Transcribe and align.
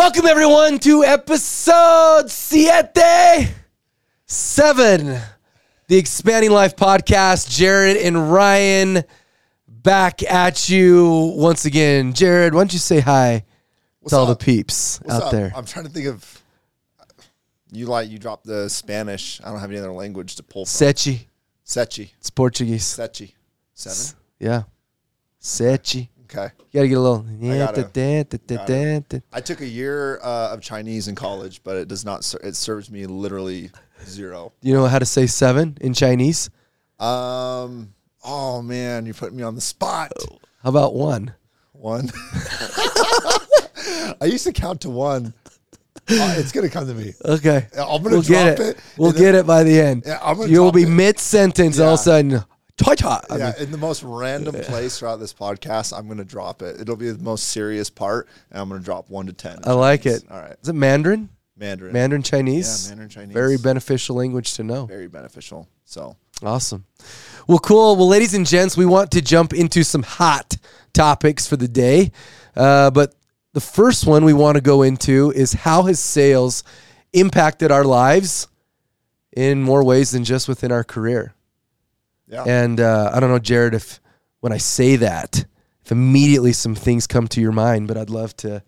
Welcome 0.00 0.24
everyone 0.24 0.78
to 0.78 1.04
episode 1.04 2.30
siete, 2.30 3.50
seven, 4.24 5.20
the 5.88 5.98
Expanding 5.98 6.52
Life 6.52 6.74
podcast. 6.74 7.50
Jared 7.50 7.98
and 7.98 8.32
Ryan 8.32 9.04
back 9.68 10.22
at 10.22 10.70
you 10.70 11.34
once 11.36 11.66
again. 11.66 12.14
Jared, 12.14 12.54
why 12.54 12.60
don't 12.60 12.72
you 12.72 12.78
say 12.78 13.00
hi 13.00 13.44
to 14.08 14.16
all 14.16 14.26
up? 14.26 14.38
the 14.38 14.42
peeps 14.42 15.00
What's 15.02 15.16
out 15.16 15.22
up? 15.24 15.32
there? 15.32 15.52
I'm 15.54 15.66
trying 15.66 15.84
to 15.84 15.90
think 15.90 16.06
of. 16.06 16.42
You 17.70 17.84
like 17.84 18.08
you 18.08 18.18
dropped 18.18 18.46
the 18.46 18.70
Spanish. 18.70 19.38
I 19.44 19.50
don't 19.50 19.60
have 19.60 19.70
any 19.70 19.80
other 19.80 19.92
language 19.92 20.36
to 20.36 20.42
pull 20.42 20.64
from. 20.64 20.86
Sechi, 20.88 21.26
Sechi. 21.66 22.08
it's 22.18 22.30
Portuguese. 22.30 22.84
Sechi. 22.84 23.34
Seven. 23.74 24.18
Yeah, 24.38 24.62
Sechi. 25.42 26.08
Okay. 26.32 26.48
You 26.70 26.78
gotta 26.80 26.88
get 26.88 26.94
a 26.96 27.00
little. 27.00 27.26
gotta- 27.58 27.80
I 29.32 29.40
took 29.40 29.60
a 29.60 29.66
year 29.66 30.20
uh, 30.22 30.50
of 30.52 30.60
Chinese 30.60 31.08
in 31.08 31.14
college, 31.16 31.62
but 31.64 31.76
it 31.76 31.88
does 31.88 32.04
not. 32.04 32.22
ser- 32.24 32.38
It 32.44 32.54
serves 32.54 32.88
me 32.90 33.06
literally 33.06 33.70
zero. 34.06 34.52
You 34.62 34.72
know 34.74 34.86
how 34.86 35.00
to 35.00 35.06
say 35.06 35.26
seven 35.26 35.76
in 35.80 35.92
Chinese? 35.92 36.48
Um. 37.00 37.94
Oh 38.24 38.62
man, 38.62 39.06
you're 39.06 39.14
putting 39.14 39.36
me 39.38 39.42
on 39.42 39.54
the 39.54 39.60
spot. 39.60 40.12
How 40.62 40.68
about 40.70 40.94
one? 40.94 41.34
One. 41.72 42.10
I 44.20 44.26
used 44.26 44.44
to 44.44 44.52
count 44.52 44.82
to 44.82 44.90
one. 44.90 45.32
Uh, 46.08 46.34
it's 46.38 46.52
gonna 46.52 46.68
come 46.68 46.86
to 46.86 46.94
me. 46.94 47.14
Okay. 47.24 47.66
I'm 47.72 48.02
gonna 48.02 48.16
we'll 48.16 48.22
get 48.22 48.56
drop 48.56 48.68
it. 48.68 48.76
it, 48.76 48.82
We'll 48.98 49.12
then- 49.12 49.22
get 49.22 49.34
it 49.34 49.46
by 49.46 49.62
the 49.64 49.80
end. 49.80 50.02
Yeah, 50.06 50.44
You'll 50.46 50.72
be 50.72 50.84
mid 50.86 51.18
sentence, 51.18 51.78
all 51.80 51.88
of 51.94 51.94
a 51.94 51.98
sudden. 52.02 52.44
Toy 52.80 52.94
tot. 52.94 53.26
I 53.30 53.36
yeah, 53.36 53.52
mean, 53.52 53.64
in 53.64 53.70
the 53.70 53.78
most 53.78 54.02
random 54.02 54.54
place 54.54 54.98
throughout 54.98 55.20
this 55.20 55.34
podcast, 55.34 55.96
I'm 55.96 56.06
going 56.06 56.18
to 56.18 56.24
drop 56.24 56.62
it. 56.62 56.80
It'll 56.80 56.96
be 56.96 57.10
the 57.10 57.22
most 57.22 57.48
serious 57.48 57.90
part, 57.90 58.26
and 58.50 58.60
I'm 58.60 58.68
going 58.68 58.80
to 58.80 58.84
drop 58.84 59.10
one 59.10 59.26
to 59.26 59.32
ten. 59.32 59.58
in 59.58 59.64
I 59.66 59.72
like 59.72 60.06
it. 60.06 60.24
All 60.30 60.40
right, 60.40 60.56
Is 60.62 60.68
it 60.68 60.74
Mandarin? 60.74 61.28
Mandarin, 61.56 61.92
Mandarin 61.92 62.22
Chinese. 62.22 62.86
Yeah, 62.86 62.90
Mandarin 62.92 63.10
Chinese. 63.10 63.34
Very 63.34 63.58
beneficial 63.58 64.16
language 64.16 64.54
to 64.54 64.64
know. 64.64 64.86
very 64.86 65.08
beneficial. 65.08 65.68
So 65.84 66.16
Awesome. 66.42 66.86
Well, 67.46 67.58
cool. 67.58 67.96
Well, 67.96 68.08
ladies 68.08 68.34
and 68.34 68.46
gents, 68.46 68.76
we 68.76 68.86
want 68.86 69.10
to 69.12 69.20
jump 69.20 69.52
into 69.52 69.84
some 69.84 70.02
hot 70.02 70.56
topics 70.92 71.46
for 71.46 71.56
the 71.56 71.68
day. 71.68 72.12
Uh, 72.56 72.90
but 72.90 73.14
the 73.52 73.60
first 73.60 74.06
one 74.06 74.24
we 74.24 74.32
want 74.32 74.56
to 74.56 74.62
go 74.62 74.82
into 74.82 75.32
is 75.32 75.52
how 75.52 75.82
has 75.82 76.00
sales 76.00 76.64
impacted 77.12 77.70
our 77.70 77.84
lives 77.84 78.48
in 79.36 79.62
more 79.62 79.84
ways 79.84 80.12
than 80.12 80.24
just 80.24 80.48
within 80.48 80.72
our 80.72 80.84
career? 80.84 81.34
Yeah, 82.30 82.44
And 82.46 82.80
uh, 82.80 83.10
I 83.12 83.20
don't 83.20 83.30
know, 83.30 83.38
Jared, 83.38 83.74
if 83.74 84.00
when 84.40 84.52
I 84.52 84.58
say 84.58 84.96
that, 84.96 85.44
if 85.84 85.92
immediately 85.92 86.52
some 86.52 86.74
things 86.74 87.06
come 87.06 87.26
to 87.28 87.40
your 87.40 87.52
mind, 87.52 87.88
but 87.88 87.96
I'd 87.96 88.10
love 88.10 88.36
to 88.38 88.62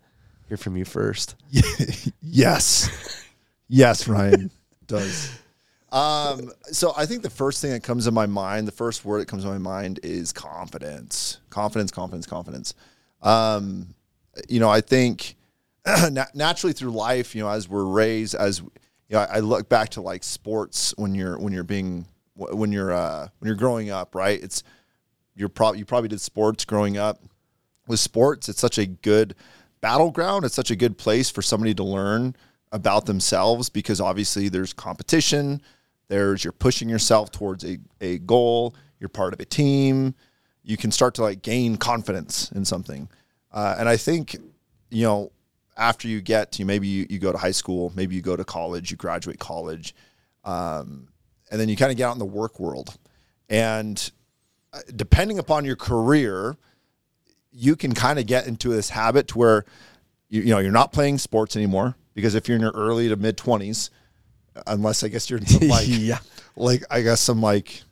hear 0.47 0.57
from 0.57 0.75
you 0.75 0.85
first. 0.85 1.35
yes, 2.21 3.25
yes, 3.69 4.07
Ryan 4.07 4.51
does. 4.87 5.31
Um, 5.93 6.51
so 6.71 6.91
I 6.97 7.05
think 7.05 7.21
the 7.21 7.29
first 7.29 7.61
thing 7.61 7.71
that 7.71 7.83
comes 7.83 8.05
to 8.05 8.11
my 8.11 8.25
mind, 8.25 8.67
the 8.67 8.73
first 8.73 9.05
word 9.05 9.21
that 9.21 9.27
comes 9.27 9.43
to 9.43 9.49
my 9.49 9.59
mind 9.59 9.99
is 10.03 10.33
confidence. 10.33 11.37
Confidence, 11.49 11.91
confidence, 11.91 12.25
confidence. 12.25 12.73
Um, 13.21 13.93
you 14.49 14.59
know, 14.59 14.69
I 14.69 14.81
think 14.81 15.35
naturally 16.33 16.73
through 16.73 16.91
life, 16.91 17.35
you 17.35 17.43
know, 17.43 17.49
as 17.49 17.69
we're 17.69 17.85
raised, 17.85 18.35
as 18.35 18.59
you 18.59 18.71
know, 19.11 19.19
I, 19.19 19.37
I 19.37 19.39
look 19.39 19.69
back 19.69 19.89
to 19.89 20.01
like 20.01 20.23
sports 20.23 20.93
when 20.97 21.13
you're 21.15 21.37
when 21.37 21.53
you're 21.53 21.63
being 21.63 22.05
when 22.35 22.71
you're 22.71 22.91
uh, 22.91 23.27
when 23.39 23.47
you're 23.47 23.55
growing 23.55 23.89
up, 23.89 24.15
right? 24.15 24.41
It's 24.41 24.63
you're 25.35 25.49
probably 25.49 25.79
you 25.79 25.85
probably 25.85 26.09
did 26.09 26.21
sports 26.21 26.65
growing 26.65 26.97
up. 26.97 27.19
With 27.87 27.99
sports, 27.99 28.47
it's 28.47 28.61
such 28.61 28.77
a 28.77 28.85
good 28.85 29.35
battleground. 29.81 30.45
It's 30.45 30.55
such 30.55 30.71
a 30.71 30.75
good 30.75 30.97
place 30.97 31.29
for 31.29 31.41
somebody 31.41 31.73
to 31.75 31.83
learn 31.83 32.35
about 32.71 33.05
themselves 33.05 33.69
because 33.69 33.99
obviously 33.99 34.49
there's 34.49 34.73
competition. 34.73 35.61
There's 36.07 36.43
you're 36.43 36.53
pushing 36.53 36.89
yourself 36.89 37.31
towards 37.31 37.65
a, 37.65 37.77
a 37.99 38.19
goal. 38.19 38.75
You're 38.99 39.09
part 39.09 39.33
of 39.33 39.39
a 39.39 39.45
team. 39.45 40.15
You 40.63 40.77
can 40.77 40.91
start 40.91 41.15
to 41.15 41.23
like 41.23 41.41
gain 41.41 41.75
confidence 41.75 42.51
in 42.53 42.63
something. 42.63 43.09
Uh, 43.51 43.75
and 43.77 43.89
I 43.89 43.97
think, 43.97 44.35
you 44.89 45.03
know, 45.03 45.31
after 45.77 46.07
you 46.07 46.21
get 46.21 46.51
to 46.53 46.65
maybe 46.65 46.87
you, 46.87 47.05
you 47.09 47.19
go 47.19 47.31
to 47.31 47.37
high 47.37 47.51
school, 47.51 47.91
maybe 47.95 48.15
you 48.15 48.21
go 48.21 48.35
to 48.35 48.45
college, 48.45 48.91
you 48.91 48.97
graduate 48.97 49.39
college, 49.39 49.93
um, 50.45 51.07
and 51.53 51.61
then 51.61 51.69
you 51.69 51.77
kind 51.77 51.91
of 51.91 51.97
get 51.97 52.05
out 52.09 52.13
in 52.13 52.19
the 52.19 52.25
work 52.25 52.59
world. 52.59 52.97
And 53.47 54.11
uh, 54.73 54.79
depending 54.95 55.37
upon 55.37 55.65
your 55.65 55.75
career, 55.75 56.57
you 57.51 57.75
can 57.75 57.93
kind 57.93 58.17
of 58.17 58.25
get 58.25 58.47
into 58.47 58.69
this 58.69 58.89
habit 58.89 59.27
to 59.29 59.37
where 59.37 59.65
you, 60.29 60.41
you 60.41 60.49
know 60.49 60.57
you're 60.57 60.71
not 60.71 60.91
playing 60.91 61.19
sports 61.19 61.55
anymore 61.55 61.95
because 62.15 62.33
if 62.33 62.47
you're 62.47 62.55
in 62.55 62.61
your 62.63 62.71
early 62.71 63.07
to 63.09 63.15
mid 63.15 63.37
20s 63.37 63.91
unless 64.65 65.03
i 65.03 65.07
guess 65.07 65.29
you're 65.29 65.39
like 65.61 65.85
Yeah. 65.87 66.17
like 66.55 66.81
i 66.89 67.01
guess 67.01 67.21
some 67.21 67.39
like 67.41 67.83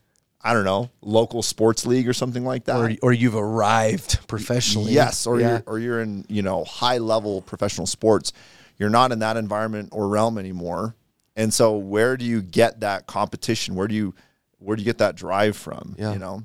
i 0.41 0.51
don't 0.53 0.63
know 0.65 0.89
local 1.01 1.43
sports 1.43 1.85
league 1.85 2.07
or 2.07 2.13
something 2.13 2.43
like 2.43 2.63
that 2.65 2.77
Or, 2.77 2.91
or 3.03 3.13
you've 3.13 3.35
arrived 3.35 4.27
professionally. 4.27 4.93
Yes, 4.93 5.27
or 5.27 5.39
Yeah. 5.39 5.49
you're 5.49 5.63
or 5.67 5.77
you're 5.79 6.01
in 6.01 6.25
you 6.27 6.41
know 6.41 6.63
high 6.63 6.97
level 6.97 7.43
professional 7.43 7.85
sports. 7.85 8.33
You're 8.79 8.89
not 8.89 9.11
in 9.11 9.19
that 9.19 9.37
environment 9.37 9.89
or 9.91 10.07
realm 10.07 10.39
anymore. 10.39 10.95
And 11.35 11.53
so, 11.53 11.77
where 11.77 12.17
do 12.17 12.25
you 12.25 12.41
get 12.41 12.81
that 12.81 13.07
competition? 13.07 13.75
Where 13.75 13.87
do 13.87 13.95
you 13.95 14.13
where 14.59 14.75
do 14.75 14.81
you 14.81 14.85
get 14.85 14.99
that 14.99 15.15
drive 15.15 15.55
from? 15.55 15.95
Yeah. 15.97 16.13
You 16.13 16.19
know, 16.19 16.43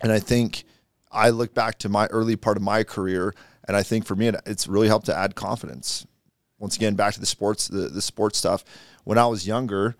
and 0.00 0.12
I 0.12 0.20
think 0.20 0.64
I 1.10 1.30
look 1.30 1.54
back 1.54 1.78
to 1.80 1.88
my 1.88 2.06
early 2.06 2.36
part 2.36 2.56
of 2.56 2.62
my 2.62 2.84
career, 2.84 3.34
and 3.66 3.76
I 3.76 3.82
think 3.82 4.06
for 4.06 4.14
me, 4.14 4.28
it, 4.28 4.36
it's 4.46 4.68
really 4.68 4.88
helped 4.88 5.06
to 5.06 5.16
add 5.16 5.34
confidence. 5.34 6.06
Once 6.58 6.76
again, 6.76 6.94
back 6.94 7.14
to 7.14 7.20
the 7.20 7.26
sports, 7.26 7.68
the, 7.68 7.88
the 7.88 8.02
sports 8.02 8.38
stuff. 8.38 8.64
When 9.04 9.16
I 9.16 9.26
was 9.26 9.46
younger, 9.46 9.96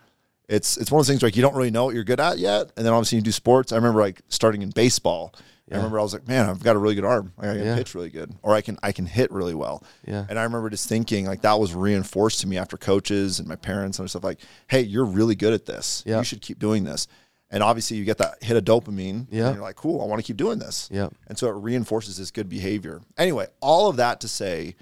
it's 0.48 0.76
it's 0.76 0.90
one 0.90 1.00
of 1.00 1.06
those 1.06 1.12
things 1.12 1.22
where 1.22 1.28
like 1.28 1.36
you 1.36 1.42
don't 1.42 1.54
really 1.54 1.70
know 1.70 1.84
what 1.84 1.94
you're 1.94 2.04
good 2.04 2.20
at 2.20 2.38
yet, 2.38 2.72
and 2.76 2.84
then 2.84 2.92
obviously 2.92 3.16
you 3.16 3.22
do 3.22 3.32
sports. 3.32 3.72
I 3.72 3.76
remember 3.76 4.00
like 4.00 4.20
starting 4.28 4.62
in 4.62 4.70
baseball. 4.70 5.34
I 5.70 5.76
remember 5.76 5.98
I 6.00 6.02
was 6.02 6.12
like, 6.12 6.26
man, 6.26 6.48
I've 6.48 6.62
got 6.62 6.76
a 6.76 6.78
really 6.78 6.94
good 6.94 7.04
arm. 7.04 7.32
Like, 7.36 7.48
I 7.48 7.54
can 7.56 7.64
Yeah. 7.64 7.76
pitch 7.76 7.94
really 7.94 8.08
good, 8.10 8.34
or 8.42 8.54
I 8.54 8.60
can 8.60 8.78
I 8.82 8.92
can 8.92 9.06
hit 9.06 9.30
really 9.30 9.54
well. 9.54 9.82
Yeah. 10.06 10.24
And 10.28 10.38
I 10.38 10.44
remember 10.44 10.70
just 10.70 10.88
thinking 10.88 11.26
like 11.26 11.42
that 11.42 11.58
was 11.58 11.74
reinforced 11.74 12.40
to 12.40 12.46
me 12.46 12.56
after 12.58 12.76
coaches 12.76 13.38
and 13.38 13.46
my 13.48 13.56
parents 13.56 13.98
and 13.98 14.08
stuff 14.08 14.24
like, 14.24 14.40
hey, 14.68 14.80
you're 14.82 15.04
really 15.04 15.34
good 15.34 15.52
at 15.52 15.66
this. 15.66 16.02
Yeah. 16.06 16.18
You 16.18 16.24
should 16.24 16.40
keep 16.40 16.58
doing 16.58 16.84
this. 16.84 17.06
And 17.50 17.62
obviously 17.62 17.96
you 17.96 18.04
get 18.04 18.18
that 18.18 18.42
hit 18.42 18.56
of 18.56 18.64
dopamine. 18.64 19.26
Yeah. 19.30 19.46
And 19.46 19.54
you're 19.56 19.62
like, 19.64 19.76
cool, 19.76 20.02
I 20.02 20.04
want 20.04 20.20
to 20.20 20.26
keep 20.26 20.36
doing 20.36 20.58
this. 20.58 20.88
Yeah. 20.92 21.08
And 21.28 21.38
so 21.38 21.48
it 21.48 21.52
reinforces 21.52 22.16
this 22.18 22.30
good 22.30 22.48
behavior. 22.48 23.00
Anyway, 23.16 23.46
all 23.60 23.88
of 23.88 23.96
that 23.96 24.20
to 24.20 24.28
say, 24.28 24.74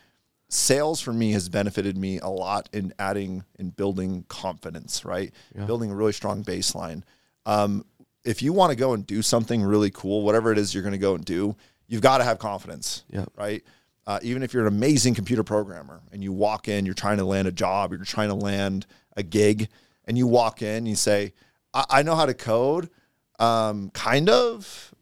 sales 0.49 1.01
for 1.01 1.13
me 1.13 1.33
has 1.33 1.49
benefited 1.49 1.97
me 1.97 2.19
a 2.21 2.29
lot 2.29 2.69
in 2.73 2.93
adding 2.99 3.45
in 3.59 3.71
building 3.71 4.25
confidence, 4.29 5.05
right? 5.05 5.33
Building 5.67 5.91
a 5.91 5.95
really 5.97 6.13
strong 6.13 6.45
baseline. 6.45 7.03
Um, 7.45 7.85
if 8.27 8.43
you 8.43 8.53
want 8.53 8.71
to 8.71 8.77
go 8.77 8.93
and 8.93 9.07
do 9.07 9.23
something 9.23 9.63
really 9.63 9.91
cool, 9.91 10.23
whatever 10.23 10.53
it 10.53 10.59
is 10.59 10.75
you're 10.75 10.83
going 10.83 10.93
to 10.93 10.99
go 10.99 11.15
and 11.15 11.25
do, 11.25 11.55
you've 11.89 12.03
got 12.03 12.19
to 12.19 12.25
have 12.25 12.39
confidence, 12.39 13.05
Yeah. 13.11 13.25
right? 13.37 13.63
Uh, 14.07 14.19
even 14.23 14.43
if 14.43 14.53
you're 14.53 14.67
an 14.67 14.73
amazing 14.73 15.15
computer 15.15 15.43
programmer 15.43 16.01
and 16.13 16.23
you 16.23 16.33
walk 16.33 16.69
in, 16.69 16.85
you're 16.87 16.95
trying 16.95 17.19
to 17.19 17.25
land 17.25 17.49
a 17.49 17.53
job, 17.53 17.93
you're 17.93 18.05
trying 18.05 18.29
to 18.29 18.35
land 18.35 18.87
a 19.17 19.23
gig, 19.23 19.69
and 20.05 20.17
you 20.19 20.27
walk 20.27 20.63
in, 20.63 20.69
and 20.79 20.89
you 20.89 20.95
say, 20.97 21.33
I, 21.75 21.85
I 21.91 22.03
know 22.03 22.15
how 22.15 22.27
to 22.27 22.35
code, 22.35 22.89
um, 23.39 23.91
kind 23.91 24.29
of, 24.29 24.93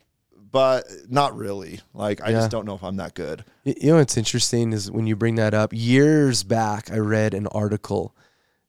but 0.50 0.84
not 1.08 1.36
really. 1.36 1.80
Like, 1.92 2.22
I 2.22 2.28
Yeah. 2.30 2.38
just 2.40 2.50
don't 2.50 2.64
know 2.64 2.74
if 2.74 2.82
I'm 2.84 2.96
that 2.96 3.14
good. 3.14 3.44
You 3.64 3.74
know 3.92 3.96
what's 3.96 4.16
interesting 4.16 4.72
is 4.72 4.90
when 4.90 5.06
you 5.06 5.16
bring 5.16 5.34
that 5.36 5.52
up. 5.52 5.70
Years 5.72 6.42
back, 6.44 6.90
I 6.92 6.98
read 6.98 7.34
an 7.34 7.46
article 7.48 8.14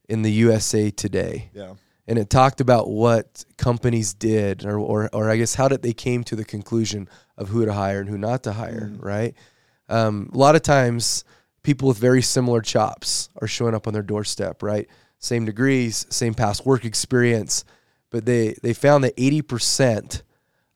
in 0.08 0.22
the 0.22 0.32
USA 0.32 0.90
Today, 0.90 1.50
Yeah. 1.54 1.74
And 2.08 2.18
it 2.18 2.30
talked 2.30 2.60
about 2.60 2.88
what 2.88 3.44
companies 3.56 4.14
did, 4.14 4.64
or, 4.64 4.78
or, 4.78 5.10
or 5.12 5.30
I 5.30 5.36
guess 5.36 5.54
how 5.54 5.68
did 5.68 5.82
they 5.82 5.92
came 5.92 6.22
to 6.24 6.36
the 6.36 6.44
conclusion 6.44 7.08
of 7.36 7.48
who 7.48 7.64
to 7.64 7.72
hire 7.72 8.00
and 8.00 8.08
who 8.08 8.18
not 8.18 8.44
to 8.44 8.52
hire, 8.52 8.90
mm. 8.92 9.04
right? 9.04 9.34
Um, 9.88 10.30
a 10.32 10.38
lot 10.38 10.56
of 10.56 10.62
times, 10.62 11.24
people 11.62 11.88
with 11.88 11.98
very 11.98 12.22
similar 12.22 12.60
chops 12.60 13.28
are 13.40 13.48
showing 13.48 13.74
up 13.74 13.86
on 13.86 13.92
their 13.92 14.02
doorstep, 14.02 14.62
right? 14.62 14.88
Same 15.18 15.44
degrees, 15.44 16.06
same 16.10 16.34
past 16.34 16.64
work 16.64 16.84
experience, 16.84 17.64
but 18.10 18.24
they 18.24 18.54
they 18.62 18.72
found 18.72 19.02
that 19.04 19.14
eighty 19.16 19.42
percent 19.42 20.22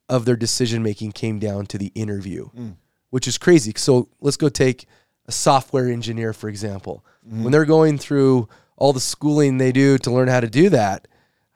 of 0.08 0.24
their 0.24 0.36
decision 0.36 0.82
making 0.82 1.12
came 1.12 1.38
down 1.38 1.66
to 1.66 1.78
the 1.78 1.92
interview, 1.94 2.48
mm. 2.50 2.74
which 3.10 3.28
is 3.28 3.38
crazy. 3.38 3.72
So 3.76 4.08
let's 4.20 4.36
go 4.36 4.48
take 4.48 4.86
a 5.26 5.32
software 5.32 5.88
engineer 5.88 6.32
for 6.32 6.48
example. 6.48 7.04
When 7.22 7.40
mm-hmm. 7.40 7.50
they're 7.50 7.64
going 7.64 7.98
through 7.98 8.48
all 8.76 8.92
the 8.92 9.00
schooling 9.00 9.58
they 9.58 9.72
do 9.72 9.98
to 9.98 10.10
learn 10.10 10.28
how 10.28 10.40
to 10.40 10.48
do 10.48 10.70
that, 10.70 11.06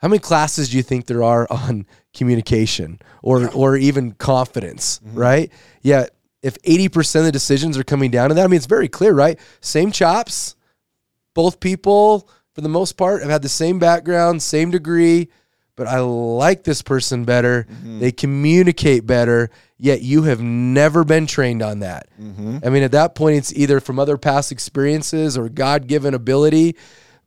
how 0.04 0.08
many 0.08 0.18
classes 0.18 0.68
do 0.68 0.76
you 0.76 0.82
think 0.82 1.06
there 1.06 1.22
are 1.22 1.46
on 1.50 1.86
communication 2.12 2.98
or 3.22 3.48
or 3.52 3.74
even 3.74 4.12
confidence, 4.12 5.00
right? 5.02 5.50
Yeah, 5.80 6.08
if 6.42 6.60
80% 6.60 7.20
of 7.20 7.24
the 7.24 7.32
decisions 7.32 7.78
are 7.78 7.84
coming 7.84 8.10
down 8.10 8.28
to 8.28 8.34
that, 8.34 8.44
I 8.44 8.46
mean 8.48 8.58
it's 8.58 8.66
very 8.66 8.86
clear, 8.86 9.14
right? 9.14 9.40
Same 9.62 9.90
chops, 9.90 10.56
both 11.32 11.58
people 11.58 12.28
for 12.52 12.60
the 12.60 12.68
most 12.68 12.98
part 12.98 13.22
have 13.22 13.30
had 13.30 13.40
the 13.40 13.48
same 13.48 13.78
background, 13.78 14.42
same 14.42 14.70
degree, 14.70 15.30
but 15.74 15.86
I 15.86 16.00
like 16.00 16.64
this 16.64 16.82
person 16.82 17.24
better. 17.24 17.66
Mm-hmm. 17.70 18.00
They 18.00 18.12
communicate 18.12 19.06
better, 19.06 19.48
yet 19.78 20.02
you 20.02 20.24
have 20.24 20.42
never 20.42 21.04
been 21.04 21.26
trained 21.26 21.62
on 21.62 21.78
that. 21.78 22.08
Mm-hmm. 22.20 22.58
I 22.62 22.68
mean, 22.68 22.82
at 22.82 22.92
that 22.92 23.14
point, 23.14 23.38
it's 23.38 23.54
either 23.54 23.80
from 23.80 23.98
other 23.98 24.18
past 24.18 24.52
experiences 24.52 25.38
or 25.38 25.48
God 25.48 25.86
given 25.86 26.12
ability, 26.12 26.76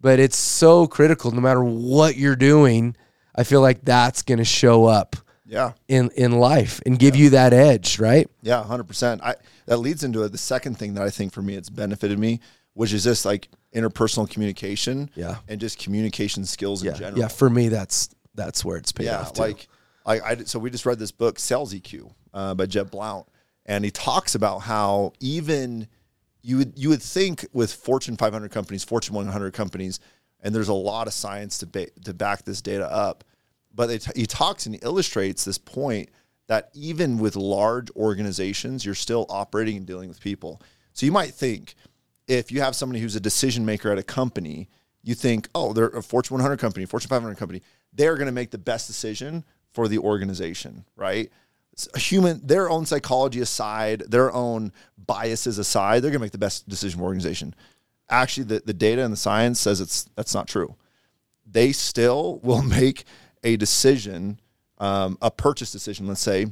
but 0.02 0.20
it's 0.20 0.38
so 0.38 0.88
critical 0.88 1.32
no 1.32 1.42
matter 1.42 1.64
what 1.64 2.16
you're 2.18 2.36
doing. 2.36 2.96
I 3.36 3.44
feel 3.44 3.62
like 3.62 3.84
that's 3.84 4.24
going 4.24 4.40
to 4.40 4.46
show 4.46 4.86
up 4.86 5.16
Yeah. 5.46 5.74
in, 5.88 6.10
in 6.16 6.40
life 6.40 6.82
and 6.86 6.98
give 6.98 7.16
you 7.16 7.30
that 7.32 7.54
edge, 7.54 8.00
right? 8.00 8.28
Yeah, 8.42 8.64
hundred 8.64 8.88
percent. 8.88 9.22
I 9.24 9.36
that 9.68 9.78
leads 9.78 10.04
into 10.04 10.24
it. 10.24 10.32
The 10.32 10.38
second 10.38 10.78
thing 10.80 10.96
that 10.96 11.04
I 11.04 11.10
think 11.10 11.34
for 11.34 11.42
me 11.42 11.56
it's 11.56 11.70
benefited 11.70 12.18
me, 12.18 12.40
which 12.74 12.94
is 12.94 13.04
this 13.04 13.26
like 13.26 13.50
interpersonal 13.76 14.30
communication. 14.30 15.10
Yeah. 15.16 15.38
and 15.48 15.60
just 15.60 15.78
communication 15.78 16.46
skills 16.46 16.84
in 16.84 16.96
general. 16.96 17.20
Yeah. 17.20 17.28
For 17.28 17.50
me, 17.50 17.68
that's 17.70 18.10
that's 18.34 18.64
where 18.66 18.78
it's 18.78 18.92
paid 18.92 19.06
yeah. 19.06 19.20
off. 19.20 19.34
Too. 19.34 19.42
Like, 19.42 19.68
I, 20.06 20.20
I 20.22 20.36
so 20.46 20.58
we 20.58 20.70
just 20.70 20.86
read 20.86 21.00
this 21.00 21.12
book, 21.12 21.38
Sales 21.38 21.74
EQ, 21.74 22.12
uh, 22.34 22.54
by 22.56 22.66
Jeb 22.66 22.90
Blount, 22.92 23.28
and 23.66 23.84
he 23.84 23.92
talks 23.92 24.36
about 24.36 24.60
how 24.60 25.14
even 25.20 25.88
you 26.48 26.58
would 26.58 26.74
you 26.78 26.88
would 26.88 27.02
think 27.02 27.46
with 27.52 27.74
Fortune 27.74 28.16
500 28.16 28.50
companies, 28.52 28.82
Fortune 28.82 29.14
100 29.14 29.54
companies, 29.54 30.00
and 30.40 30.56
there's 30.56 30.70
a 30.70 30.74
lot 30.74 31.06
of 31.06 31.14
science 31.14 31.58
to 31.58 31.66
ba- 31.66 31.90
to 32.06 32.14
back 32.14 32.46
this 32.46 32.62
data 32.62 32.90
up, 32.90 33.26
but 33.76 33.88
they 33.88 33.98
t- 33.98 34.12
he 34.16 34.26
talks 34.26 34.66
and 34.66 34.82
illustrates 34.82 35.44
this 35.44 35.58
point 35.58 36.10
that 36.48 36.70
even 36.74 37.18
with 37.18 37.36
large 37.36 37.92
organizations, 37.98 38.86
you're 38.86 38.96
still 38.96 39.26
operating 39.28 39.76
and 39.76 39.86
dealing 39.86 40.08
with 40.08 40.22
people. 40.22 40.62
So 40.94 41.06
you 41.06 41.12
might 41.12 41.34
think 41.34 41.76
if 42.30 42.50
you 42.50 42.62
have 42.62 42.78
somebody 42.78 43.02
who's 43.02 43.18
a 43.18 43.20
decision 43.20 43.66
maker 43.66 43.92
at 43.92 43.98
a 43.98 44.04
company, 44.04 44.70
you 45.04 45.16
think, 45.16 45.50
oh, 45.54 45.74
they're 45.74 45.88
a 45.88 46.02
Fortune 46.02 46.36
100 46.36 46.60
company, 46.60 46.86
Fortune 46.86 47.10
500 47.10 47.36
company, 47.38 47.62
they're 47.92 48.16
going 48.16 48.28
to 48.28 48.32
make 48.32 48.52
the 48.52 48.58
best 48.58 48.88
decision 48.88 49.44
for 49.74 49.90
the 49.90 49.98
organization, 49.98 50.86
right? 50.96 51.30
Human, 51.96 52.42
their 52.46 52.70
own 52.70 52.86
psychology 52.86 53.40
aside, 53.40 54.04
their 54.08 54.32
own 54.34 54.72
biases 55.06 55.58
aside, 55.58 56.02
they're 56.02 56.12
going 56.12 56.20
to 56.20 56.26
make 56.26 56.32
the 56.32 56.38
best 56.38 56.68
decision 56.68 57.00
for 57.00 57.06
organization. 57.06 57.54
Actually, 58.10 58.46
the, 58.46 58.62
the 58.66 58.74
data 58.74 59.04
and 59.04 59.12
the 59.14 59.18
science 59.18 59.60
says 59.60 59.80
it's 59.82 60.06
that's 60.16 60.34
not 60.34 60.48
true. 60.48 60.76
They 61.46 61.72
still 61.72 62.40
will 62.44 62.62
make 62.64 63.04
a 63.44 63.58
decision, 63.58 64.40
um, 64.80 65.18
a 65.22 65.30
purchase 65.30 65.72
decision, 65.72 66.08
let's 66.08 66.22
say, 66.22 66.48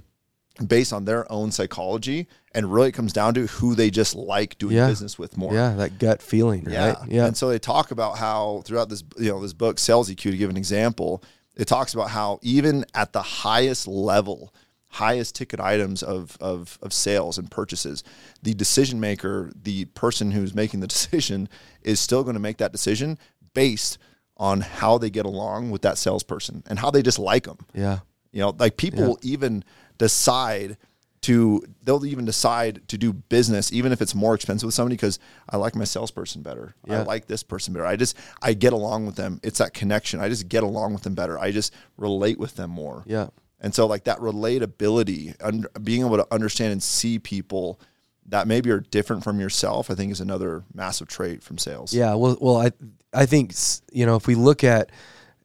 based 0.68 0.94
on 0.94 1.04
their 1.06 1.30
own 1.32 1.52
psychology, 1.52 2.28
and 2.54 2.72
really 2.72 2.90
it 2.90 2.94
comes 2.94 3.12
down 3.12 3.34
to 3.34 3.48
who 3.48 3.76
they 3.76 3.90
just 3.90 4.16
like 4.16 4.58
doing 4.58 4.76
Yeah. 4.78 4.88
business 4.88 5.18
with 5.20 5.36
more. 5.38 5.54
yeah, 5.54 5.74
that 5.76 5.98
gut 5.98 6.22
feeling, 6.22 6.64
right? 6.66 6.72
Yeah. 6.74 6.96
Yeah. 7.08 7.26
And 7.26 7.36
so 7.36 7.50
they 7.50 7.60
talk 7.60 7.92
about 7.92 8.18
how 8.18 8.62
throughout 8.66 8.88
this, 8.90 9.04
you 9.18 9.30
know, 9.32 9.42
this 9.42 9.54
book, 9.54 9.80
Sales 9.80 10.10
EQ, 10.10 10.32
to 10.32 10.38
give 10.38 10.50
an 10.50 10.56
example, 10.58 11.22
it 11.58 11.68
talks 11.68 11.94
about 11.94 12.10
how 12.10 12.40
even 12.42 12.86
at 12.94 13.12
the 13.12 13.22
highest 13.22 13.88
level, 13.88 14.54
highest 14.96 15.36
ticket 15.36 15.60
items 15.60 16.02
of, 16.04 16.38
of, 16.40 16.78
of 16.82 16.92
sales 16.94 17.38
and 17.38 17.50
purchases, 17.52 18.04
the 18.44 18.54
decision 18.54 19.00
maker, 19.00 19.52
the 19.64 19.86
person 19.86 20.32
who's 20.32 20.54
making 20.54 20.80
the 20.80 20.88
decision, 20.96 21.48
is 21.82 22.00
still 22.00 22.24
going 22.24 22.34
to 22.36 22.40
make 22.40 22.58
that 22.58 22.72
decision 22.72 23.18
based 23.54 23.98
on 24.38 24.62
how 24.62 24.98
they 24.98 25.10
get 25.10 25.26
along 25.26 25.72
with 25.72 25.82
that 25.82 25.98
salesperson 25.98 26.64
and 26.68 26.80
how 26.80 26.90
they 26.92 27.02
just 27.02 27.20
like 27.20 27.44
them. 27.46 27.58
yeah. 27.74 28.00
You 28.32 28.42
know, 28.42 28.54
like 28.60 28.76
people 28.76 29.00
Yeah. 29.00 29.08
will 29.08 29.20
even 29.22 29.64
decide 29.98 30.76
to 31.22 31.64
they'll 31.84 32.06
even 32.06 32.26
decide 32.26 32.82
to 32.90 32.98
do 32.98 33.12
business 33.14 33.72
even 33.74 33.92
if 33.92 34.02
it's 34.02 34.14
more 34.14 34.36
expensive 34.36 34.68
with 34.68 34.76
somebody 34.76 34.96
because 34.96 35.18
I 35.50 35.58
like 35.58 35.74
my 35.76 35.86
salesperson 35.86 36.42
better. 36.44 36.76
Yeah. 36.86 37.00
I 37.00 37.04
like 37.04 37.26
this 37.28 37.42
person 37.44 37.74
better. 37.74 37.86
I 37.86 37.96
just 37.96 38.16
I 38.42 38.54
get 38.54 38.74
along 38.74 39.06
with 39.08 39.16
them. 39.16 39.40
It's 39.42 39.58
that 39.60 39.74
connection. 39.74 40.20
I 40.20 40.28
just 40.30 40.50
get 40.50 40.64
along 40.64 40.94
with 40.94 41.04
them 41.04 41.16
better. 41.16 41.40
I 41.40 41.52
just 41.52 41.74
relate 41.98 42.38
with 42.38 42.56
them 42.58 42.70
more. 42.72 43.04
Yeah. 43.08 43.28
And 43.60 43.74
so 43.74 43.88
like 43.88 44.04
that 44.06 44.20
relatability, 44.20 45.36
un- 45.42 45.66
being 45.84 46.06
able 46.06 46.18
to 46.18 46.28
understand 46.32 46.72
and 46.72 46.84
see 46.84 47.20
people 47.20 47.80
that 48.28 48.48
maybe 48.48 48.72
are 48.72 48.80
different 48.80 49.24
from 49.24 49.40
yourself, 49.40 49.90
I 49.90 49.96
think 49.96 50.12
is 50.12 50.22
another 50.22 50.64
massive 50.74 51.08
trait 51.08 51.44
from 51.44 51.58
sales. 51.58 51.94
Yeah, 51.94 52.16
well, 52.16 52.38
well, 52.40 52.58
I 52.58 52.72
I 53.14 53.26
think 53.26 53.54
you 53.92 54.06
know 54.06 54.16
if 54.16 54.28
we 54.28 54.36
look 54.36 54.64
at, 54.64 54.92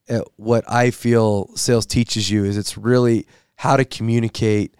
at 0.09 0.23
what 0.35 0.69
I 0.69 0.91
feel 0.91 1.55
sales 1.55 1.85
teaches 1.85 2.29
you 2.29 2.43
is 2.43 2.57
it's 2.57 2.77
really 2.77 3.27
how 3.55 3.77
to 3.77 3.85
communicate 3.85 4.75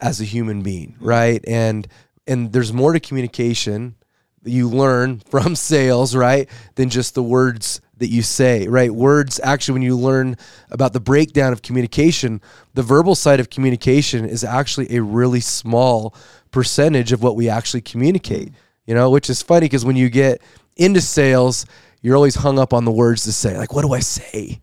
as 0.00 0.20
a 0.20 0.24
human 0.24 0.62
being, 0.62 0.96
right? 1.00 1.44
And 1.46 1.86
and 2.26 2.52
there's 2.52 2.72
more 2.72 2.92
to 2.92 3.00
communication 3.00 3.96
you 4.44 4.68
learn 4.68 5.18
from 5.30 5.54
sales, 5.54 6.14
right, 6.14 6.48
than 6.74 6.88
just 6.88 7.14
the 7.14 7.22
words 7.22 7.80
that 7.98 8.08
you 8.08 8.22
say, 8.22 8.66
right? 8.68 8.92
Words 8.92 9.40
actually 9.42 9.74
when 9.74 9.82
you 9.82 9.96
learn 9.96 10.36
about 10.70 10.92
the 10.92 11.00
breakdown 11.00 11.52
of 11.52 11.62
communication, 11.62 12.40
the 12.74 12.82
verbal 12.82 13.14
side 13.14 13.40
of 13.40 13.50
communication 13.50 14.24
is 14.24 14.44
actually 14.44 14.94
a 14.96 15.02
really 15.02 15.40
small 15.40 16.14
percentage 16.50 17.12
of 17.12 17.22
what 17.22 17.36
we 17.36 17.48
actually 17.48 17.80
communicate. 17.80 18.52
You 18.86 18.94
know, 18.94 19.10
which 19.10 19.28
is 19.28 19.42
funny 19.42 19.66
because 19.66 19.84
when 19.84 19.96
you 19.96 20.08
get 20.08 20.40
into 20.76 21.00
sales, 21.00 21.66
you're 22.00 22.16
always 22.16 22.36
hung 22.36 22.58
up 22.58 22.72
on 22.72 22.84
the 22.84 22.92
words 22.92 23.24
to 23.24 23.32
say. 23.32 23.58
Like, 23.58 23.74
what 23.74 23.82
do 23.82 23.92
I 23.92 24.00
say? 24.00 24.60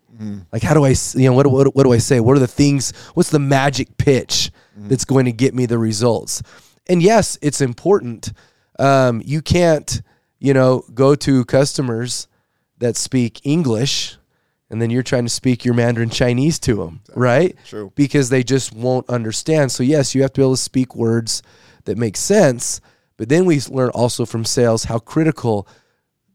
Like, 0.52 0.64
how 0.64 0.74
do 0.74 0.86
I, 0.86 0.96
you 1.14 1.30
know, 1.30 1.34
what, 1.34 1.46
what, 1.48 1.76
what 1.76 1.84
do 1.84 1.92
I 1.92 1.98
say? 2.00 2.20
What 2.20 2.36
are 2.36 2.40
the 2.40 2.48
things, 2.48 2.94
what's 3.14 3.30
the 3.30 3.40
magic 3.40 3.98
pitch 3.98 4.52
that's 4.88 5.06
going 5.06 5.26
to 5.26 5.32
get 5.32 5.54
me 5.54 5.66
the 5.66 5.78
results? 5.78 6.42
And 6.88 7.04
yes, 7.04 7.38
it's 7.42 7.62
important. 7.62 8.32
Um, 8.80 9.22
you 9.26 9.42
can't, 9.42 10.02
you 10.40 10.54
know, 10.54 10.84
go 10.94 11.16
to 11.16 11.46
customers 11.46 12.28
that 12.80 12.96
speak 12.96 13.42
English 13.44 14.18
and 14.70 14.82
then 14.82 14.90
you're 14.90 15.04
trying 15.04 15.26
to 15.26 15.30
speak 15.30 15.64
your 15.64 15.74
Mandarin 15.74 16.10
Chinese 16.10 16.60
to 16.60 16.76
them, 16.76 17.02
right? 17.16 17.56
True. 17.66 17.92
Because 17.96 18.30
they 18.30 18.44
just 18.44 18.74
won't 18.74 19.08
understand. 19.10 19.72
So, 19.72 19.84
yes, 19.84 20.16
you 20.16 20.22
have 20.24 20.34
to 20.34 20.40
be 20.40 20.44
able 20.44 20.56
to 20.56 20.62
speak 20.62 20.96
words 20.96 21.44
that 21.86 21.98
make 21.98 22.18
sense. 22.18 22.82
But 23.18 23.30
then 23.30 23.46
we 23.46 23.62
learn 23.70 23.90
also 23.92 24.26
from 24.26 24.44
sales 24.44 24.86
how 24.86 25.00
critical 25.00 25.68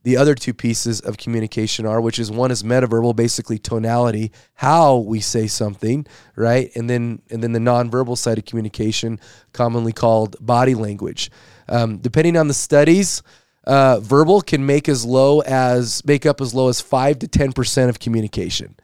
the 0.03 0.17
other 0.17 0.35
two 0.35 0.55
pieces 0.55 1.01
of 1.01 1.19
communication 1.19 1.85
are, 1.85 2.01
which 2.01 2.19
is 2.19 2.31
one 2.31 2.51
is 2.51 2.63
metaverbal, 2.63 3.15
basically 3.15 3.59
tonality, 3.59 4.33
how 4.55 4.97
we 4.97 5.21
say 5.21 5.47
something, 5.47 6.07
right? 6.37 6.71
And 6.75 6.89
then 6.89 7.21
and 7.31 7.43
then 7.43 7.53
the 7.53 7.59
nonverbal 7.59 8.17
side 8.17 8.39
of 8.39 8.47
communication, 8.47 9.21
commonly 9.53 9.93
called 9.93 10.37
body 10.41 10.75
language. 10.75 11.31
Um, 11.69 11.99
depending 11.99 12.37
on 12.37 12.49
the 12.49 12.55
studies, 12.55 13.23
uh, 13.65 14.01
verbal 14.01 14.41
can 14.41 14.65
make 14.65 14.89
as 14.89 15.05
low 15.05 15.41
as 15.41 16.05
make 16.05 16.25
up 16.27 16.41
as 16.41 16.55
low 16.55 16.69
as 16.69 16.81
five 16.81 17.19
to 17.21 17.29
ten 17.29 17.53
percent 17.53 17.91
of 17.91 17.99
communication. 17.99 18.75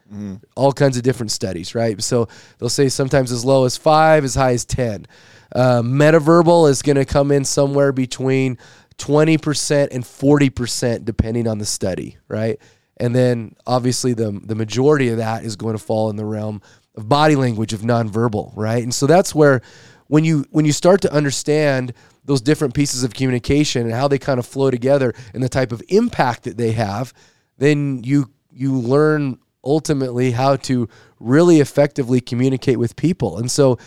All 0.55 0.73
kinds 0.73 0.97
of 0.97 1.03
different 1.03 1.33
studies, 1.33 1.75
right? 1.75 2.01
So 2.03 2.29
they'll 2.59 2.69
say 2.69 2.89
sometimes 2.89 3.33
as 3.33 3.45
low 3.45 3.65
as 3.65 3.77
five, 3.77 4.25
as 4.25 4.35
high 4.35 4.53
as 4.53 4.65
ten. 4.65 5.07
Uh, 5.55 5.81
metaverbal 5.83 6.69
is 6.69 6.83
going 6.83 6.97
to 6.97 7.05
come 7.05 7.31
in 7.33 7.45
somewhere 7.45 7.93
between 7.93 8.59
20% 8.99 9.89
and 9.93 10.05
40% 10.05 11.05
depending 11.05 11.47
on 11.47 11.59
the 11.59 11.65
study, 11.65 12.17
right? 12.29 12.59
And 12.99 13.15
then 13.15 13.55
obviously 13.67 14.15
the 14.15 14.33
the 14.45 14.55
majority 14.55 15.09
of 15.11 15.19
that 15.19 15.45
is 15.45 15.57
going 15.57 15.77
to 15.77 15.83
fall 15.83 16.11
in 16.11 16.17
the 16.17 16.25
realm 16.25 16.63
of 16.97 17.09
body 17.09 17.37
language 17.37 17.73
of 17.73 17.81
nonverbal, 17.81 18.53
right? 18.57 18.83
And 18.83 18.95
so 18.95 19.07
that's 19.07 19.35
where 19.35 19.61
when 20.09 20.25
you 20.25 20.45
when 20.51 20.65
you 20.65 20.73
start 20.73 21.01
to 21.03 21.13
understand 21.13 21.93
those 22.25 22.41
different 22.41 22.75
pieces 22.75 23.05
of 23.05 23.15
communication 23.15 23.83
and 23.83 23.93
how 23.93 24.09
they 24.09 24.19
kind 24.19 24.39
of 24.39 24.47
flow 24.47 24.71
together 24.71 25.15
and 25.33 25.43
the 25.43 25.49
type 25.49 25.73
of 25.73 25.83
impact 25.89 26.43
that 26.45 26.57
they 26.57 26.73
have, 26.73 27.13
then 27.59 28.03
you 28.05 28.31
you 28.51 28.75
learn 28.75 29.39
ultimately 29.65 30.31
how 30.31 30.57
to 30.57 30.89
really 31.19 31.61
effectively 31.61 32.21
communicate 32.21 32.79
with 32.79 32.97
people. 32.97 33.39
And 33.39 33.51
so 33.51 33.79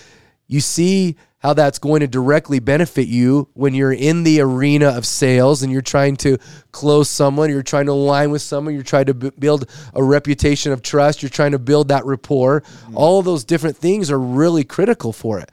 you 0.48 0.60
see 0.60 1.16
how 1.40 1.54
that's 1.54 1.80
going 1.80 2.02
to 2.02 2.08
directly 2.08 2.60
benefit 2.60 3.08
you 3.08 3.48
when 3.54 3.74
you're 3.74 3.94
in 3.94 4.24
the 4.24 4.42
arena 4.42 4.90
of 4.90 5.06
sales 5.06 5.64
and 5.64 5.72
you're 5.72 5.82
trying 5.82 6.18
to 6.18 6.38
close 6.74 7.10
someone, 7.10 7.50
you're 7.50 7.64
trying 7.64 7.86
to 7.86 7.94
align 7.94 8.30
with 8.30 8.42
someone, 8.42 8.74
you're 8.74 8.84
trying 8.84 9.06
to 9.06 9.14
b- 9.14 9.32
build 9.40 9.70
a 9.94 10.04
reputation 10.04 10.74
of 10.74 10.82
trust, 10.82 11.22
you're 11.22 11.30
trying 11.30 11.54
to 11.54 11.60
build 11.60 11.88
that 11.88 12.06
rapport. 12.06 12.62
Mm-hmm. 12.62 12.98
All 12.98 13.20
of 13.20 13.26
those 13.26 13.46
different 13.46 13.78
things 13.78 14.12
are 14.12 14.20
really 14.20 14.66
critical 14.66 15.14
for 15.14 15.40
it. 15.40 15.50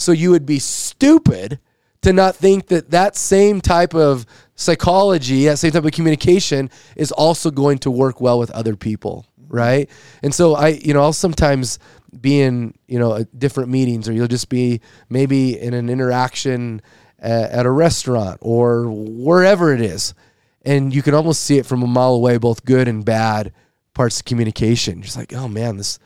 So 0.00 0.12
you 0.12 0.30
would 0.30 0.46
be 0.46 0.58
stupid 0.58 1.60
to 2.02 2.12
not 2.12 2.34
think 2.34 2.68
that 2.68 2.90
that 2.90 3.16
same 3.16 3.60
type 3.60 3.94
of 3.94 4.24
psychology, 4.54 5.44
that 5.44 5.58
same 5.58 5.72
type 5.72 5.84
of 5.84 5.92
communication 5.92 6.70
is 6.96 7.12
also 7.12 7.50
going 7.50 7.78
to 7.78 7.90
work 7.90 8.20
well 8.20 8.38
with 8.38 8.50
other 8.52 8.76
people, 8.76 9.26
right? 9.48 9.90
And 10.22 10.34
so 10.34 10.54
I, 10.54 10.68
you 10.68 10.94
know, 10.94 11.02
I'll 11.02 11.12
sometimes 11.12 11.78
be 12.18 12.40
in, 12.40 12.74
you 12.88 12.98
know, 12.98 13.14
at 13.16 13.38
different 13.38 13.68
meetings 13.68 14.08
or 14.08 14.12
you'll 14.12 14.26
just 14.26 14.48
be 14.48 14.80
maybe 15.10 15.58
in 15.58 15.74
an 15.74 15.90
interaction 15.90 16.80
at, 17.18 17.66
a 17.66 17.70
restaurant 17.70 18.38
or 18.40 18.90
wherever 18.90 19.74
it 19.74 19.82
is. 19.82 20.14
And 20.62 20.94
you 20.94 21.02
can 21.02 21.14
almost 21.14 21.42
see 21.42 21.58
it 21.58 21.66
from 21.66 21.82
a 21.82 21.86
mile 21.86 22.14
away, 22.14 22.38
both 22.38 22.64
good 22.64 22.88
and 22.88 23.04
bad 23.04 23.52
parts 23.92 24.20
of 24.20 24.24
communication. 24.24 25.02
Just 25.02 25.16
like, 25.16 25.34
oh 25.34 25.48
man, 25.48 25.76
this 25.76 25.98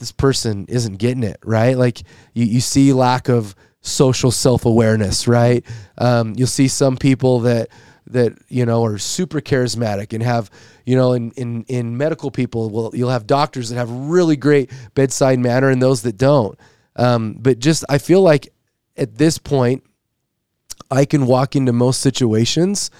this 0.00 0.10
person 0.12 0.66
isn't 0.68 0.98
getting 0.98 1.22
it 1.22 1.38
right? 1.44 1.78
Like 1.78 2.02
you, 2.34 2.44
you 2.44 2.60
see 2.60 2.92
lack 2.92 3.28
of 3.28 3.54
social 3.82 4.30
self-awareness 4.30 5.28
right? 5.28 5.64
Um, 5.98 6.34
you'll 6.36 6.48
see 6.48 6.68
some 6.68 6.96
people 6.96 7.40
that 7.40 7.68
that 8.06 8.32
you 8.48 8.66
know 8.66 8.84
are 8.84 8.98
super 8.98 9.40
charismatic 9.40 10.12
and 10.12 10.22
have 10.22 10.50
you 10.84 10.96
know 10.96 11.12
in 11.12 11.30
in 11.32 11.64
in 11.68 11.96
medical 11.96 12.30
people 12.30 12.68
well 12.70 12.90
you'll 12.92 13.10
have 13.10 13.26
doctors 13.26 13.68
that 13.68 13.76
have 13.76 13.90
really 13.90 14.36
great 14.36 14.70
bedside 14.94 15.38
manner 15.38 15.70
and 15.70 15.80
those 15.80 16.02
that 16.02 16.16
don't. 16.16 16.58
Um, 16.96 17.36
but 17.38 17.60
just 17.60 17.84
i 17.88 17.98
feel 17.98 18.20
like 18.20 18.48
at 18.96 19.16
this 19.16 19.38
point 19.38 19.84
i 20.90 21.04
can 21.04 21.26
walk 21.26 21.54
into 21.54 21.72
most 21.72 22.00
situations 22.00 22.90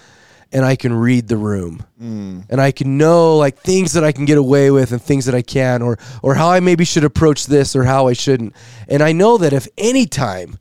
and 0.51 0.65
i 0.65 0.75
can 0.75 0.93
read 0.93 1.27
the 1.27 1.37
room. 1.37 1.85
Mm. 2.01 2.45
And 2.49 2.61
i 2.61 2.71
can 2.71 2.97
know 2.97 3.37
like 3.37 3.57
things 3.57 3.93
that 3.93 4.03
i 4.03 4.11
can 4.11 4.25
get 4.25 4.37
away 4.37 4.71
with 4.71 4.91
and 4.91 5.01
things 5.01 5.25
that 5.25 5.35
i 5.35 5.41
can 5.41 5.81
or 5.81 5.97
or 6.21 6.35
how 6.35 6.49
i 6.49 6.59
maybe 6.59 6.85
should 6.85 7.03
approach 7.03 7.45
this 7.45 7.75
or 7.75 7.83
how 7.83 8.07
i 8.07 8.13
shouldn't. 8.13 8.55
And 8.87 9.01
i 9.01 9.11
know 9.11 9.37
that 9.37 9.53
if 9.53 9.67
any 9.77 10.05
time 10.05 10.57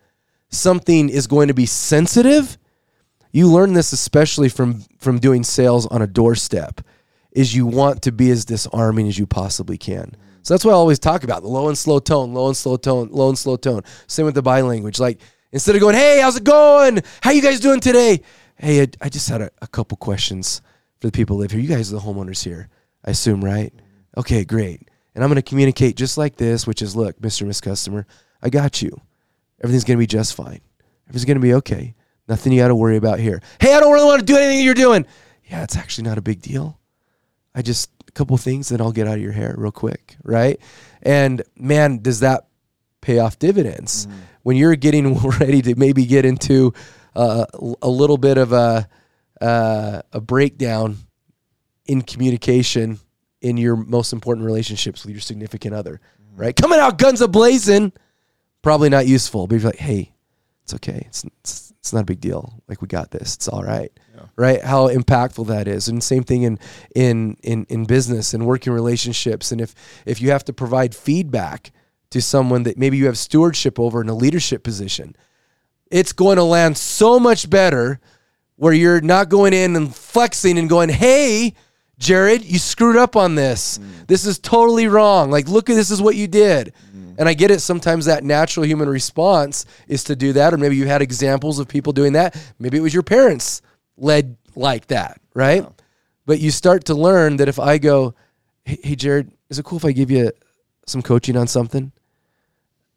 something 0.51 1.09
is 1.09 1.27
going 1.27 1.49
to 1.49 1.55
be 1.55 1.67
sensitive 1.67 2.59
you 3.33 3.47
learn 3.49 3.73
this 3.75 3.93
especially 3.93 4.49
from 4.49 4.85
from 4.99 5.19
doing 5.19 5.45
sales 5.45 5.87
on 5.87 6.03
a 6.03 6.07
doorstep 6.07 6.81
is 7.33 7.55
you 7.55 7.67
want 7.67 8.03
to 8.03 8.13
be 8.13 8.31
as 8.31 8.45
disarming 8.45 9.07
as 9.07 9.19
you 9.19 9.27
possibly 9.27 9.79
can. 9.79 10.17
So 10.43 10.55
that's 10.55 10.65
what 10.65 10.73
i 10.73 10.75
always 10.75 10.99
talk 10.99 11.23
about 11.23 11.43
the 11.43 11.49
low 11.49 11.69
and 11.69 11.79
slow 11.79 11.99
tone 11.99 12.35
low 12.35 12.49
and 12.49 12.57
slow 12.57 12.77
tone 12.77 13.09
low 13.11 13.29
and 13.29 13.39
slow 13.39 13.57
tone. 13.57 13.83
Same 14.07 14.27
with 14.27 14.35
the 14.35 14.43
body 14.43 14.63
language. 14.63 14.99
Like 14.99 15.21
instead 15.53 15.75
of 15.75 15.81
going 15.81 15.95
hey 15.95 16.21
how's 16.21 16.37
it 16.37 16.45
going? 16.45 17.03
How 17.23 17.31
you 17.31 17.43
guys 17.43 17.61
doing 17.61 17.81
today 17.81 18.23
hey 18.61 18.83
i, 18.83 18.89
I 19.01 19.09
just 19.09 19.29
had 19.29 19.41
a, 19.43 19.51
a 19.63 19.67
couple 19.67 19.97
questions 19.97 20.63
for 21.01 21.09
the 21.09 21.13
people 21.13 21.37
who 21.37 21.43
live 21.43 21.51
here 21.51 21.61
you 21.61 21.69
guys 21.69 21.93
are 21.93 21.97
the 21.97 22.03
homeowners 22.03 22.45
here 22.45 22.69
i 23.05 23.11
assume 23.11 23.45
right 23.45 23.73
okay 24.17 24.45
great 24.45 24.89
and 25.15 25.25
i'm 25.25 25.31
going 25.31 25.37
to 25.37 25.43
communicate 25.43 25.97
just 25.97 26.19
like 26.19 26.37
this 26.37 26.67
which 26.67 26.83
is 26.83 26.95
look 26.97 27.21
mr 27.21 27.47
miss 27.47 27.61
customer 27.61 28.07
i 28.43 28.51
got 28.51 28.83
you 28.83 29.01
everything's 29.63 29.85
going 29.85 29.97
to 29.97 30.03
be 30.03 30.07
just 30.07 30.35
fine 30.35 30.61
everything's 31.09 31.25
going 31.25 31.37
to 31.37 31.41
be 31.41 31.55
okay 31.55 31.95
Nothing 32.31 32.53
you 32.53 32.61
got 32.61 32.69
to 32.69 32.77
worry 32.77 32.97
about 32.97 33.19
here. 33.19 33.43
Hey, 33.61 33.75
I 33.75 33.81
don't 33.81 33.93
really 33.93 34.07
want 34.07 34.21
to 34.21 34.25
do 34.25 34.37
anything 34.37 34.65
you're 34.65 34.73
doing. 34.73 35.05
Yeah, 35.51 35.65
it's 35.65 35.77
actually 35.77 36.05
not 36.05 36.17
a 36.17 36.23
big 36.23 36.41
deal. 36.41 36.79
I 37.57 37.61
just 37.61 37.91
a 38.07 38.13
couple 38.13 38.37
things, 38.37 38.69
then 38.69 38.81
I'll 38.81 38.93
get 38.93 39.09
out 39.09 39.15
of 39.15 39.21
your 39.21 39.33
hair 39.33 39.53
real 39.59 39.73
quick, 39.73 40.17
right? 40.23 40.61
And 41.03 41.43
man, 41.57 41.99
does 41.99 42.21
that 42.21 42.47
pay 43.01 43.19
off 43.19 43.41
dividends 43.41 44.07
mm. 44.07 44.13
when 44.45 44.57
you're 44.57 44.77
getting 44.77 45.19
ready 45.41 45.61
to 45.63 45.75
maybe 45.75 46.07
get 46.07 46.25
into 46.25 46.73
a 47.15 47.89
little 47.89 48.19
bit 48.19 48.39
of 48.39 48.53
a 48.53 48.89
uh, 49.41 50.03
a 50.13 50.21
breakdown 50.21 50.99
in 51.87 52.03
communication 52.03 53.01
in 53.41 53.57
your 53.57 53.77
most 53.77 54.13
important 54.13 54.47
relationships 54.47 55.05
with 55.05 55.13
your 55.13 55.21
significant 55.21 55.75
other, 55.75 56.01
right? 56.37 56.55
Coming 56.55 56.79
out 56.79 56.99
guns 56.99 57.21
a 57.21 57.29
blazing, 57.29 57.93
probably 58.63 58.91
not 58.91 59.07
useful. 59.07 59.47
But 59.47 59.57
you're 59.57 59.71
like, 59.71 59.79
hey, 59.79 60.13
it's 60.63 60.75
okay. 60.75 61.05
It's, 61.07 61.25
it's 61.25 61.71
it's 61.81 61.93
not 61.95 62.03
a 62.03 62.05
big 62.05 62.21
deal. 62.21 62.63
Like 62.69 62.83
we 62.83 62.89
got 62.89 63.11
this. 63.11 63.35
It's 63.35 63.49
all 63.49 63.63
right. 63.65 63.91
Right? 64.37 64.63
How 64.63 64.89
impactful 64.89 65.47
that 65.47 65.67
is. 65.67 65.89
And 65.89 66.05
same 66.05 66.23
thing 66.23 66.43
in 66.43 66.59
in 66.95 67.39
in 67.43 67.67
in 67.71 67.87
business 67.87 68.35
and 68.35 68.47
working 68.47 68.73
relationships. 68.73 69.51
And 69.51 69.61
if 69.61 69.75
if 70.05 70.21
you 70.21 70.31
have 70.31 70.45
to 70.45 70.53
provide 70.53 70.95
feedback 70.95 71.73
to 72.11 72.21
someone 72.21 72.65
that 72.65 72.77
maybe 72.77 72.99
you 72.99 73.07
have 73.07 73.17
stewardship 73.17 73.81
over 73.81 74.03
in 74.03 74.09
a 74.11 74.15
leadership 74.15 74.63
position, 74.63 75.17
it's 75.91 76.13
going 76.13 76.37
to 76.37 76.45
land 76.45 76.79
so 76.79 77.19
much 77.19 77.51
better 77.51 78.01
where 78.57 78.73
you're 78.73 79.01
not 79.01 79.29
going 79.29 79.53
in 79.53 79.75
and 79.77 79.95
flexing 79.95 80.59
and 80.59 80.69
going, 80.69 80.89
"Hey, 80.89 81.55
Jared, 81.99 82.45
you 82.45 82.59
screwed 82.59 82.97
up 82.97 83.17
on 83.17 83.35
this. 83.35 83.79
This 84.07 84.25
is 84.25 84.39
totally 84.39 84.87
wrong. 84.87 85.31
Like, 85.31 85.49
look 85.49 85.69
at 85.69 85.75
this 85.75 85.91
is 85.91 86.01
what 86.01 86.17
you 86.17 86.27
did." 86.27 86.73
And 87.19 87.29
I 87.29 87.35
get 87.35 87.51
it. 87.51 87.61
Sometimes 87.61 88.07
that 88.07 88.25
natural 88.25 88.65
human 88.65 88.89
response 88.89 89.67
is 89.89 90.05
to 90.05 90.17
do 90.17 90.33
that, 90.35 90.55
or 90.55 90.57
maybe 90.57 90.77
you 90.77 90.87
had 90.87 91.03
examples 91.03 91.59
of 91.59 91.69
people 91.69 91.93
doing 91.93 92.15
that. 92.15 92.35
Maybe 92.59 92.79
it 92.79 92.83
was 92.83 92.95
your 92.95 93.03
parents 93.03 93.61
led 93.99 94.37
like 94.57 94.87
that, 94.87 95.21
right? 95.35 95.67
But 96.25 96.41
you 96.41 96.51
start 96.51 96.87
to 96.87 96.95
learn 96.95 97.37
that 97.39 97.49
if 97.49 97.59
I 97.59 97.79
go, 97.79 98.15
"Hey, 98.65 98.79
hey 98.83 98.95
Jared, 98.95 99.33
is 99.51 99.59
it 99.59 99.65
cool 99.65 99.79
if 99.79 99.85
I 99.85 99.93
give 99.93 100.11
you 100.11 100.33
some 100.87 101.03
coaching 101.03 101.37
on 101.37 101.47
something?" 101.47 101.93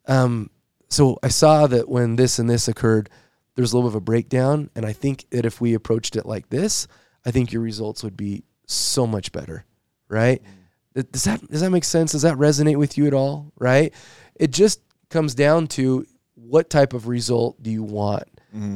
Um, 0.06 0.50
so 0.94 1.18
I 1.22 1.28
saw 1.28 1.66
that 1.66 1.88
when 1.88 2.16
this 2.16 2.38
and 2.38 2.48
this 2.48 2.68
occurred, 2.68 3.10
there 3.54 3.62
was 3.62 3.72
a 3.72 3.76
little 3.76 3.90
bit 3.90 3.96
of 3.96 4.02
a 4.02 4.04
breakdown, 4.04 4.70
and 4.74 4.86
I 4.86 4.92
think 4.92 5.26
that 5.30 5.44
if 5.44 5.60
we 5.60 5.74
approached 5.74 6.16
it 6.16 6.24
like 6.24 6.48
this, 6.50 6.86
I 7.26 7.30
think 7.30 7.52
your 7.52 7.62
results 7.62 8.04
would 8.04 8.16
be 8.16 8.44
so 8.66 9.06
much 9.06 9.32
better, 9.32 9.64
right? 10.08 10.40
Does 10.94 11.24
that 11.24 11.50
does 11.50 11.60
that 11.60 11.70
make 11.70 11.84
sense? 11.84 12.12
Does 12.12 12.22
that 12.22 12.36
resonate 12.36 12.76
with 12.76 12.96
you 12.96 13.06
at 13.08 13.14
all? 13.14 13.52
Right? 13.58 13.92
It 14.36 14.52
just 14.52 14.80
comes 15.10 15.34
down 15.34 15.66
to 15.68 16.06
what 16.34 16.70
type 16.70 16.92
of 16.92 17.08
result 17.08 17.60
do 17.60 17.70
you 17.70 17.82
want? 17.82 18.24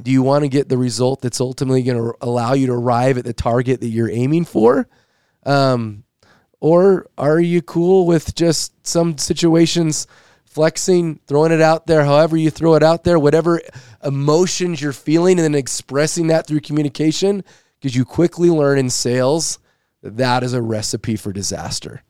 Do 0.02 0.10
you 0.10 0.22
want 0.22 0.42
to 0.42 0.48
get 0.48 0.68
the 0.68 0.76
result 0.76 1.20
that's 1.22 1.40
ultimately 1.40 1.84
going 1.84 1.98
to 1.98 2.14
allow 2.20 2.54
you 2.54 2.66
to 2.66 2.72
arrive 2.72 3.16
at 3.16 3.24
the 3.24 3.32
target 3.32 3.80
that 3.80 3.88
you're 3.88 4.10
aiming 4.10 4.44
for? 4.44 4.88
Um, 5.46 6.02
or 6.58 7.06
are 7.16 7.38
you 7.38 7.62
cool 7.62 8.04
with 8.04 8.34
just 8.34 8.84
some 8.84 9.18
situations 9.18 10.08
flexing, 10.58 11.20
throwing 11.28 11.52
it 11.52 11.60
out 11.60 11.86
there, 11.86 12.04
however 12.04 12.36
you 12.36 12.50
throw 12.50 12.74
it 12.74 12.82
out 12.82 13.04
there, 13.04 13.16
whatever 13.16 13.60
emotions 14.02 14.82
you're 14.82 14.92
feeling, 14.92 15.38
and 15.38 15.44
then 15.44 15.54
expressing 15.54 16.26
that 16.26 16.48
through 16.48 16.58
communication? 16.58 17.44
Because 17.78 17.94
you 17.94 18.04
quickly 18.04 18.50
learn 18.50 18.76
in 18.76 18.90
sales 18.90 19.60
that 20.02 20.16
that 20.16 20.42
is 20.42 20.54
a 20.54 20.60
recipe 20.60 21.14
for 21.14 21.32
disaster. 21.32 22.02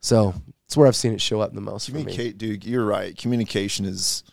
So 0.00 0.34
it's 0.66 0.76
where 0.76 0.88
I've 0.88 0.96
seen 0.96 1.12
it 1.12 1.20
show 1.20 1.40
up 1.40 1.54
the 1.54 1.60
most. 1.60 1.86
Communicate, 1.86 2.36
dude. 2.36 2.64
You're 2.64 2.84
right. 2.84 3.16
Communication 3.16 3.84
is, 3.84 4.24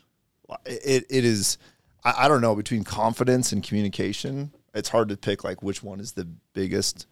it, 0.66 1.06
it 1.08 1.24
is. 1.24 1.60
I, 2.04 2.26
I 2.26 2.28
don't 2.28 2.42
know 2.42 2.56
between 2.56 2.84
confidence 2.84 3.52
and 3.52 3.62
communication. 3.62 4.54
It's 4.74 4.90
hard 4.90 5.10
to 5.10 5.18
pick 5.18 5.44
like 5.44 5.62
which 5.62 5.84
one 5.84 6.00
is 6.00 6.14
the 6.14 6.28
biggest 6.54 7.06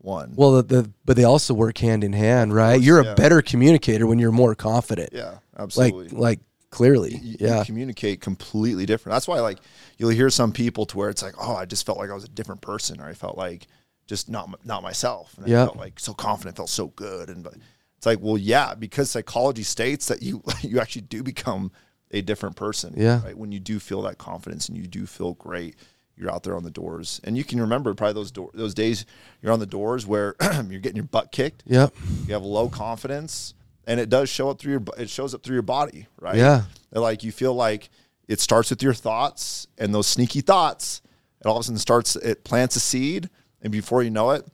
one. 0.00 0.32
Well, 0.36 0.52
the, 0.52 0.62
the 0.62 0.90
but 1.04 1.16
they 1.16 1.24
also 1.24 1.54
work 1.54 1.78
hand 1.78 2.04
in 2.04 2.12
hand, 2.12 2.54
right? 2.54 2.80
You're 2.80 3.02
yeah. 3.02 3.12
a 3.12 3.14
better 3.14 3.42
communicator 3.42 4.06
when 4.06 4.18
you're 4.18 4.32
more 4.32 4.54
confident. 4.54 5.10
yeah, 5.12 5.38
absolutely. 5.58 6.08
like 6.08 6.12
like 6.12 6.40
clearly, 6.70 7.14
you, 7.16 7.36
you 7.40 7.48
yeah. 7.48 7.64
communicate 7.64 8.20
completely 8.20 8.86
different. 8.86 9.14
That's 9.14 9.28
why 9.28 9.40
like 9.40 9.58
you'll 9.98 10.10
hear 10.10 10.30
some 10.30 10.52
people 10.52 10.86
to 10.86 10.96
where 10.96 11.10
it's 11.10 11.22
like, 11.22 11.34
oh, 11.38 11.54
I 11.54 11.64
just 11.64 11.84
felt 11.84 11.98
like 11.98 12.10
I 12.10 12.14
was 12.14 12.24
a 12.24 12.28
different 12.28 12.60
person, 12.60 13.00
or 13.00 13.06
I 13.06 13.14
felt 13.14 13.36
like 13.36 13.66
just 14.06 14.28
not 14.28 14.64
not 14.64 14.82
myself. 14.82 15.36
And 15.38 15.48
Yeah. 15.48 15.62
I 15.62 15.66
felt 15.66 15.76
like 15.78 16.00
so 16.00 16.14
confident, 16.14 16.56
felt 16.56 16.70
so 16.70 16.88
good, 16.88 17.28
and 17.28 17.44
but 17.44 17.54
it's 17.96 18.06
like, 18.06 18.18
well, 18.20 18.38
yeah, 18.38 18.74
because 18.74 19.10
psychology 19.10 19.62
states 19.62 20.06
that 20.08 20.22
you 20.22 20.42
you 20.62 20.80
actually 20.80 21.02
do 21.02 21.22
become 21.22 21.72
a 22.10 22.22
different 22.22 22.56
person. 22.56 22.94
Yeah. 22.96 23.22
right. 23.24 23.36
When 23.36 23.52
you 23.52 23.60
do 23.60 23.78
feel 23.78 24.02
that 24.02 24.18
confidence 24.18 24.68
and 24.68 24.76
you 24.76 24.86
do 24.86 25.06
feel 25.06 25.34
great, 25.34 25.76
you're 26.20 26.30
out 26.30 26.42
there 26.42 26.54
on 26.54 26.62
the 26.62 26.70
doors, 26.70 27.20
and 27.24 27.36
you 27.36 27.44
can 27.44 27.60
remember 27.60 27.94
probably 27.94 28.14
those 28.14 28.30
door, 28.30 28.50
those 28.54 28.74
days 28.74 29.06
you're 29.42 29.52
on 29.52 29.58
the 29.58 29.66
doors 29.66 30.06
where 30.06 30.36
you're 30.68 30.80
getting 30.80 30.96
your 30.96 31.04
butt 31.04 31.32
kicked. 31.32 31.62
Yep. 31.66 31.94
You 32.26 32.34
have 32.34 32.44
low 32.44 32.68
confidence, 32.68 33.54
and 33.86 33.98
it 33.98 34.08
does 34.08 34.28
show 34.28 34.50
up 34.50 34.58
through 34.58 34.72
your. 34.72 34.82
It 34.98 35.10
shows 35.10 35.34
up 35.34 35.42
through 35.42 35.54
your 35.54 35.62
body, 35.62 36.06
right? 36.20 36.36
Yeah. 36.36 36.62
And, 36.92 37.02
like 37.02 37.24
you 37.24 37.32
feel 37.32 37.54
like 37.54 37.88
it 38.28 38.40
starts 38.40 38.70
with 38.70 38.82
your 38.82 38.94
thoughts 38.94 39.66
and 39.78 39.94
those 39.94 40.06
sneaky 40.06 40.40
thoughts. 40.40 41.02
It 41.40 41.46
all 41.46 41.56
of 41.56 41.60
a 41.62 41.64
sudden 41.64 41.78
starts. 41.78 42.16
It 42.16 42.44
plants 42.44 42.76
a 42.76 42.80
seed, 42.80 43.30
and 43.62 43.72
before 43.72 44.02
you 44.02 44.10
know 44.10 44.30
it, 44.30 44.46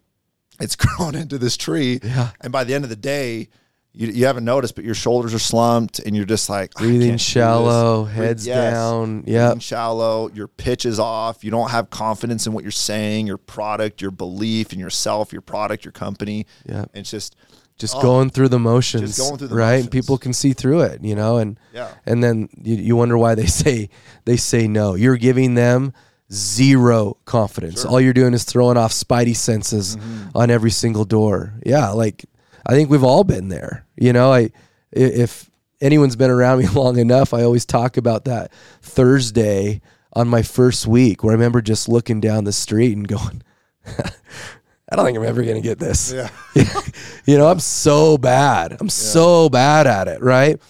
it's 0.60 0.76
grown 0.76 1.14
into 1.14 1.38
this 1.38 1.56
tree. 1.56 1.98
Yeah. 2.02 2.30
And 2.40 2.52
by 2.52 2.64
the 2.64 2.74
end 2.74 2.84
of 2.84 2.90
the 2.90 2.96
day, 2.96 3.48
you, 3.96 4.08
you 4.08 4.26
haven't 4.26 4.44
noticed, 4.44 4.74
but 4.76 4.84
your 4.84 4.94
shoulders 4.94 5.32
are 5.34 5.38
slumped, 5.38 5.98
and 6.00 6.14
you're 6.14 6.26
just 6.26 6.48
like 6.50 6.74
Breathing 6.74 7.16
shallow, 7.16 8.04
heads 8.04 8.46
yes. 8.46 8.72
down. 8.74 9.24
Yeah. 9.26 9.56
Shallow. 9.58 10.28
Your 10.34 10.48
pitch 10.48 10.84
is 10.84 10.98
off. 11.00 11.42
You 11.42 11.50
don't 11.50 11.70
have 11.70 11.88
confidence 11.90 12.46
in 12.46 12.52
what 12.52 12.62
you're 12.62 12.70
saying, 12.70 13.26
your 13.26 13.38
product, 13.38 14.02
your 14.02 14.10
belief 14.10 14.72
in 14.72 14.78
yourself, 14.78 15.32
your 15.32 15.40
product, 15.42 15.84
your 15.84 15.92
company. 15.92 16.46
Yeah. 16.68 16.84
It's 16.94 17.10
just 17.10 17.34
Just 17.78 17.94
Oh. 17.96 18.00
going 18.02 18.30
through 18.30 18.48
the 18.48 18.58
motions. 18.58 19.18
going 19.18 19.36
through 19.38 19.48
the 19.48 19.54
right. 19.54 19.74
And 19.74 19.84
motions. 19.84 19.90
people 19.90 20.16
can 20.18 20.32
see 20.32 20.52
through 20.54 20.80
it, 20.82 21.02
you 21.04 21.14
know, 21.14 21.36
and 21.38 21.58
Yeah. 21.74 21.88
and 22.06 22.22
then 22.24 22.48
you, 22.62 22.74
you 22.76 22.96
wonder 22.96 23.16
why 23.18 23.34
they 23.34 23.46
say 23.62 23.88
they 24.24 24.36
say 24.36 24.66
no. 24.68 24.94
You're 24.94 25.16
giving 25.18 25.54
them 25.54 25.92
zero 26.32 27.16
confidence. 27.24 27.84
All 27.84 28.00
you're 28.00 28.12
doing 28.12 28.34
is 28.34 28.44
throwing 28.44 28.76
off 28.76 28.92
spidey 28.92 29.36
senses 29.36 29.96
Mm-hmm. 29.96 30.36
on 30.36 30.50
every 30.50 30.70
single 30.70 31.04
door. 31.04 31.54
Yeah, 31.64 31.90
like 31.90 32.24
I 32.66 32.72
think 32.72 32.90
we've 32.90 33.04
all 33.04 33.24
been 33.24 33.48
there. 33.48 33.85
You 33.96 34.12
know, 34.12 34.32
I 34.32 34.50
if 34.92 35.50
anyone's 35.80 36.16
been 36.16 36.30
around 36.30 36.58
me 36.62 36.68
long 36.68 36.98
enough, 36.98 37.34
I 37.34 37.42
always 37.42 37.64
talk 37.64 37.96
about 37.96 38.24
that 38.24 38.52
Thursday 38.82 39.80
on 40.12 40.28
my 40.28 40.42
first 40.42 40.86
week 40.86 41.22
where 41.22 41.32
I 41.32 41.34
remember 41.34 41.60
just 41.60 41.88
looking 41.88 42.20
down 42.20 42.44
the 42.44 42.52
street 42.52 42.96
and 42.96 43.06
going, 43.06 43.42
I 43.86 44.96
don't 44.96 45.04
think 45.04 45.18
I'm 45.18 45.24
ever 45.24 45.42
going 45.42 45.56
to 45.56 45.60
get 45.60 45.78
this. 45.78 46.12
Yeah. 46.12 46.30
you 47.26 47.36
know, 47.36 47.48
I'm 47.48 47.60
so 47.60 48.16
bad. 48.16 48.76
I'm 48.80 48.88
so 48.88 49.48
bad 49.48 49.86
at 49.86 50.08
it, 50.08 50.22
right? 50.22 50.60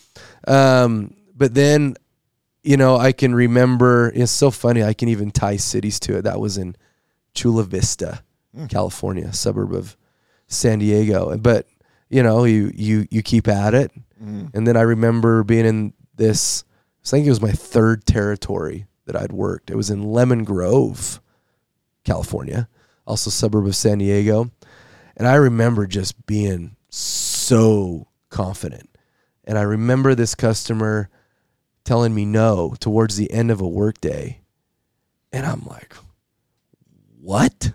Um, 0.48 1.14
but 1.36 1.54
then, 1.54 1.96
you 2.62 2.76
know, 2.76 2.96
I 2.96 3.12
can 3.12 3.34
remember. 3.34 4.10
It's 4.14 4.32
so 4.32 4.50
funny. 4.50 4.82
I 4.82 4.94
can 4.94 5.08
even 5.08 5.30
tie 5.30 5.56
cities 5.58 6.00
to 6.00 6.16
it. 6.18 6.22
That 6.22 6.40
was 6.40 6.58
in 6.58 6.76
Chula 7.34 7.64
Vista, 7.64 8.22
California, 8.68 9.32
suburb 9.32 9.72
of 9.72 9.96
San 10.48 10.78
Diego. 10.80 11.36
But 11.36 11.68
you 12.08 12.22
know, 12.22 12.44
you 12.44 12.70
you 12.74 13.06
you 13.10 13.22
keep 13.22 13.48
at 13.48 13.74
it, 13.74 13.92
mm. 14.22 14.54
and 14.54 14.66
then 14.66 14.76
I 14.76 14.82
remember 14.82 15.44
being 15.44 15.66
in 15.66 15.92
this. 16.14 16.64
I 17.04 17.08
think 17.08 17.26
it 17.26 17.30
was 17.30 17.40
my 17.40 17.52
third 17.52 18.04
territory 18.04 18.86
that 19.06 19.14
I'd 19.14 19.32
worked. 19.32 19.70
It 19.70 19.76
was 19.76 19.90
in 19.90 20.10
Lemon 20.10 20.42
Grove, 20.42 21.20
California. 22.04 22.68
also 23.06 23.30
suburb 23.30 23.66
of 23.66 23.76
San 23.76 23.98
Diego. 23.98 24.50
And 25.16 25.26
I 25.26 25.34
remember 25.36 25.86
just 25.86 26.26
being 26.26 26.76
so 26.90 28.08
confident. 28.28 28.90
And 29.44 29.56
I 29.56 29.62
remember 29.62 30.14
this 30.14 30.34
customer 30.34 31.08
telling 31.84 32.14
me 32.14 32.24
no 32.24 32.74
towards 32.80 33.16
the 33.16 33.30
end 33.30 33.50
of 33.50 33.60
a 33.60 33.68
workday. 33.68 34.40
And 35.32 35.46
I'm 35.46 35.64
like, 35.64 35.94
what? 37.20 37.72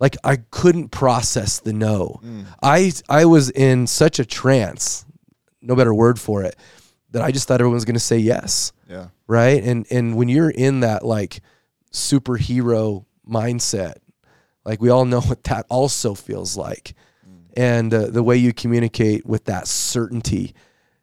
Like 0.00 0.16
I 0.24 0.36
couldn't 0.50 0.88
process 0.88 1.60
the 1.60 1.72
no. 1.72 2.20
I 2.62 2.92
I 3.08 3.26
was 3.26 3.50
in 3.50 3.86
such 3.86 4.18
a 4.18 4.24
trance, 4.24 5.04
no 5.60 5.76
better 5.76 5.94
word 5.94 6.18
for 6.18 6.42
it, 6.42 6.56
that 7.10 7.22
I 7.22 7.30
just 7.30 7.46
thought 7.46 7.60
everyone 7.60 7.74
was 7.74 7.84
going 7.84 7.94
to 7.94 8.00
say 8.00 8.18
yes. 8.18 8.72
Yeah. 8.88 9.08
right? 9.28 9.62
And 9.62 9.86
and 9.90 10.16
when 10.16 10.28
you're 10.28 10.50
in 10.50 10.80
that 10.80 11.04
like 11.04 11.42
superhero 11.92 13.04
mindset 13.28 13.96
like 14.64 14.80
we 14.80 14.88
all 14.88 15.04
know 15.04 15.20
what 15.30 15.44
that 15.44 15.66
also 15.68 16.14
feels 16.14 16.56
like. 16.56 16.94
And 17.56 17.92
uh, 17.92 18.06
the 18.06 18.22
way 18.22 18.36
you 18.36 18.52
communicate 18.52 19.26
with 19.26 19.46
that 19.46 19.66
certainty 19.66 20.54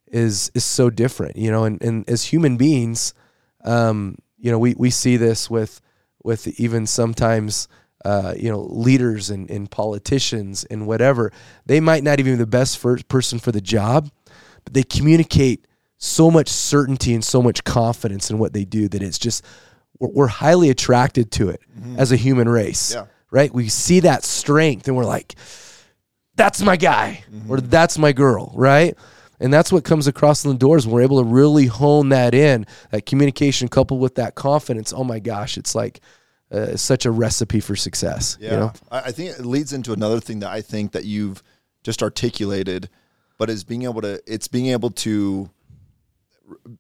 is 0.08 0.50
is 0.56 0.64
so 0.64 0.90
different 0.90 1.36
you 1.36 1.52
know? 1.52 1.66
And, 1.66 1.82
and 1.84 2.10
as 2.10 2.24
human 2.24 2.56
beings 2.58 3.14
um 3.66 4.18
you 4.38 4.50
know 4.50 4.58
we 4.60 4.74
we 4.76 4.90
see 4.90 5.18
this 5.18 5.50
with 5.50 5.82
with 6.24 6.48
even 6.60 6.88
sometimes 6.88 7.68
uh, 8.06 8.34
you 8.38 8.50
know 8.50 8.62
leaders 8.70 9.30
and, 9.30 9.50
and 9.50 9.70
politicians 9.72 10.64
and 10.66 10.86
whatever 10.88 11.32
they 11.66 11.80
might 11.80 12.04
not 12.04 12.20
even 12.20 12.34
be 12.34 12.38
the 12.38 12.46
best 12.48 12.78
first 12.78 13.08
person 13.08 13.40
for 13.40 13.52
the 13.52 13.62
job 13.62 14.10
but 14.64 14.74
they 14.74 14.84
communicate 14.84 15.66
so 15.98 16.30
much 16.30 16.48
certainty 16.48 17.14
and 17.16 17.26
so 17.26 17.42
much 17.42 17.64
confidence 17.64 18.30
in 18.30 18.38
what 18.38 18.54
they 18.54 18.64
do 18.66 18.88
that 18.88 19.02
it's 19.02 19.18
just 19.18 19.44
we're, 20.00 20.10
we're 20.10 20.28
highly 20.28 20.70
attracted 20.70 21.32
to 21.32 21.50
it 21.50 21.60
as 21.98 22.12
a 22.12 22.16
human 22.16 22.48
race 22.48 22.94
Yeah. 22.94 23.06
right? 23.32 23.52
We 23.52 23.68
see 23.68 24.02
that 24.02 24.24
strength 24.24 24.88
and 24.88 24.96
we're 24.96 25.06
like 25.06 25.36
that's 26.36 26.62
my 26.62 26.76
guy 26.78 27.24
or 27.50 27.60
that's 27.60 27.98
my 27.98 28.12
girl 28.14 28.52
right? 28.56 28.96
And 29.40 29.52
that's 29.54 29.72
what 29.72 29.84
comes 29.84 30.08
across 30.08 30.46
in 30.46 30.52
the 30.52 30.58
doors 30.58 30.86
when 30.86 30.96
we're 30.96 31.02
able 31.04 31.24
to 31.24 31.28
really 31.30 31.66
hone 31.68 32.10
that 32.10 32.34
in 32.34 32.66
that 32.92 33.06
communication 33.06 33.68
coupled 33.68 34.00
with 34.02 34.16
that 34.16 34.36
confidence. 34.36 34.94
Oh 34.96 35.04
my 35.04 35.20
gosh 35.20 35.58
it's 35.58 35.74
like 35.76 36.00
uh, 36.52 36.76
such 36.78 37.06
a 37.06 37.12
recipe 37.12 37.60
for 37.60 37.76
success 37.76 38.38
Yeah. 38.40 38.52
you 38.52 38.58
know 38.58 38.74
I, 38.92 39.12
think 39.12 39.38
it 39.38 39.46
leads 39.46 39.74
into 39.74 39.92
another 39.94 40.20
thing 40.20 40.40
that 40.40 40.50
I 40.50 40.62
think 40.62 40.92
that 40.94 41.04
you've 41.06 41.44
just 41.84 42.02
articulated, 42.04 42.90
but 43.38 43.50
is 43.50 43.64
being 43.64 43.84
able 43.84 44.02
to, 44.02 44.22
it's 44.26 44.48
being 44.48 44.68
able 44.68 44.90
to 44.92 45.50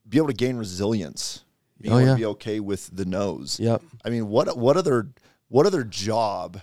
be 0.07 0.17
able 0.17 0.27
to 0.27 0.33
gain 0.33 0.55
resilience, 0.57 1.43
being 1.81 1.93
Oh, 1.93 1.97
able 1.97 2.07
yeah. 2.07 2.13
to 2.13 2.17
be 2.19 2.25
okay 2.25 2.59
with 2.59 2.89
the 2.95 3.05
no's. 3.05 3.59
yep 3.59 3.81
I 4.05 4.09
mean, 4.09 4.27
what, 4.29 4.57
what 4.57 4.77
other, 4.77 5.09
what 5.49 5.65
other 5.65 5.83
job, 5.83 6.61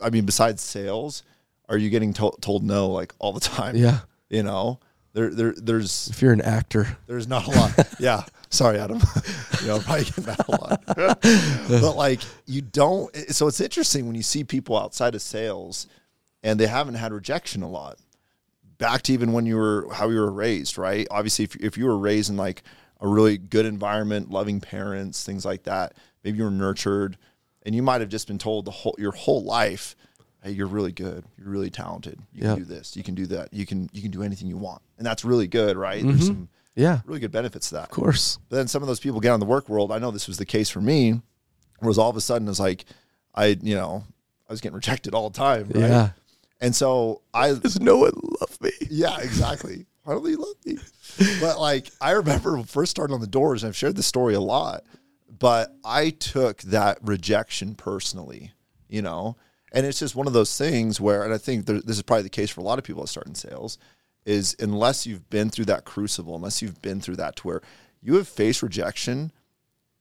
I 0.00 0.10
mean, 0.10 0.24
besides 0.26 0.62
sales, 0.62 1.22
are 1.68 1.76
you 1.78 1.90
getting 1.90 2.12
to- 2.14 2.36
told 2.40 2.62
no 2.64 2.88
like 2.88 3.14
all 3.18 3.32
the 3.32 3.40
time? 3.40 3.76
yeah 3.76 4.00
You 4.28 4.42
know, 4.42 4.78
there, 5.14 5.30
there, 5.30 5.54
there's, 5.56 6.08
if 6.08 6.20
you're 6.22 6.32
an 6.32 6.40
actor 6.42 6.96
there's 7.06 7.28
not 7.28 7.46
a 7.46 7.50
lot. 7.50 7.88
yeah. 7.98 8.24
Sorry, 8.52 8.78
Adam. 8.78 9.00
you 9.62 9.66
know, 9.68 9.76
I'm 9.76 9.82
probably 9.82 10.04
getting 10.04 10.24
that 10.24 10.46
a 10.46 10.50
lot. 10.50 10.82
but 11.82 11.96
like 11.96 12.20
you 12.46 12.60
don't 12.62 13.14
so 13.34 13.48
it's 13.48 13.60
interesting 13.60 14.06
when 14.06 14.14
you 14.14 14.22
see 14.22 14.44
people 14.44 14.76
outside 14.78 15.14
of 15.14 15.22
sales 15.22 15.86
and 16.42 16.60
they 16.60 16.66
haven't 16.66 16.94
had 16.96 17.12
rejection 17.12 17.62
a 17.62 17.68
lot. 17.68 17.98
Back 18.78 19.02
to 19.02 19.12
even 19.12 19.32
when 19.32 19.46
you 19.46 19.56
were 19.56 19.88
how 19.94 20.08
you 20.10 20.20
were 20.20 20.30
raised, 20.32 20.76
right? 20.76 21.06
Obviously 21.10 21.44
if 21.46 21.56
if 21.56 21.78
you 21.78 21.86
were 21.86 21.96
raised 21.98 22.28
in 22.30 22.36
like 22.36 22.62
a 23.00 23.08
really 23.08 23.38
good 23.38 23.64
environment, 23.66 24.30
loving 24.30 24.60
parents, 24.60 25.24
things 25.24 25.44
like 25.44 25.62
that, 25.64 25.94
maybe 26.22 26.38
you 26.38 26.44
were 26.44 26.50
nurtured 26.50 27.16
and 27.64 27.74
you 27.74 27.82
might 27.82 28.00
have 28.00 28.10
just 28.10 28.26
been 28.26 28.38
told 28.38 28.64
the 28.66 28.70
whole 28.70 28.94
your 28.98 29.12
whole 29.12 29.42
life, 29.42 29.96
hey, 30.42 30.50
you're 30.50 30.66
really 30.66 30.92
good. 30.92 31.24
You're 31.38 31.48
really 31.48 31.70
talented. 31.70 32.18
You 32.34 32.42
Yeah. 32.44 32.54
can 32.54 32.64
do 32.64 32.74
this. 32.74 32.96
You 32.96 33.02
can 33.02 33.14
do 33.14 33.26
that. 33.28 33.52
You 33.54 33.64
can 33.64 33.88
you 33.94 34.02
can 34.02 34.10
do 34.10 34.22
anything 34.22 34.48
you 34.48 34.58
want. 34.58 34.82
And 34.98 35.06
that's 35.06 35.24
really 35.24 35.46
good, 35.46 35.76
right? 35.78 36.00
Mm-hmm. 36.02 36.08
There's 36.10 36.26
some 36.26 36.48
yeah 36.74 37.00
really 37.04 37.20
good 37.20 37.32
benefits 37.32 37.68
to 37.68 37.76
that. 37.76 37.84
of 37.84 37.90
course 37.90 38.38
But 38.48 38.56
then 38.56 38.68
some 38.68 38.82
of 38.82 38.88
those 38.88 39.00
people 39.00 39.20
get 39.20 39.30
on 39.30 39.40
the 39.40 39.46
work 39.46 39.68
world. 39.68 39.92
I 39.92 39.98
know 39.98 40.10
this 40.10 40.28
was 40.28 40.38
the 40.38 40.46
case 40.46 40.70
for 40.70 40.80
me, 40.80 41.20
was 41.80 41.98
all 41.98 42.10
of 42.10 42.16
a 42.16 42.20
sudden 42.20 42.48
it's 42.48 42.60
like 42.60 42.84
I, 43.34 43.56
you 43.62 43.74
know, 43.74 44.04
I 44.48 44.52
was 44.52 44.60
getting 44.60 44.76
rejected 44.76 45.14
all 45.14 45.30
the 45.30 45.38
time. 45.38 45.68
Right? 45.74 45.88
yeah 45.88 46.10
And 46.60 46.74
so 46.74 47.22
I 47.32 47.52
does 47.54 47.80
no 47.80 47.98
one 47.98 48.12
love 48.40 48.60
me 48.60 48.70
yeah, 48.90 49.18
exactly. 49.20 49.86
Why 50.04 50.14
don't 50.14 50.24
they 50.24 50.34
love 50.34 50.56
me? 50.64 50.78
But 51.40 51.60
like 51.60 51.90
I 52.00 52.12
remember 52.12 52.62
first 52.64 52.90
starting 52.90 53.14
on 53.14 53.20
the 53.20 53.26
doors, 53.26 53.62
and 53.62 53.68
I've 53.68 53.76
shared 53.76 53.96
this 53.96 54.06
story 54.06 54.34
a 54.34 54.40
lot, 54.40 54.84
but 55.38 55.74
I 55.84 56.10
took 56.10 56.62
that 56.62 56.98
rejection 57.02 57.74
personally, 57.74 58.52
you 58.88 59.02
know? 59.02 59.36
And 59.72 59.86
it's 59.86 59.98
just 59.98 60.14
one 60.14 60.26
of 60.26 60.32
those 60.34 60.56
things 60.58 61.00
where, 61.00 61.24
and 61.24 61.32
I 61.32 61.38
think 61.38 61.66
there, 61.66 61.80
this 61.80 61.96
is 61.96 62.02
probably 62.02 62.24
the 62.24 62.28
case 62.28 62.50
for 62.50 62.60
a 62.60 62.64
lot 62.64 62.78
of 62.78 62.84
people 62.84 63.02
that 63.02 63.08
start 63.08 63.26
in 63.26 63.34
sales, 63.34 63.78
is 64.24 64.54
unless 64.60 65.06
you've 65.06 65.28
been 65.30 65.50
through 65.50 65.64
that 65.66 65.84
crucible, 65.84 66.36
unless 66.36 66.62
you've 66.62 66.80
been 66.82 67.00
through 67.00 67.16
that 67.16 67.36
to 67.36 67.46
where 67.46 67.62
you 68.00 68.14
have 68.16 68.28
faced 68.28 68.62
rejection 68.62 69.32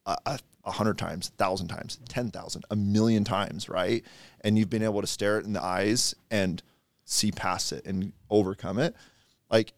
a, 0.05 0.17
a, 0.25 0.39
a 0.65 0.71
hundred 0.71 0.97
times, 0.97 1.29
a 1.29 1.31
thousand 1.31 1.67
times, 1.67 1.99
ten 2.07 2.29
thousand, 2.31 2.65
a 2.69 2.75
million 2.75 3.23
times, 3.23 3.69
right? 3.69 4.03
And 4.41 4.57
you've 4.57 4.69
been 4.69 4.83
able 4.83 5.01
to 5.01 5.07
stare 5.07 5.39
it 5.39 5.45
in 5.45 5.53
the 5.53 5.63
eyes 5.63 6.15
and 6.29 6.61
see 7.05 7.31
past 7.31 7.71
it 7.73 7.85
and 7.85 8.13
overcome 8.29 8.79
it. 8.79 8.95
Like, 9.49 9.73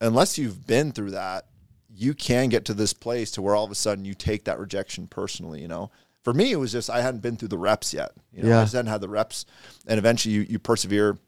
unless 0.00 0.38
you've 0.38 0.66
been 0.66 0.92
through 0.92 1.10
that, 1.12 1.46
you 1.94 2.14
can 2.14 2.48
get 2.48 2.64
to 2.66 2.74
this 2.74 2.92
place 2.92 3.30
to 3.32 3.42
where 3.42 3.54
all 3.56 3.64
of 3.64 3.70
a 3.70 3.74
sudden 3.74 4.04
you 4.04 4.14
take 4.14 4.44
that 4.44 4.58
rejection 4.58 5.06
personally. 5.06 5.60
You 5.60 5.68
know, 5.68 5.90
for 6.22 6.32
me, 6.32 6.52
it 6.52 6.56
was 6.56 6.72
just 6.72 6.90
I 6.90 7.00
hadn't 7.00 7.20
been 7.20 7.36
through 7.36 7.48
the 7.48 7.58
reps 7.58 7.92
yet. 7.92 8.12
You 8.32 8.42
know, 8.42 8.48
Yeah. 8.50 8.60
I 8.60 8.62
just 8.62 8.74
hadn't 8.74 8.90
had 8.90 9.00
the 9.00 9.08
reps, 9.08 9.46
and 9.86 9.98
eventually 9.98 10.34
you 10.34 10.42
you 10.42 10.58
persevere, 10.58 11.18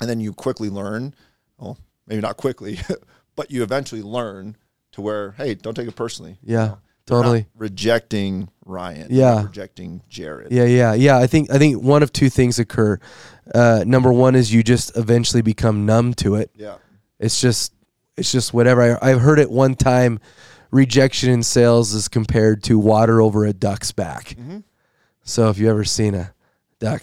and 0.00 0.08
then 0.08 0.20
you 0.20 0.32
quickly 0.32 0.70
learn. 0.70 1.14
Well, 1.58 1.78
maybe 2.06 2.20
not 2.20 2.36
quickly, 2.36 2.78
but 3.36 3.50
you 3.50 3.62
eventually 3.62 4.02
learn 4.02 4.56
to 4.92 5.00
where 5.00 5.32
hey, 5.32 5.54
don't 5.54 5.74
take 5.74 5.88
it 5.88 5.96
personally. 5.96 6.38
yeah 6.42 6.54
You're 6.54 6.68
not 6.68 6.80
totally 7.06 7.46
rejecting 7.54 8.48
Ryan. 8.64 9.08
Yeah. 9.10 9.44
rejecting 9.44 10.02
Jared. 10.08 10.50
Yeah, 10.52 10.64
yeah, 10.64 10.94
yeah. 10.94 11.18
I 11.18 11.26
think 11.26 11.50
I 11.50 11.58
think 11.58 11.82
one 11.82 12.02
of 12.02 12.12
two 12.12 12.28
things 12.30 12.58
occur. 12.58 12.98
Uh, 13.54 13.84
number 13.86 14.12
one 14.12 14.34
is 14.34 14.52
you 14.52 14.62
just 14.62 14.96
eventually 14.96 15.42
become 15.42 15.86
numb 15.86 16.14
to 16.14 16.34
it. 16.34 16.50
Yeah. 16.54 16.76
It's 17.18 17.40
just 17.40 17.72
it's 18.16 18.32
just 18.32 18.52
whatever. 18.52 18.98
I, 19.02 19.10
I've 19.10 19.20
heard 19.20 19.38
it 19.38 19.50
one 19.50 19.74
time. 19.74 20.20
Rejection 20.72 21.30
in 21.30 21.42
sales 21.44 21.94
is 21.94 22.08
compared 22.08 22.62
to 22.64 22.78
water 22.78 23.20
over 23.20 23.44
a 23.44 23.52
duck's 23.52 23.92
back. 23.92 24.30
Mm-hmm. 24.30 24.58
So 25.22 25.48
if 25.48 25.58
you 25.58 25.70
ever 25.70 25.84
seen 25.84 26.14
a 26.14 26.34
duck 26.80 27.02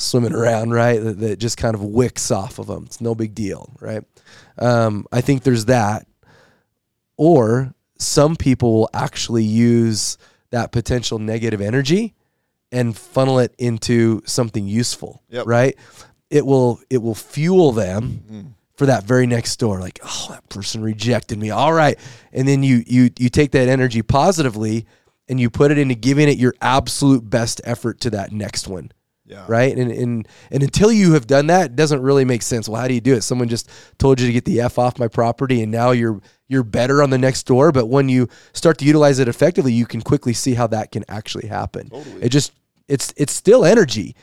swimming 0.00 0.32
around, 0.32 0.70
right, 0.70 1.02
that, 1.02 1.18
that 1.18 1.38
just 1.38 1.56
kind 1.58 1.74
of 1.74 1.82
wicks 1.82 2.30
off 2.30 2.58
of 2.58 2.68
them, 2.68 2.84
it's 2.86 3.00
no 3.00 3.14
big 3.14 3.34
deal, 3.34 3.74
right? 3.80 4.02
Um, 4.58 5.06
I 5.12 5.20
think 5.20 5.42
there's 5.42 5.64
that, 5.66 6.06
or 7.16 7.74
some 7.98 8.36
people 8.36 8.72
will 8.72 8.90
actually 8.94 9.44
use 9.44 10.18
that 10.50 10.72
potential 10.72 11.18
negative 11.18 11.60
energy 11.60 12.14
and 12.70 12.96
funnel 12.96 13.38
it 13.38 13.54
into 13.58 14.22
something 14.24 14.66
useful, 14.66 15.22
Yep. 15.30 15.46
right? 15.46 15.76
It 16.30 16.44
will 16.44 16.78
it 16.90 16.98
will 16.98 17.14
fuel 17.14 17.72
them 17.72 18.54
for 18.74 18.84
that 18.86 19.04
very 19.04 19.26
next 19.26 19.56
door. 19.58 19.80
Like, 19.80 19.98
oh, 20.04 20.26
that 20.30 20.46
person 20.50 20.82
rejected 20.82 21.38
me. 21.38 21.48
All 21.50 21.72
right, 21.72 21.98
and 22.32 22.46
then 22.46 22.62
you 22.62 22.84
you 22.86 23.10
you 23.18 23.30
take 23.30 23.52
that 23.52 23.66
energy 23.68 24.02
positively 24.02 24.86
and 25.28 25.40
you 25.40 25.48
put 25.48 25.70
it 25.70 25.78
into 25.78 25.94
giving 25.94 26.28
it 26.28 26.36
your 26.36 26.54
absolute 26.60 27.28
best 27.28 27.62
effort 27.64 28.00
to 28.00 28.10
that 28.10 28.30
next 28.32 28.68
one 28.68 28.92
Yeah. 29.28 29.44
right? 29.46 29.76
And 29.76 29.92
and 29.92 30.28
and 30.50 30.62
until 30.62 30.90
you 30.90 31.12
have 31.12 31.26
done 31.26 31.48
that, 31.48 31.66
it 31.66 31.76
doesn't 31.76 32.00
really 32.00 32.24
make 32.24 32.42
sense. 32.42 32.68
Well, 32.68 32.80
how 32.80 32.88
do 32.88 32.94
you 32.94 33.00
do 33.00 33.14
it? 33.14 33.22
Someone 33.22 33.48
just 33.48 33.68
told 33.98 34.20
you 34.20 34.26
to 34.26 34.32
get 34.32 34.46
the 34.46 34.60
f 34.60 34.78
off 34.78 34.98
my 34.98 35.08
property, 35.08 35.62
and 35.62 35.70
now 35.70 35.90
you're 35.90 36.20
you're 36.48 36.62
better 36.62 37.02
on 37.02 37.10
the 37.10 37.18
next 37.18 37.44
door. 37.44 37.70
But 37.70 37.86
when 37.86 38.08
you 38.08 38.28
start 38.54 38.78
to 38.78 38.84
utilize 38.86 39.18
it 39.18 39.28
effectively, 39.28 39.72
you 39.72 39.86
can 39.86 40.00
quickly 40.00 40.32
see 40.32 40.54
how 40.54 40.66
that 40.68 40.92
can 40.92 41.04
actually 41.08 41.46
happen. 41.46 41.90
Totally. 41.90 42.22
It 42.22 42.30
just 42.30 42.52
it's 42.88 43.12
it's 43.16 43.32
still 43.32 43.64
energy. 43.64 44.16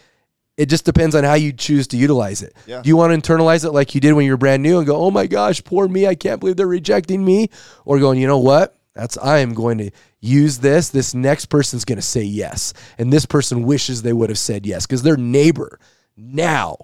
It 0.58 0.68
just 0.68 0.86
depends 0.86 1.15
on 1.15 1.24
how 1.26 1.34
you 1.34 1.52
choose 1.52 1.86
to 1.88 1.98
utilize 1.98 2.41
it. 2.41 2.56
Yeah. 2.65 2.82
Do 2.82 2.88
you 2.88 2.96
want 2.96 3.12
to 3.12 3.32
internalize 3.32 3.65
it 3.65 3.72
like 3.72 3.94
you 3.94 4.02
did 4.02 4.13
when 4.13 4.26
you 4.26 4.32
were 4.32 4.38
brand 4.38 4.63
new 4.63 4.78
and 4.78 4.88
go, 4.88 4.96
"Oh 4.96 5.12
my 5.12 5.28
gosh, 5.28 5.63
poor 5.63 5.88
me! 5.88 6.08
I 6.08 6.15
can't 6.15 6.39
believe 6.39 6.56
they're 6.56 6.65
rejecting 6.65 7.24
me," 7.24 7.50
or 7.84 8.00
going, 8.00 8.20
"You 8.20 8.28
know 8.28 8.39
what? 8.39 8.76
That's 8.95 9.17
I 9.17 9.39
am 9.39 9.53
going 9.53 9.77
to 9.79 9.91
use 10.21 10.58
this. 10.60 10.89
This 10.89 11.13
next 11.13 11.47
person's 11.47 11.84
going 11.86 11.97
to 11.97 12.01
say 12.01 12.23
yes, 12.23 12.73
and 12.97 13.12
this 13.12 13.25
person 13.25 13.63
wishes 13.63 14.01
they 14.01 14.13
would 14.13 14.29
have 14.29 14.39
said 14.39 14.65
yes 14.65 14.86
because 14.86 15.03
their 15.03 15.17
neighbor 15.17 15.79
now 16.17 16.77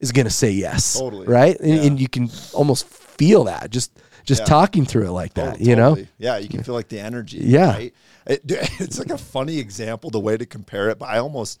is 0.00 0.12
going 0.12 0.24
to 0.26 0.30
say 0.32 0.50
yes. 0.50 0.98
Totally. 0.98 1.26
right? 1.26 1.58
And, 1.60 1.68
Yeah. 1.74 1.82
and 1.82 2.00
you 2.00 2.08
can 2.08 2.30
almost 2.54 2.86
feel 2.86 3.44
that 3.44 3.70
just 3.70 3.92
just 4.24 4.42
Yeah. 4.42 4.46
talking 4.46 4.84
through 4.84 5.06
it 5.06 5.12
like 5.12 5.34
that. 5.34 5.54
Oh, 5.54 5.58
You 5.58 5.74
know? 5.76 5.90
totally. 5.90 6.08
Yeah, 6.18 6.36
you 6.38 6.48
can 6.48 6.62
feel 6.62 6.74
like 6.74 6.88
the 6.88 7.00
energy. 7.00 7.38
Yeah. 7.42 7.72
Right? 7.72 7.94
It, 8.26 8.42
it's 8.46 8.98
like 8.98 9.10
a 9.10 9.16
funny 9.18 9.58
example, 9.58 10.10
the 10.10 10.20
way 10.20 10.36
to 10.36 10.44
compare 10.46 10.90
it, 10.90 10.98
but 10.98 11.06
I 11.06 11.18
almost, 11.18 11.58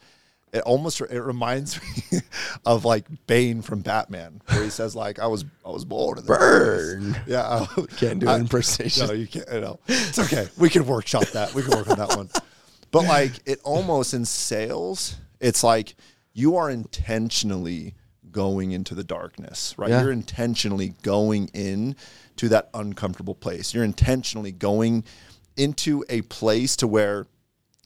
it 0.52 0.60
almost, 0.62 1.00
it 1.00 1.20
reminds 1.20 1.80
me 2.12 2.20
of 2.66 2.84
like 2.84 3.06
Bane 3.26 3.62
from 3.62 3.80
Batman, 3.80 4.40
where 4.48 4.62
he 4.64 4.70
says 4.70 4.94
like, 4.96 5.18
I 5.18 5.26
was, 5.26 5.44
I 5.64 5.70
was 5.70 5.84
born 5.84 6.18
in 6.18 6.24
the 6.24 6.28
Burn. 6.28 7.16
Yeah. 7.26 7.46
I- 7.46 7.86
Can't 7.96 8.20
do 8.20 8.28
I- 8.28 8.38
impersonation. 8.38 9.06
No, 9.06 9.12
you 9.12 9.26
can't. 9.26 9.48
You 9.52 9.60
know, 9.60 9.80
it's 9.86 10.18
okay. 10.18 10.48
We 10.58 10.70
can 10.70 10.86
workshop 10.86 11.26
that. 11.28 11.54
We 11.54 11.62
can 11.62 11.76
work 11.76 11.88
on 11.90 11.98
that 11.98 12.16
one. 12.16 12.30
But 12.90 13.04
like, 13.04 13.32
it 13.46 13.60
almost 13.64 14.14
in 14.14 14.24
sales, 14.24 15.16
it's 15.40 15.62
like 15.62 15.94
you 16.32 16.56
are 16.56 16.70
intentionally 16.70 17.94
going 18.30 18.72
into 18.72 18.94
the 18.94 19.04
darkness, 19.04 19.74
right? 19.78 19.90
Yeah. 19.90 20.02
You're 20.02 20.12
intentionally 20.12 20.94
going 21.02 21.48
in 21.54 21.96
to 22.36 22.48
that 22.50 22.70
uncomfortable 22.74 23.34
place. 23.34 23.74
You're 23.74 23.84
intentionally 23.84 24.52
going 24.52 25.04
into 25.56 26.04
a 26.08 26.22
place 26.22 26.76
to 26.76 26.86
where 26.86 27.26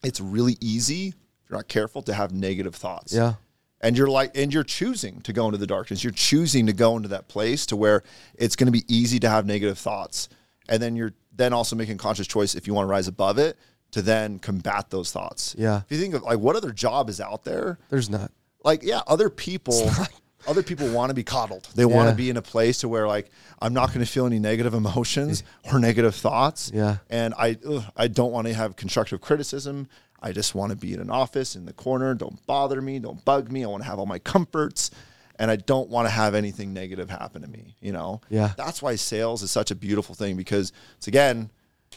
it's 0.05 0.21
really 0.21 0.57
easy, 0.61 1.15
you're 1.53 1.59
not 1.59 1.69
careful, 1.69 2.03
to 2.03 2.15
have 2.15 2.33
negative 2.33 2.75
thoughts. 2.75 3.13
Yeah. 3.13 3.35
and 3.81 3.97
you're 3.97 4.09
like 4.09 4.37
and 4.37 4.53
you're 4.53 4.65
choosing 4.65 5.21
to 5.23 5.33
go 5.33 5.47
into 5.47 5.59
the 5.59 5.67
darkness. 5.67 6.03
You're 6.03 6.13
choosing 6.13 6.67
to 6.67 6.73
go 6.73 6.97
into 6.97 7.09
that 7.11 7.29
place 7.29 7.67
to 7.67 7.77
where 7.77 8.03
it's 8.35 8.57
going 8.57 8.67
to 8.67 8.73
be 8.73 8.85
easy 8.89 9.19
to 9.21 9.29
have 9.29 9.45
negative 9.47 9.79
thoughts. 9.79 10.29
And 10.69 10.83
then 10.83 10.97
you're 10.97 11.13
then 11.37 11.53
also 11.53 11.77
making 11.77 11.97
a 11.97 11.99
conscious 11.99 12.27
choice 12.27 12.55
if 12.55 12.67
you 12.67 12.75
want 12.75 12.87
to 12.87 12.91
rise 12.91 13.09
above 13.09 13.39
it 13.39 13.57
to 13.91 14.01
then 14.03 14.39
combat 14.39 14.89
those 14.91 15.13
thoughts. 15.13 15.55
Yeah. 15.59 15.83
if 15.85 15.93
you 15.93 15.99
think 15.99 16.15
of 16.15 16.23
like 16.23 16.39
what 16.39 16.57
other 16.57 16.73
job 16.73 17.09
is 17.11 17.21
out 17.21 17.45
there? 17.45 17.79
There's 17.91 18.09
not. 18.09 18.31
like 18.65 18.83
yeah 18.83 19.03
other 19.07 19.29
people 19.29 19.91
other 20.49 20.63
people 20.63 20.89
want 20.91 21.11
to 21.11 21.15
be 21.15 21.23
coddled. 21.25 21.69
They 21.75 21.85
want 21.85 22.09
to 22.11 22.17
be 22.17 22.31
in 22.31 22.37
a 22.37 22.43
place 22.43 22.79
to 22.79 22.89
where 22.89 23.07
like 23.07 23.31
i'm 23.61 23.75
not 23.75 23.89
going 23.89 24.05
to 24.05 24.11
feel 24.11 24.27
any 24.27 24.39
negative 24.39 24.75
emotions 24.75 25.43
or 25.71 25.79
negative 25.79 26.15
thoughts. 26.15 26.71
Yeah. 26.75 26.97
and 27.11 27.35
i 27.37 27.57
ugh, 27.69 27.85
i 27.97 28.09
don't 28.09 28.33
want 28.33 28.47
to 28.47 28.55
have 28.55 28.75
constructive 28.77 29.21
criticism 29.21 29.89
i 30.23 30.33
just 30.33 30.55
want 30.55 30.71
to 30.71 30.77
be 30.77 30.95
in 30.95 31.01
an 31.01 31.11
office 31.11 31.55
in 31.57 31.67
the 31.67 31.73
corner 31.73 32.15
don't 32.15 32.45
bother 32.47 32.81
me 32.81 32.99
don't 32.99 33.25
bug 33.25 33.51
me 33.53 33.65
i 33.65 33.67
want 33.67 33.83
to 33.83 33.89
have 33.89 33.99
all 33.99 34.07
my 34.07 34.19
comforts 34.19 34.91
and 35.39 35.51
i 35.51 35.57
don't 35.57 35.89
want 35.91 36.07
to 36.07 36.11
have 36.11 36.35
anything 36.35 36.73
negative 36.73 37.11
happen 37.11 37.43
to 37.43 37.49
me 37.49 37.77
you 37.81 37.93
know 37.93 38.21
Yeah. 38.31 38.53
that's 38.57 38.81
why 38.83 38.97
sales 38.97 39.43
is 39.43 39.51
such 39.51 39.71
a 39.71 39.75
beautiful 39.75 40.15
thing 40.15 40.37
because 40.37 40.73
it's 40.97 41.09
again 41.09 41.51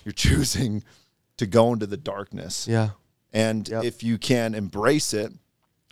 you're 0.04 0.12
choosing 0.28 0.84
to 1.38 1.46
go 1.46 1.72
into 1.74 1.86
the 1.86 1.98
darkness 1.98 2.68
Yeah. 2.68 2.90
and 3.34 3.68
Yep. 3.68 3.84
if 3.84 4.04
you 4.04 4.18
can 4.18 4.54
embrace 4.56 5.14
it 5.14 5.32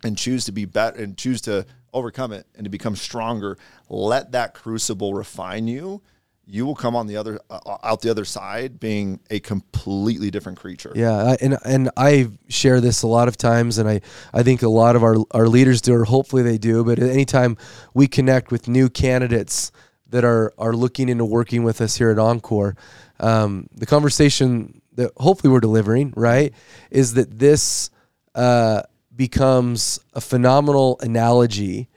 and 0.03 0.17
choose 0.17 0.45
to 0.45 0.51
be 0.51 0.65
better 0.65 1.01
and 1.01 1.17
choose 1.17 1.41
to 1.41 1.65
overcome 1.93 2.31
it 2.33 2.45
and 2.55 2.63
to 2.65 2.69
become 2.69 2.95
stronger, 2.95 3.57
let 3.87 4.31
that 4.31 4.53
crucible 4.55 5.13
refine 5.13 5.67
you. 5.67 6.01
You 6.45 6.65
will 6.65 6.75
come 6.75 6.95
on 6.95 7.07
the 7.07 7.17
other 7.17 7.39
uh, 7.49 7.77
out 7.83 8.01
the 8.01 8.11
other 8.11 8.25
side 8.25 8.79
being 8.79 9.21
a 9.29 9.39
completely 9.39 10.29
different 10.29 10.59
creature. 10.59 10.91
Yeah, 10.93 11.35
and 11.41 11.57
and 11.65 11.89
I 11.95 12.29
share 12.49 12.81
this 12.81 13.01
a 13.03 13.07
lot 13.07 13.27
of 13.27 13.37
times, 13.37 13.77
and 13.77 13.87
I 13.87 14.01
I 14.33 14.43
think 14.43 14.61
a 14.61 14.69
lot 14.69 14.95
of 14.95 15.03
our 15.03 15.15
our 15.31 15.47
leaders 15.47 15.81
do, 15.81 15.93
or 15.93 16.03
hopefully 16.03 16.43
they 16.43 16.57
do. 16.57 16.83
But 16.83 16.99
anytime 16.99 17.57
we 17.93 18.07
connect 18.07 18.51
with 18.51 18.67
new 18.67 18.89
candidates 18.89 19.71
that 20.09 20.25
are 20.25 20.53
are 20.57 20.73
looking 20.73 21.07
into 21.07 21.25
working 21.25 21.63
with 21.63 21.79
us 21.79 21.95
here 21.95 22.11
at 22.11 22.19
Encore, 22.19 22.75
um, 23.19 23.67
the 23.73 23.85
conversation 23.85 24.81
that 24.95 25.11
hopefully 25.17 25.51
we're 25.51 25.59
delivering 25.59 26.13
right 26.15 26.53
is 26.91 27.13
that 27.13 27.39
this 27.39 27.89
uh, 28.35 28.81
becomes 29.15 29.99
a 30.13 30.21
phenomenal 30.21 30.97
analogy 31.01 31.89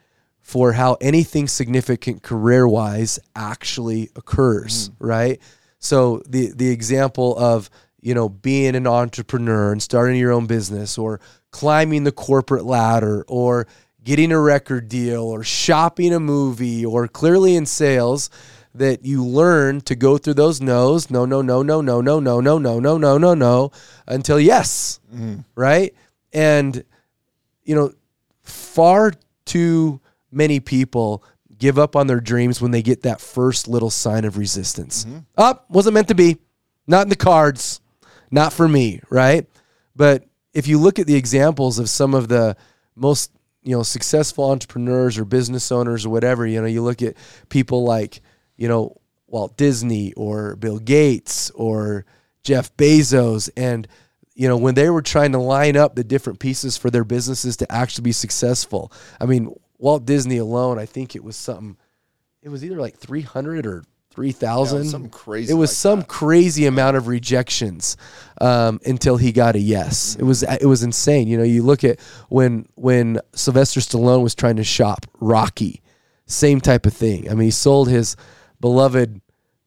for 0.47 0.73
how 0.73 0.97
anything 1.01 1.49
significant 1.49 2.23
career 2.23 2.69
wise 2.69 3.19
actually 3.35 4.11
occurs, 4.15 4.93
right? 5.01 5.41
So 5.81 6.23
the 6.29 6.53
the 6.55 6.71
example 6.71 7.37
of 7.37 7.69
you 8.01 8.15
know 8.15 8.29
being 8.29 8.77
an 8.77 8.87
entrepreneur 8.87 9.73
and 9.73 9.83
starting 9.83 10.17
your 10.17 10.31
own 10.31 10.47
business 10.47 10.99
or 10.99 11.19
climbing 11.51 12.05
the 12.05 12.13
corporate 12.13 12.65
ladder 12.65 13.25
or 13.27 13.67
getting 14.05 14.31
a 14.31 14.39
record 14.41 14.89
deal 14.89 15.25
or 15.25 15.43
shopping 15.43 16.15
a 16.15 16.21
movie 16.21 16.87
or 16.87 17.09
clearly 17.09 17.57
in 17.57 17.67
sales 17.67 18.31
that 18.73 19.05
you 19.05 19.25
learn 19.27 19.81
to 19.81 19.97
go 19.97 20.17
through 20.17 20.35
those 20.35 20.61
no's 20.61 21.11
no 21.11 21.25
no 21.25 21.43
no 21.43 21.61
no 21.63 21.81
no 21.81 22.01
no 22.01 22.21
no 22.21 22.39
no 22.39 22.59
no 22.61 22.79
no 22.79 22.99
no 22.99 23.19
no 23.19 23.35
no 23.35 23.73
until 24.07 24.39
yes 24.39 25.01
right 25.57 25.93
and 26.33 26.85
you 27.65 27.75
know 27.75 27.93
far 28.45 29.13
too 29.45 30.01
many 30.37 30.61
people 30.61 31.25
give 31.59 31.79
up 31.79 31.97
on 31.97 32.07
their 32.07 32.21
dreams 32.21 32.61
when 32.61 32.71
they 32.71 32.83
get 32.83 33.03
that 33.03 33.21
first 33.21 33.67
little 33.67 33.91
sign 33.91 34.25
of 34.25 34.37
resistance. 34.37 35.07
Up 35.37 35.69
wasn't 35.71 35.95
meant 35.95 36.09
to 36.09 36.15
be, 36.15 36.37
not 36.87 37.03
in 37.03 37.09
the 37.09 37.17
cards, 37.17 37.81
not 38.31 38.53
for 38.53 38.69
me, 38.69 39.01
right? 39.11 39.47
But 39.95 40.25
if 40.53 40.67
you 40.67 40.79
look 40.79 40.99
at 40.99 41.07
the 41.07 41.15
examples 41.15 41.79
of 41.79 41.89
some 41.89 42.15
of 42.15 42.29
the 42.29 42.57
most 42.95 43.31
you 43.63 43.77
know 43.77 43.83
successful 43.83 44.51
entrepreneurs 44.51 45.19
or 45.19 45.25
business 45.25 45.73
owners 45.73 46.07
or 46.07 46.11
whatever, 46.11 46.47
you 46.47 46.61
know, 46.61 46.67
you 46.67 46.83
look 46.83 47.03
at 47.03 47.17
people 47.49 47.85
like 47.85 48.21
you 48.57 48.69
know 48.69 48.97
Walt 49.27 49.57
Disney 49.57 50.13
or 50.13 50.57
Bill 50.57 50.79
Gates 50.79 51.51
or 51.51 52.05
Jeff 52.43 52.77
Bezos 52.77 53.51
and 53.57 53.89
you 54.35 54.49
know 54.49 54.57
when 54.57 54.75
they 54.75 54.89
were 54.91 55.03
trying 55.03 55.33
to 55.33 55.39
line 55.39 55.77
up 55.77 55.95
the 55.97 56.05
different 56.05 56.39
pieces 56.39 56.77
for 56.77 56.91
their 56.91 57.05
businesses 57.05 57.57
to 57.57 57.73
actually 57.73 58.03
be 58.03 58.13
successful. 58.13 58.93
I 59.21 59.27
mean, 59.27 59.55
Walt 59.79 60.05
Disney 60.05 60.39
alone, 60.39 60.79
I 60.79 60.87
think 60.87 61.17
it 61.17 61.25
was 61.25 61.37
something 61.37 61.77
it 62.43 62.49
was 62.49 62.65
either 62.65 62.77
like 62.77 62.97
300 62.97 63.67
or 63.67 63.83
3000 64.11 64.85
Yeah, 64.85 64.91
something 64.91 65.11
crazy 65.11 65.53
it 65.53 65.57
was 65.57 65.71
like 65.71 65.77
some 65.77 66.03
crazy 66.05 66.67
amount 66.67 66.97
of 66.97 67.07
rejections 67.07 67.97
um, 68.41 68.81
until 68.87 69.17
he 69.17 69.33
got 69.33 69.57
a 69.57 69.59
yes. 69.59 70.17
It 70.19 70.23
was 70.23 70.43
it 70.43 70.65
was 70.65 70.83
insane. 70.83 71.29
You 71.29 71.37
know, 71.39 71.45
you 71.45 71.63
look 71.63 71.85
at 71.85 72.01
when 72.29 72.67
when 72.77 73.21
Sylvester 73.35 73.81
Stallone 73.81 74.23
was 74.23 74.35
trying 74.35 74.57
to 74.57 74.65
shop 74.65 75.07
Rocky, 75.21 75.83
same 76.27 76.61
type 76.61 76.87
of 76.87 76.95
thing. 76.95 77.31
I 77.31 77.35
mean, 77.35 77.47
he 77.47 77.51
sold 77.51 77.89
his 77.91 78.17
beloved 78.61 79.21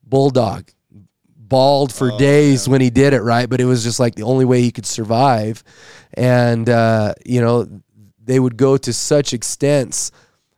bulldog 0.03 0.71
bald 1.49 1.91
for 1.91 2.17
days 2.17 2.69
when 2.69 2.79
he 2.79 2.89
did 2.89 3.13
it, 3.13 3.21
right? 3.21 3.49
But 3.49 3.59
it 3.59 3.65
was 3.65 3.83
just 3.83 3.99
like 3.99 4.15
the 4.15 4.23
only 4.23 4.45
way 4.45 4.61
he 4.61 4.71
could 4.71 4.85
survive, 4.85 5.63
and 6.13 6.69
uh, 6.69 7.13
you 7.25 7.41
know 7.41 7.67
they 8.29 8.39
would 8.39 8.57
go 8.57 8.77
to 8.77 8.93
such 8.93 9.33
extents 9.33 10.11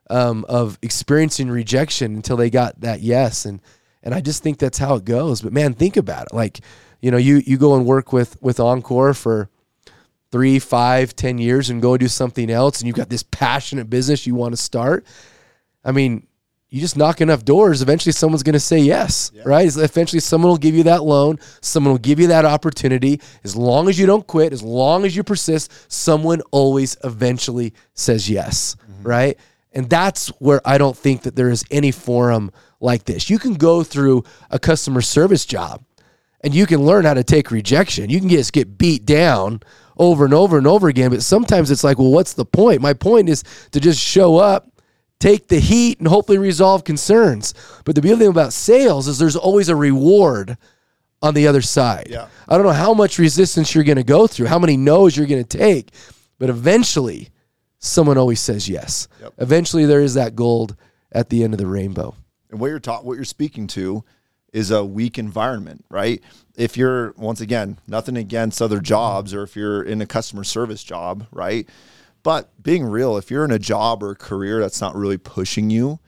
um, 0.09 0.45
of 0.49 0.77
experiencing 0.81 1.49
rejection 1.49 2.15
until 2.15 2.35
they 2.35 2.49
got 2.49 2.81
that 2.81 2.99
yes. 2.99 3.45
And 3.45 3.61
and 4.03 4.13
I 4.13 4.19
just 4.19 4.43
think 4.43 4.57
that's 4.57 4.77
how 4.77 4.95
it 4.95 5.05
goes. 5.05 5.41
But 5.41 5.53
man 5.53 5.73
think 5.73 5.95
about 5.95 6.27
it. 6.27 6.33
Like 6.33 6.59
you 6.99 7.11
know 7.11 7.17
you 7.17 7.37
you 7.37 7.57
go 7.57 7.75
and 7.75 7.85
work 7.85 8.11
with 8.11 8.39
with 8.41 8.59
Encore 8.59 9.13
for 9.13 9.49
three 10.33 10.59
five 10.59 11.15
ten 11.15 11.37
years 11.37 11.69
and 11.69 11.81
go 11.81 11.95
do 11.95 12.09
something 12.09 12.51
else 12.51 12.81
and 12.81 12.87
you've 12.87 12.97
got 12.97 13.09
this 13.09 13.23
passionate 13.23 13.89
business 13.89 14.27
you 14.27 14.35
want 14.35 14.51
to 14.51 14.61
start. 14.61 15.05
I 15.85 15.93
mean 15.93 16.27
you 16.71 16.79
just 16.79 16.97
knock 16.97 17.21
enough 17.21 17.45
doors 17.45 17.81
eventually 17.81 18.11
someone's 18.11 18.43
going 18.43 18.53
to 18.53 18.59
say 18.59 18.79
yes 18.79 19.31
right 19.45 19.75
eventually 19.77 20.19
someone 20.19 20.49
will 20.49 20.57
give 20.57 20.73
you 20.73 20.83
that 20.83 21.03
loan 21.03 21.37
someone 21.61 21.91
will 21.91 21.99
give 21.99 22.19
you 22.19 22.27
that 22.27 22.45
opportunity 22.45 23.21
as 23.43 23.55
long 23.55 23.87
as 23.87 23.99
you 23.99 24.05
don't 24.05 24.25
quit 24.25 24.53
as 24.53 24.63
long 24.63 25.05
as 25.05 25.15
you 25.15 25.23
persist 25.23 25.91
someone 25.91 26.41
always 26.51 26.97
eventually 27.03 27.73
says 27.93 28.29
yes 28.29 28.75
mm-hmm. 28.89 29.07
right 29.07 29.37
and 29.73 29.89
that's 29.89 30.27
where 30.39 30.61
I 30.65 30.77
don't 30.77 30.97
think 30.97 31.23
that 31.23 31.35
there 31.35 31.49
is 31.49 31.63
any 31.71 31.91
forum 31.91 32.51
like 32.79 33.05
this. 33.05 33.29
You 33.29 33.39
can 33.39 33.53
go 33.53 33.83
through 33.83 34.23
a 34.49 34.59
customer 34.59 35.01
service 35.01 35.45
job 35.45 35.83
and 36.41 36.53
you 36.53 36.65
can 36.65 36.81
learn 36.81 37.05
how 37.05 37.13
to 37.13 37.23
take 37.23 37.51
rejection. 37.51 38.09
You 38.09 38.19
can 38.19 38.29
just 38.29 38.53
get 38.53 38.77
beat 38.77 39.05
down 39.05 39.61
over 39.97 40.25
and 40.25 40.33
over 40.33 40.57
and 40.57 40.67
over 40.67 40.87
again. 40.87 41.11
But 41.11 41.23
sometimes 41.23 41.71
it's 41.71 41.83
like, 41.83 41.99
well, 41.99 42.11
what's 42.11 42.33
the 42.33 42.45
point? 42.45 42.81
My 42.81 42.93
point 42.93 43.29
is 43.29 43.43
to 43.71 43.79
just 43.79 44.01
show 44.01 44.37
up, 44.37 44.70
take 45.21 45.47
the 45.47 45.59
heat, 45.59 45.99
and 45.99 46.07
hopefully 46.07 46.37
resolve 46.37 46.83
concerns. 46.83 47.53
But 47.85 47.95
the 47.95 48.01
beauty 48.01 48.19
thing 48.19 48.29
about 48.29 48.51
sales 48.51 49.07
is 49.07 49.17
there's 49.17 49.37
always 49.37 49.69
a 49.69 49.75
reward 49.75 50.57
on 51.21 51.33
the 51.33 51.47
other 51.47 51.61
side. 51.61 52.07
Yeah. 52.09 52.27
I 52.49 52.57
don't 52.57 52.65
know 52.65 52.73
how 52.73 52.93
much 52.93 53.19
resistance 53.19 53.73
you're 53.73 53.83
going 53.83 53.97
to 53.97 54.03
go 54.03 54.27
through, 54.27 54.47
how 54.47 54.59
many 54.59 54.75
no's 54.75 55.15
you're 55.15 55.27
going 55.27 55.43
to 55.43 55.57
take, 55.57 55.91
but 56.39 56.49
eventually 56.49 57.29
someone 57.77 58.17
always 58.17 58.39
says 58.39 58.67
yes. 58.67 59.07
Yep. 59.21 59.33
Eventually 59.37 59.85
there 59.85 60.01
is 60.01 60.15
that 60.15 60.35
gold 60.35 60.75
at 61.11 61.29
the 61.29 61.43
end 61.43 61.53
of 61.53 61.59
the 61.59 61.67
rainbow. 61.67 62.15
And 62.49 62.59
what 62.59 62.67
you're 62.67 62.79
taught, 62.79 63.05
what 63.05 63.15
you're 63.15 63.23
speaking 63.23 63.67
to, 63.67 64.03
is 64.51 64.71
a 64.71 64.83
weak 64.83 65.17
environment, 65.17 65.85
right? 65.89 66.21
If 66.57 66.75
you're 66.75 67.13
once 67.17 67.39
again 67.39 67.77
nothing 67.87 68.17
against 68.17 68.61
other 68.61 68.81
jobs, 68.81 69.33
or 69.33 69.43
if 69.43 69.55
you're 69.55 69.81
in 69.83 70.01
a 70.01 70.05
customer 70.05 70.43
service 70.43 70.83
job, 70.83 71.25
right? 71.31 71.69
But 72.23 72.51
being 72.61 72.85
real, 72.85 73.17
if 73.17 73.31
you're 73.31 73.45
in 73.45 73.51
a 73.51 73.59
job 73.59 74.03
or 74.03 74.11
a 74.11 74.15
career 74.15 74.59
that's 74.59 74.81
not 74.81 74.95
really 74.95 75.17
pushing 75.17 75.69
you, 75.69 75.99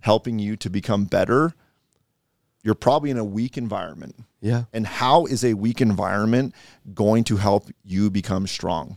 helping 0.00 0.38
you 0.38 0.56
to 0.56 0.70
become 0.70 1.04
better, 1.04 1.54
you're 2.62 2.74
probably 2.74 3.10
in 3.10 3.18
a 3.18 3.24
weak 3.24 3.58
environment. 3.58 4.16
Yeah. 4.40 4.64
And 4.72 4.86
how 4.86 5.26
is 5.26 5.44
a 5.44 5.54
weak 5.54 5.80
environment 5.80 6.54
going 6.94 7.24
to 7.24 7.36
help 7.36 7.68
you 7.84 8.10
become 8.10 8.46
strong? 8.46 8.96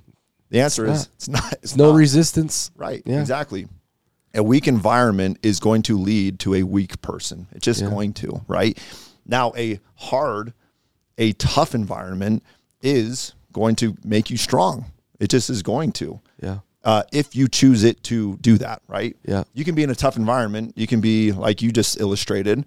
The 0.49 0.61
answer 0.61 0.85
is 0.85 1.09
it's 1.15 1.27
not. 1.27 1.53
It's 1.61 1.75
No 1.75 1.91
not. 1.91 1.97
resistance. 1.97 2.71
Right. 2.75 3.01
Yeah. 3.05 3.19
Exactly. 3.19 3.67
A 4.33 4.43
weak 4.43 4.67
environment 4.67 5.39
is 5.43 5.59
going 5.59 5.81
to 5.83 5.97
lead 5.97 6.39
to 6.39 6.55
a 6.55 6.63
weak 6.63 7.01
person. 7.01 7.47
It's 7.51 7.65
just 7.65 7.81
going 7.81 8.13
to, 8.13 8.41
right? 8.47 8.77
Now, 9.25 9.51
a 9.57 9.79
hard, 9.95 10.53
a 11.17 11.33
tough 11.33 11.75
environment 11.75 12.43
is 12.81 13.33
going 13.51 13.75
to 13.77 13.97
make 14.05 14.29
you 14.29 14.37
strong. 14.37 14.85
It 15.19 15.29
just 15.29 15.49
is 15.49 15.61
going 15.63 15.91
to. 15.93 16.19
Yeah. 16.41 16.59
Uh, 16.83 17.03
if 17.13 17.35
you 17.35 17.47
choose 17.47 17.83
it 17.83 18.01
to 18.03 18.37
do 18.37 18.57
that, 18.57 18.81
right? 18.87 19.15
Yeah. 19.23 19.43
You 19.53 19.63
can 19.63 19.75
be 19.75 19.83
in 19.83 19.89
a 19.91 19.95
tough 19.95 20.17
environment. 20.17 20.73
You 20.75 20.87
can 20.87 20.99
be 20.99 21.31
like 21.31 21.61
you 21.61 21.71
just 21.71 21.99
illustrated, 21.99 22.65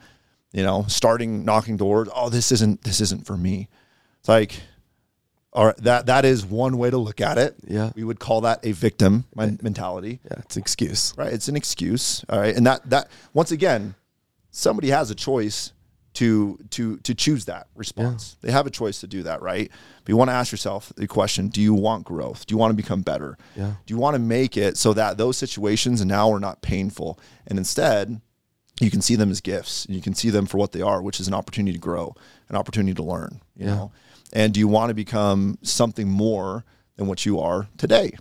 you 0.53 0.63
know, 0.63 0.85
starting 0.89 1.45
knocking 1.45 1.77
doors. 1.77 2.09
Oh, 2.15 2.29
this 2.29 2.53
isn't 2.53 2.83
this 2.83 3.01
isn't 3.01 3.27
for 3.27 3.37
me. 3.37 3.69
It's 4.21 4.29
like, 4.29 4.61
All 5.53 5.67
right, 5.67 5.77
that 5.79 6.07
that 6.07 6.25
is 6.25 6.47
one 6.47 6.79
way 6.79 6.91
to 6.91 6.97
look 6.97 7.21
at 7.21 7.39
it. 7.39 7.57
Yeah. 7.67 7.91
we 7.97 8.05
would 8.05 8.21
call 8.21 8.43
that 8.43 8.61
a 8.65 8.71
victim 8.73 9.25
mentality. 9.35 10.21
Yeah, 10.25 10.39
it's 10.39 10.57
an 10.57 10.63
excuse. 10.63 11.13
Right, 11.17 11.33
it's 11.33 11.49
an 11.49 11.57
excuse. 11.57 12.25
All 12.29 12.39
right, 12.39 12.55
and 12.55 12.65
that 12.67 12.89
that 12.91 13.09
once 13.33 13.51
again, 13.51 13.97
somebody 14.53 14.91
has 14.91 15.11
a 15.11 15.15
choice 15.17 15.73
to 16.15 16.59
to 16.71 16.97
to 16.99 17.15
choose 17.15 17.45
that 17.47 17.67
response. 17.75 18.37
They 18.41 18.51
have 18.53 18.67
a 18.67 18.71
choice 18.71 19.01
to 19.01 19.07
do 19.07 19.23
that, 19.25 19.43
right? 19.43 19.71
But 20.05 20.09
you 20.11 20.17
want 20.17 20.31
to 20.31 20.35
ask 20.35 20.53
yourself 20.53 20.93
the 20.97 21.07
question: 21.07 21.49
Do 21.49 21.61
you 21.61 21.75
want 21.75 22.05
growth? 22.05 22.47
Do 22.47 22.53
you 22.55 22.59
want 22.59 22.71
to 22.71 22.77
become 22.77 23.03
better? 23.03 23.37
Yeah. 23.57 23.75
Do 23.87 23.95
you 23.95 23.99
want 23.99 24.15
to 24.15 24.19
make 24.21 24.57
it 24.57 24.77
so 24.77 24.93
that 24.95 25.17
those 25.19 25.37
situations 25.37 26.05
now 26.05 26.31
are 26.33 26.41
not 26.41 26.63
painful, 26.63 27.19
and 27.47 27.59
instead 27.59 28.21
you 28.81 28.91
can 28.91 29.01
see 29.01 29.15
them 29.15 29.31
as 29.31 29.41
gifts. 29.41 29.87
You 29.89 30.01
can 30.03 30.15
see 30.15 30.31
them 30.31 30.47
for 30.47 30.59
what 30.59 30.73
they 30.73 30.83
are, 30.83 31.01
which 31.01 31.21
is 31.21 31.29
an 31.29 31.35
opportunity 31.35 31.73
to 31.75 31.79
grow, 31.79 32.13
an 32.49 32.57
opportunity 32.57 32.95
to 32.95 33.05
learn. 33.05 33.41
You 33.57 33.67
Yeah. 33.67 33.75
know, 33.75 33.93
and 34.33 34.53
do 34.53 34.59
you 34.59 34.67
want 34.67 34.91
to 34.91 34.95
become 34.95 35.59
something 35.63 36.09
more 36.09 36.65
than 36.97 37.07
what 37.07 37.25
you 37.25 37.39
are 37.39 37.69
today? 37.79 38.17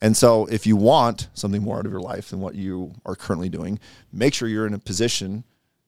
And 0.00 0.16
so, 0.16 0.46
if 0.46 0.66
you 0.66 0.76
want 0.76 1.28
something 1.34 1.62
more 1.62 1.78
out 1.78 1.86
of 1.86 1.92
your 1.92 2.00
life 2.02 2.30
than 2.30 2.38
what 2.40 2.54
you 2.54 2.92
are 3.04 3.16
currently 3.16 3.48
doing, 3.48 3.78
make 4.12 4.34
sure 4.34 4.46
you're 4.46 4.66
in 4.66 4.74
a 4.74 4.78
position 4.78 5.42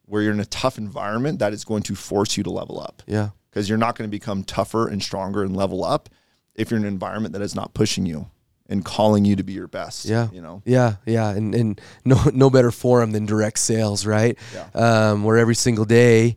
where 0.08 0.22
you're 0.22 0.32
in 0.32 0.40
a 0.40 0.46
tough 0.46 0.78
environment 0.78 1.38
that 1.38 1.52
is 1.52 1.64
going 1.64 1.82
to 1.84 1.94
force 1.94 2.36
you 2.36 2.42
to 2.42 2.50
level 2.50 2.80
up. 2.80 3.02
Yeah. 3.06 3.30
Because 3.50 3.68
you're 3.68 3.78
not 3.78 3.96
going 3.96 4.08
to 4.08 4.10
become 4.10 4.42
tougher 4.42 4.88
and 4.88 5.02
stronger 5.02 5.42
and 5.42 5.56
level 5.56 5.84
up 5.84 6.08
if 6.54 6.70
you're 6.70 6.78
in 6.78 6.84
an 6.84 6.92
environment 6.92 7.34
that 7.34 7.42
is 7.42 7.54
not 7.54 7.74
pushing 7.74 8.06
you 8.06 8.30
and 8.68 8.84
calling 8.84 9.24
you 9.24 9.36
to 9.36 9.42
be 9.42 9.52
your 9.52 9.68
best. 9.68 10.06
Yeah. 10.06 10.28
You 10.32 10.40
know? 10.40 10.62
Yeah, 10.64 10.96
yeah, 11.06 11.30
and 11.30 11.54
and 11.54 11.80
no 12.04 12.22
no 12.32 12.50
better 12.50 12.70
forum 12.70 13.12
than 13.12 13.26
direct 13.26 13.58
sales, 13.58 14.04
right? 14.06 14.38
Yeah. 14.54 14.68
Um, 14.74 15.24
where 15.24 15.38
every 15.38 15.54
single 15.54 15.84
day, 15.84 16.36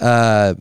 uh, 0.00 0.54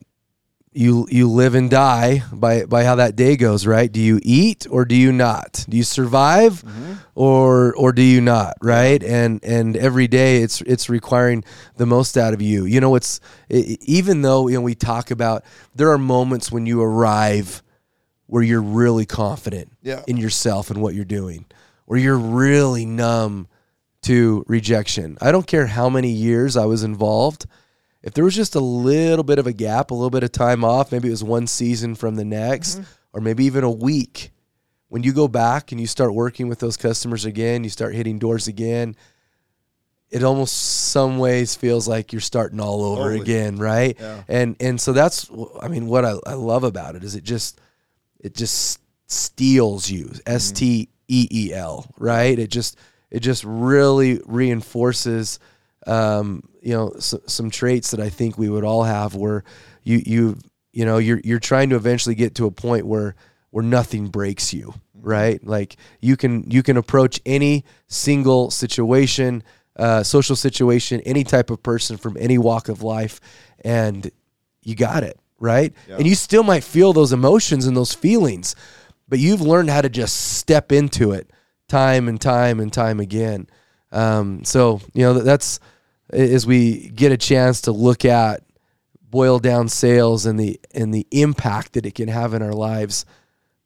you 0.75 1.07
you 1.09 1.29
live 1.29 1.55
and 1.55 1.69
die 1.69 2.21
by 2.33 2.65
by 2.65 2.83
how 2.83 2.95
that 2.95 3.15
day 3.15 3.38
goes, 3.38 3.65
right? 3.65 3.89
Do 3.89 4.01
you 4.01 4.19
eat 4.21 4.67
or 4.69 4.83
do 4.83 4.95
you 4.95 5.11
not? 5.13 5.65
Do 5.69 5.77
you 5.77 5.83
survive 5.83 6.61
mm-hmm. 6.63 6.93
or 7.15 7.73
or 7.75 7.93
do 7.93 8.01
you 8.01 8.19
not, 8.19 8.55
right? 8.61 9.01
And 9.01 9.43
and 9.43 9.77
every 9.77 10.07
day 10.07 10.41
it's 10.43 10.59
it's 10.61 10.89
requiring 10.89 11.45
the 11.77 11.85
most 11.85 12.17
out 12.17 12.33
of 12.33 12.41
you. 12.41 12.65
You 12.65 12.81
know, 12.81 12.95
it's 12.95 13.21
e- 13.49 13.77
even 13.81 14.21
though 14.21 14.49
you 14.49 14.55
know 14.55 14.61
we 14.61 14.75
talk 14.75 15.11
about 15.11 15.45
there 15.73 15.89
are 15.91 15.97
moments 15.97 16.51
when 16.51 16.65
you 16.65 16.81
arrive 16.81 17.63
where 18.27 18.43
you're 18.43 18.61
really 18.61 19.05
confident 19.05 19.71
Yeah. 19.81 20.03
in 20.07 20.17
yourself 20.17 20.69
and 20.71 20.81
what 20.81 20.93
you're 20.93 21.05
doing, 21.05 21.45
or 21.88 21.95
you're 21.95 22.17
really 22.17 22.85
numb 22.85 23.47
to 24.01 24.43
rejection. 24.47 25.17
I 25.21 25.31
don't 25.31 25.47
care 25.47 25.67
how 25.67 25.89
many 25.89 26.09
years 26.09 26.57
I 26.57 26.65
was 26.65 26.83
involved. 26.83 27.45
If 28.05 28.13
there 28.13 28.23
was 28.23 28.35
just 28.35 28.53
a 28.53 28.59
little 28.59 29.23
bit 29.23 29.39
of 29.39 29.47
a 29.47 29.51
gap, 29.51 29.89
a 29.89 29.95
little 29.95 30.11
bit 30.11 30.23
of 30.23 30.31
time 30.31 30.63
off, 30.63 30.91
maybe 30.91 31.07
it 31.07 31.11
was 31.11 31.23
one 31.23 31.47
season 31.47 31.95
from 31.95 32.15
the 32.15 32.23
next, 32.23 32.75
mm-hmm. 32.75 32.91
or 33.13 33.19
maybe 33.19 33.45
even 33.45 33.63
a 33.63 33.71
week. 33.71 34.31
When 34.89 35.01
you 35.01 35.11
go 35.11 35.27
back 35.27 35.71
and 35.71 35.81
you 35.81 35.87
start 35.87 36.13
working 36.13 36.47
with 36.47 36.59
those 36.59 36.77
customers 36.77 37.25
again, 37.25 37.63
you 37.63 37.71
start 37.71 37.95
hitting 37.95 38.19
doors 38.19 38.47
again, 38.47 38.95
it 40.11 40.23
almost 40.23 40.55
some 40.91 41.17
ways 41.17 41.55
feels 41.55 41.87
like 41.87 42.13
you're 42.13 42.21
starting 42.21 42.59
all 42.59 42.83
over 42.83 43.13
Totally. 43.13 43.21
again, 43.21 43.57
right? 43.57 43.97
Yeah. 43.99 44.23
And 44.27 44.55
and 44.59 44.79
so 44.79 44.93
that's 44.93 45.29
I 45.59 45.67
mean 45.67 45.87
what 45.87 46.05
I, 46.05 46.13
I 46.27 46.33
love 46.33 46.63
about 46.63 46.95
it 46.95 47.03
is 47.03 47.15
it 47.15 47.23
just 47.23 47.59
it 48.19 48.35
just 48.35 48.79
steels 49.07 49.89
you 49.89 50.11
S 50.27 50.51
T 50.51 50.89
E 51.07 51.27
E 51.31 51.53
L 51.53 51.91
right 51.97 52.37
it 52.37 52.49
just 52.49 52.77
it 53.11 53.19
just 53.19 53.43
really 53.43 54.21
reinforces 54.25 55.39
um, 55.86 56.43
you 56.62 56.74
know 56.74 56.89
s- 56.89 57.15
some 57.28 57.50
traits 57.50 57.91
that 57.91 58.00
I 58.00 58.10
think 58.10 58.38
we 58.38 58.50
would 58.50 58.63
all 58.63 58.84
have 58.84 59.15
where 59.15 59.43
you 59.84 60.02
you 60.06 60.38
you 60.74 60.86
know 60.86 60.98
you're 60.98 61.21
you're 61.24 61.39
trying 61.39 61.69
to 61.69 61.76
eventually 61.76 62.15
get 62.15 62.36
to 62.36 62.45
a 62.45 62.52
point 62.52 62.86
where 62.86 63.15
where 63.52 63.63
nothing 63.63 64.08
breaks 64.08 64.54
you 64.54 64.74
right? 65.02 65.45
Like 65.45 65.76
you 66.02 66.17
can 66.17 66.50
you 66.50 66.63
can 66.63 66.78
approach 66.78 67.21
any 67.28 67.63
single 67.88 68.50
situation 68.50 69.43
uh, 69.76 70.02
social 70.04 70.36
situation 70.36 71.02
any 71.02 71.24
type 71.24 71.50
of 71.52 71.62
person 71.62 71.98
from 71.98 72.17
any 72.19 72.38
walk 72.39 72.69
of 72.69 72.82
life 72.82 73.19
and 73.63 74.10
you 74.63 74.74
got 74.76 75.04
it 75.04 75.19
right? 75.39 75.74
Yeah. 75.88 75.98
and 75.98 76.08
you 76.08 76.15
still 76.15 76.43
might 76.43 76.63
feel 76.63 76.91
those 76.93 77.13
emotions 77.13 77.67
and 77.67 77.78
those 77.78 77.93
feelings 77.93 78.56
but 79.08 79.19
you've 79.19 79.41
learned 79.41 79.69
how 79.69 79.82
to 79.82 79.89
just 79.89 80.15
step 80.38 80.71
into 80.71 81.12
it 81.12 81.30
time 81.67 82.08
and 82.08 82.19
time 82.19 82.60
and 82.60 82.74
time 82.74 83.00
again. 83.00 83.48
Um, 83.91 84.43
so 84.43 84.82
you 84.93 85.04
know 85.04 85.13
that's 85.13 85.60
as 86.11 86.45
we 86.47 86.89
get 86.89 87.11
a 87.11 87.17
chance 87.17 87.61
to 87.61 87.71
look 87.71 88.05
at 88.05 88.41
boil 89.09 89.39
down 89.39 89.67
sales 89.69 90.25
and 90.25 90.39
the 90.39 90.59
and 90.73 90.93
the 90.93 91.07
impact 91.11 91.73
that 91.73 91.85
it 91.85 91.95
can 91.95 92.07
have 92.09 92.33
in 92.33 92.41
our 92.41 92.53
lives 92.53 93.05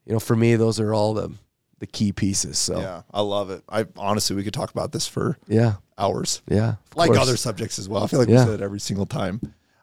you 0.05 0.13
know 0.13 0.19
for 0.19 0.35
me 0.35 0.55
those 0.55 0.79
are 0.79 0.93
all 0.93 1.13
the 1.13 1.31
the 1.79 1.87
key 1.87 2.11
pieces 2.11 2.57
so 2.59 2.79
Yeah. 2.79 3.01
I 3.13 3.21
love 3.21 3.49
it. 3.51 3.63
I 3.69 3.85
honestly, 3.97 4.35
we 4.35 4.43
could 4.43 4.53
talk 4.53 4.69
about 4.69 4.91
this 4.91 5.07
for 5.07 5.37
yeah 5.47 5.75
hours. 5.97 6.41
yeah 6.47 6.75
like 6.95 7.07
course. 7.11 7.19
other 7.21 7.37
subjects 7.37 7.79
as 7.79 7.87
well. 7.87 8.03
I 8.03 8.07
feel 8.07 8.19
like 8.19 8.27
Yeah. 8.29 8.43
we 8.43 8.51
said 8.51 8.59
it 8.59 8.63
every 8.63 8.79
single 8.81 9.05
time. 9.05 9.39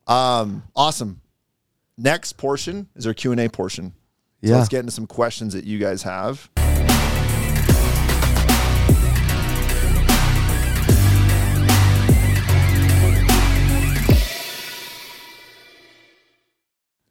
Um, 0.07 0.63
awesome. 0.77 1.21
Next 1.99 2.35
portion 2.35 2.89
is 2.95 3.07
our 3.07 3.15
Q 3.15 3.33
and 3.33 3.41
A 3.41 3.49
portion. 3.49 3.95
So 4.45 4.51
yeah 4.51 4.57
let's 4.59 4.69
get 4.69 4.81
into 4.81 4.93
some 4.93 5.07
questions 5.07 5.55
that 5.55 5.65
you 5.65 5.79
guys 5.79 6.03
have. 6.03 6.51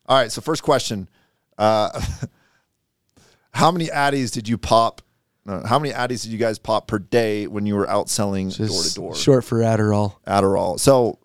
All 0.08 0.18
right. 0.18 0.32
So 0.32 0.42
first 0.42 0.64
question: 0.64 1.10
uh, 1.58 2.00
How 3.56 3.72
many 3.72 3.88
addies 3.88 4.32
did 4.32 4.50
you 4.50 4.58
pop? 4.58 5.02
No, 5.46 5.62
how 5.64 5.78
many 5.80 5.94
addies 5.94 6.24
did 6.24 6.32
you 6.32 6.38
guys 6.40 6.58
pop 6.58 6.88
per 6.88 6.98
day 7.00 7.46
when 7.48 7.66
you 7.66 7.76
were 7.76 7.88
out 7.88 8.10
selling 8.10 8.50
door 8.50 8.84
to 8.84 8.94
door? 8.96 9.16
short 9.16 9.46
for 9.46 9.60
adderall 9.60 10.16
Adderall. 10.26 10.80
So, 10.80 11.20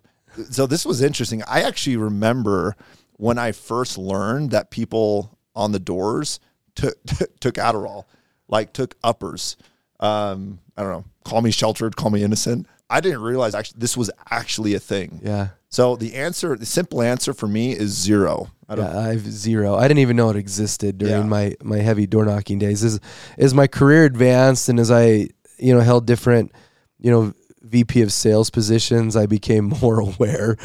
so 0.50 0.66
this 0.66 0.84
was 0.84 1.02
interesting. 1.02 1.42
I 1.48 1.62
actually 1.62 1.96
remember 1.96 2.76
when 3.16 3.38
I 3.38 3.52
first 3.52 3.96
learned 3.98 4.50
that 4.50 4.70
people 4.70 5.38
on 5.56 5.72
the 5.72 5.80
doors 5.80 6.38
took 6.74 7.02
took 7.40 7.54
Adderall, 7.54 8.04
like 8.46 8.72
took 8.72 8.94
uppers. 9.02 9.56
Um, 9.98 10.60
I 10.76 10.82
don't 10.82 10.92
know. 10.92 11.04
Call 11.24 11.42
me 11.42 11.50
sheltered. 11.50 11.96
Call 11.96 12.10
me 12.10 12.22
innocent. 12.22 12.66
I 12.88 13.00
didn't 13.00 13.22
realize 13.22 13.54
actually 13.54 13.80
this 13.80 13.96
was 13.96 14.10
actually 14.30 14.74
a 14.74 14.80
thing. 14.80 15.20
yeah 15.22 15.48
So 15.70 15.94
the 15.96 16.14
answer, 16.16 16.56
the 16.56 16.66
simple 16.66 17.00
answer 17.00 17.32
for 17.32 17.46
me 17.46 17.72
is 17.72 17.92
zero. 17.92 18.50
I 18.68 18.74
don't. 18.74 18.84
Yeah, 18.86 18.98
I 18.98 19.08
have 19.08 19.26
zero. 19.30 19.76
I 19.76 19.86
didn't 19.88 19.98
even 20.00 20.16
know 20.16 20.30
it 20.30 20.36
existed 20.36 20.98
during 20.98 21.14
Yeah. 21.14 21.22
my 21.22 21.54
my 21.62 21.78
heavy 21.78 22.06
door 22.06 22.24
knocking 22.24 22.58
days. 22.58 22.82
As 22.84 22.98
as 23.38 23.54
my 23.54 23.66
career 23.66 24.04
advanced 24.04 24.68
and 24.68 24.78
as 24.80 24.90
I 24.90 25.28
you 25.58 25.74
know 25.74 25.80
held 25.80 26.06
different 26.06 26.52
you 26.98 27.10
know 27.10 27.32
VP 27.70 28.02
of 28.02 28.12
sales 28.12 28.50
positions, 28.50 29.16
I 29.16 29.26
became 29.26 29.64
more 29.82 30.00
aware 30.00 30.56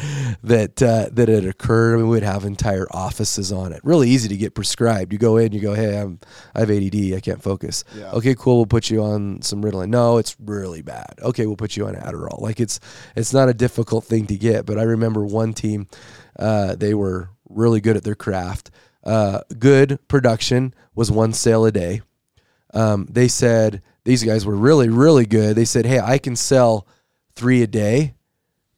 that 0.42 0.82
uh, 0.82 1.08
that 1.12 1.28
it 1.28 1.46
occurred. 1.46 1.94
I 1.94 1.96
mean, 1.98 2.08
we 2.08 2.16
would 2.16 2.22
have 2.22 2.44
entire 2.44 2.86
offices 2.90 3.52
on 3.52 3.72
it. 3.72 3.80
Really 3.84 4.10
easy 4.10 4.28
to 4.28 4.36
get 4.36 4.54
prescribed. 4.54 5.12
You 5.12 5.18
go 5.18 5.36
in, 5.36 5.52
you 5.52 5.60
go, 5.60 5.74
hey, 5.74 5.98
I'm 5.98 6.18
I 6.54 6.60
have 6.60 6.70
ADD, 6.70 7.14
I 7.14 7.20
can't 7.20 7.42
focus. 7.42 7.84
Yeah. 7.96 8.10
Okay, 8.12 8.34
cool. 8.34 8.56
We'll 8.56 8.66
put 8.66 8.90
you 8.90 9.02
on 9.02 9.42
some 9.42 9.62
Ritalin. 9.62 9.88
No, 9.88 10.18
it's 10.18 10.36
really 10.40 10.82
bad. 10.82 11.14
Okay, 11.22 11.46
we'll 11.46 11.56
put 11.56 11.76
you 11.76 11.86
on 11.86 11.94
Adderall. 11.94 12.40
Like 12.40 12.60
it's 12.60 12.80
it's 13.14 13.32
not 13.32 13.48
a 13.48 13.54
difficult 13.54 14.04
thing 14.04 14.26
to 14.26 14.36
get. 14.36 14.66
But 14.66 14.78
I 14.78 14.82
remember 14.82 15.24
one 15.24 15.54
team, 15.54 15.86
uh, 16.38 16.74
they 16.74 16.94
were 16.94 17.30
really 17.48 17.80
good 17.80 17.96
at 17.96 18.04
their 18.04 18.14
craft. 18.14 18.70
Uh, 19.04 19.40
good 19.58 20.00
production 20.08 20.74
was 20.94 21.10
one 21.10 21.32
sale 21.32 21.64
a 21.64 21.70
day. 21.70 22.02
Um, 22.74 23.06
they 23.08 23.28
said 23.28 23.82
these 24.04 24.24
guys 24.24 24.44
were 24.44 24.56
really 24.56 24.88
really 24.88 25.26
good. 25.26 25.56
They 25.56 25.64
said, 25.64 25.86
hey, 25.86 26.00
I 26.00 26.18
can 26.18 26.34
sell 26.34 26.86
three 27.36 27.62
a 27.62 27.66
day, 27.66 28.14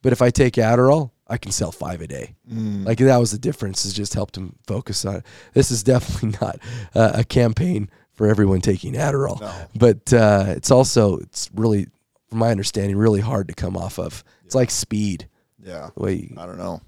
but 0.02 0.12
if 0.12 0.20
I 0.20 0.30
take 0.30 0.54
Adderall, 0.54 1.10
I 1.26 1.36
can 1.38 1.52
sell 1.52 1.72
five 1.72 2.00
a 2.00 2.06
day. 2.06 2.34
Mm. 2.50 2.84
Like 2.86 2.98
that 2.98 3.16
was 3.18 3.30
the 3.32 3.38
difference. 3.38 3.84
It 3.84 3.92
just 3.94 4.14
helped 4.14 4.36
him 4.36 4.56
focus 4.66 5.04
on 5.04 5.16
it. 5.16 5.26
This 5.54 5.70
is 5.70 5.82
definitely 5.94 6.38
not 6.40 6.58
uh, 6.94 7.12
a 7.14 7.24
campaign 7.24 7.90
for 8.12 8.26
everyone 8.26 8.60
taking 8.60 8.94
Adderall, 8.94 9.40
No. 9.40 9.52
but 9.76 10.12
uh, 10.12 10.46
it's 10.48 10.70
also 10.70 11.18
it's 11.18 11.50
really, 11.54 11.86
from 12.28 12.38
my 12.38 12.50
understanding, 12.50 12.96
really 12.96 13.20
hard 13.20 13.48
to 13.48 13.54
come 13.54 13.76
off 13.76 13.98
of. 13.98 14.24
It's 14.44 14.54
like 14.54 14.70
speed. 14.70 15.28
Yeah. 15.62 15.90
You- 15.98 16.34
I 16.36 16.46
don't 16.46 16.58
know. 16.58 16.80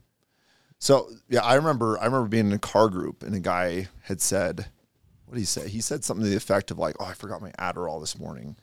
So 0.79 1.11
yeah, 1.29 1.43
I 1.45 1.55
remember 1.57 1.99
I 2.01 2.07
remember 2.07 2.27
being 2.29 2.47
in 2.47 2.53
a 2.53 2.59
car 2.59 2.89
group 2.89 3.23
and 3.23 3.35
a 3.35 3.41
guy 3.41 3.89
had 4.05 4.21
said, 4.23 4.67
what 5.27 5.35
did 5.35 5.41
he 5.41 5.45
say? 5.47 5.69
He 5.69 5.81
said 5.83 6.03
something 6.05 6.25
to 6.25 6.31
the 6.31 6.37
effect 6.37 6.71
of 6.71 6.79
like, 6.79 6.97
"Oh, 6.99 7.05
I 7.05 7.13
forgot 7.13 7.43
my 7.43 7.51
Adderall 7.59 8.01
this 8.01 8.19
morning," 8.19 8.57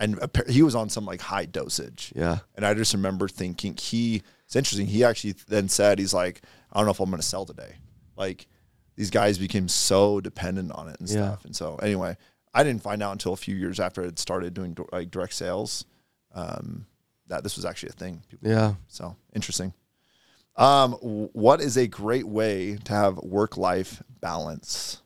and 0.00 0.18
he 0.48 0.62
was 0.62 0.74
on 0.74 0.88
some 0.88 1.04
like 1.04 1.20
high 1.20 1.44
dosage. 1.44 2.12
yeah, 2.16 2.38
And 2.56 2.64
I 2.66 2.74
just 2.74 2.94
remember 2.94 3.28
thinking 3.28 3.76
he. 3.76 4.22
It's 4.46 4.56
interesting. 4.56 4.86
He 4.88 5.04
actually 5.04 5.34
then 5.46 5.68
said 5.68 5.98
he's 6.00 6.12
like, 6.14 6.42
I 6.72 6.78
don't 6.78 6.86
know 6.86 6.90
if 6.90 6.98
I'm 6.98 7.08
going 7.10 7.20
to 7.22 7.26
sell 7.26 7.44
today. 7.46 7.74
Like 8.16 8.48
these 8.96 9.10
guys 9.10 9.38
became 9.38 9.68
so 9.68 10.20
dependent 10.20 10.72
on 10.72 10.88
it 10.88 10.98
and 10.98 11.08
Yeah. 11.08 11.14
stuff. 11.28 11.44
And 11.44 11.54
so 11.54 11.76
anyway, 11.76 12.16
I 12.52 12.64
didn't 12.64 12.82
find 12.82 13.00
out 13.02 13.12
until 13.12 13.32
a 13.32 13.36
few 13.36 13.54
years 13.54 13.78
after 13.78 14.02
I 14.02 14.06
had 14.06 14.18
started 14.18 14.52
doing 14.54 14.76
like 14.90 15.10
direct 15.12 15.34
sales 15.34 15.84
um, 16.34 16.86
that 17.28 17.44
this 17.44 17.54
was 17.56 17.64
actually 17.64 17.90
a 17.90 17.92
thing. 17.92 18.22
Yeah. 18.42 18.74
so 18.88 19.14
interesting. 19.34 19.72
Um, 20.56 20.94
what 20.94 21.60
is 21.60 21.76
a 21.76 21.86
great 21.86 22.26
way 22.26 22.76
to 22.84 22.92
have 22.92 23.18
work 23.18 23.56
life 23.56 24.02
balance? 24.20 25.00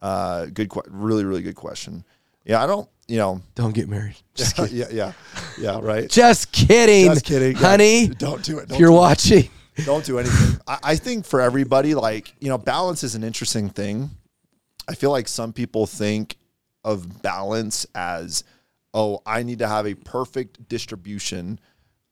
Uh, 0.00 0.46
good, 0.46 0.70
que- 0.70 0.82
really, 0.88 1.24
really 1.24 1.42
good 1.42 1.54
question. 1.56 2.04
Yeah, 2.44 2.62
I 2.62 2.66
don't, 2.66 2.88
you 3.08 3.16
know, 3.18 3.40
Don't 3.54 3.74
get 3.74 3.88
married. 3.88 4.16
Yeah, 4.70 4.86
yeah, 4.90 5.12
yeah, 5.58 5.78
right. 5.82 6.08
Just 6.10 6.52
kidding, 6.52 7.06
Just 7.06 7.24
kidding, 7.24 7.52
Yeah. 7.52 7.58
honey. 7.68 8.08
Don't 8.08 8.42
do 8.42 8.58
it. 8.58 8.64
If 8.64 8.68
Don't 8.70 8.80
you're 8.80 8.88
do 8.90 8.94
it. 8.94 8.98
watching, 8.98 9.50
don't 9.84 10.04
do 10.04 10.18
anything. 10.18 10.60
I, 10.66 10.78
I 10.82 10.96
think 10.96 11.24
for 11.26 11.40
everybody, 11.40 11.94
like, 11.94 12.34
you 12.40 12.48
know, 12.48 12.58
balance 12.58 13.02
is 13.04 13.14
an 13.14 13.22
interesting 13.24 13.68
thing. 13.70 14.10
I 14.88 14.94
feel 14.94 15.10
like 15.10 15.28
some 15.28 15.52
people 15.52 15.86
think 15.86 16.36
of 16.84 17.22
balance 17.22 17.86
as, 17.94 18.44
oh, 18.94 19.20
I 19.26 19.42
need 19.42 19.58
to 19.60 19.68
have 19.68 19.86
a 19.86 19.94
perfect 19.94 20.68
distribution 20.68 21.58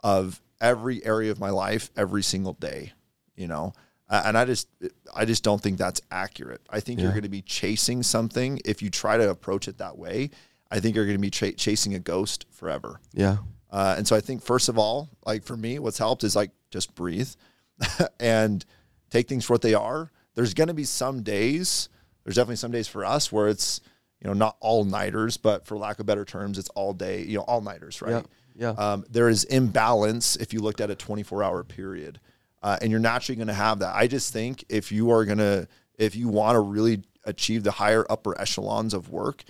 of 0.03 0.41
every 0.61 1.05
area 1.05 1.31
of 1.31 1.39
my 1.39 1.51
life 1.51 1.91
every 1.97 2.23
single 2.23 2.55
day, 2.55 2.93
you 3.37 3.47
know? 3.47 3.73
Uh, 4.09 4.23
and 4.27 4.37
I 4.37 4.45
just, 4.45 4.69
I 5.15 5.25
just 5.25 5.43
don't 5.45 5.61
think 5.63 5.79
that's 5.79 6.01
accurate. 6.11 6.61
I 6.69 6.81
think 6.81 7.01
you're 7.01 7.11
going 7.13 7.23
to 7.23 7.29
be 7.29 7.43
chasing 7.43 8.03
something 8.03 8.61
if 8.65 8.83
you 8.83 8.91
try 8.91 9.17
to 9.17 9.31
approach 9.31 9.67
it 9.69 9.79
that 9.79 9.97
way. 9.97 10.31
I 10.75 10.81
think 10.81 10.97
you're 10.97 11.07
going 11.07 11.17
to 11.17 11.21
be 11.23 11.31
ch- 11.31 11.57
chasing 11.57 11.95
a 11.95 12.01
ghost 12.01 12.47
forever. 12.51 13.01
yeah, 13.13 13.37
Uh, 13.71 13.95
and 13.97 14.07
so 14.09 14.17
I 14.17 14.21
think 14.21 14.43
first 14.43 14.69
of 14.69 14.77
all, 14.77 15.09
like 15.25 15.45
for 15.45 15.57
me, 15.57 15.79
what's 15.79 15.99
helped 15.99 16.25
is 16.25 16.35
like 16.35 16.51
just 16.71 16.95
breathe 16.97 17.31
and 18.21 18.65
take 19.11 19.29
things 19.29 19.45
for 19.45 19.55
what 19.55 19.63
they 19.63 19.75
are. 19.75 20.11
There's 20.35 20.53
going 20.53 20.69
to 20.69 20.75
be 20.75 20.85
some 20.85 21.23
days. 21.23 21.89
There's 22.25 22.35
definitely 22.37 22.57
some 22.57 22.73
days 22.73 22.89
for 22.89 23.05
us 23.05 23.31
where 23.31 23.49
it's 23.49 23.81
you 24.21 24.27
know 24.27 24.35
not 24.35 24.57
all 24.61 24.85
nighters, 24.85 25.37
but 25.37 25.65
for 25.67 25.77
lack 25.79 26.01
of 26.01 26.07
better 26.07 26.25
terms, 26.25 26.59
it's 26.59 26.71
all 26.71 26.93
day. 26.93 27.23
You 27.23 27.39
know, 27.39 27.45
all 27.45 27.61
nighters, 27.61 28.03
right? 28.03 28.25
yeah, 28.57 28.73
yeah. 28.77 28.93
Um, 28.93 29.05
there 29.11 29.29
is 29.29 29.45
imbalance 29.45 30.35
if 30.37 30.53
you 30.53 30.61
looked 30.61 30.81
at 30.81 30.91
a 30.91 30.97
24 30.97 31.43
hour 31.43 31.63
period, 31.63 32.19
uh, 32.63 32.79
and 32.83 32.91
you're 32.91 33.01
naturally 33.01 33.37
going 33.37 33.49
to 33.49 33.55
have 33.55 33.79
that. 33.81 33.95
I 33.95 34.07
just 34.09 34.33
think 34.33 34.65
if 34.69 34.91
you 34.91 35.11
are 35.11 35.25
going 35.25 35.39
to, 35.39 35.69
if 35.99 36.17
you 36.17 36.29
want 36.29 36.57
to 36.57 36.61
really 36.61 37.03
achieve 37.25 37.63
the 37.63 37.71
higher 37.73 38.05
upper 38.11 38.39
echelons 38.41 38.95
of 38.95 39.11
work, 39.11 39.45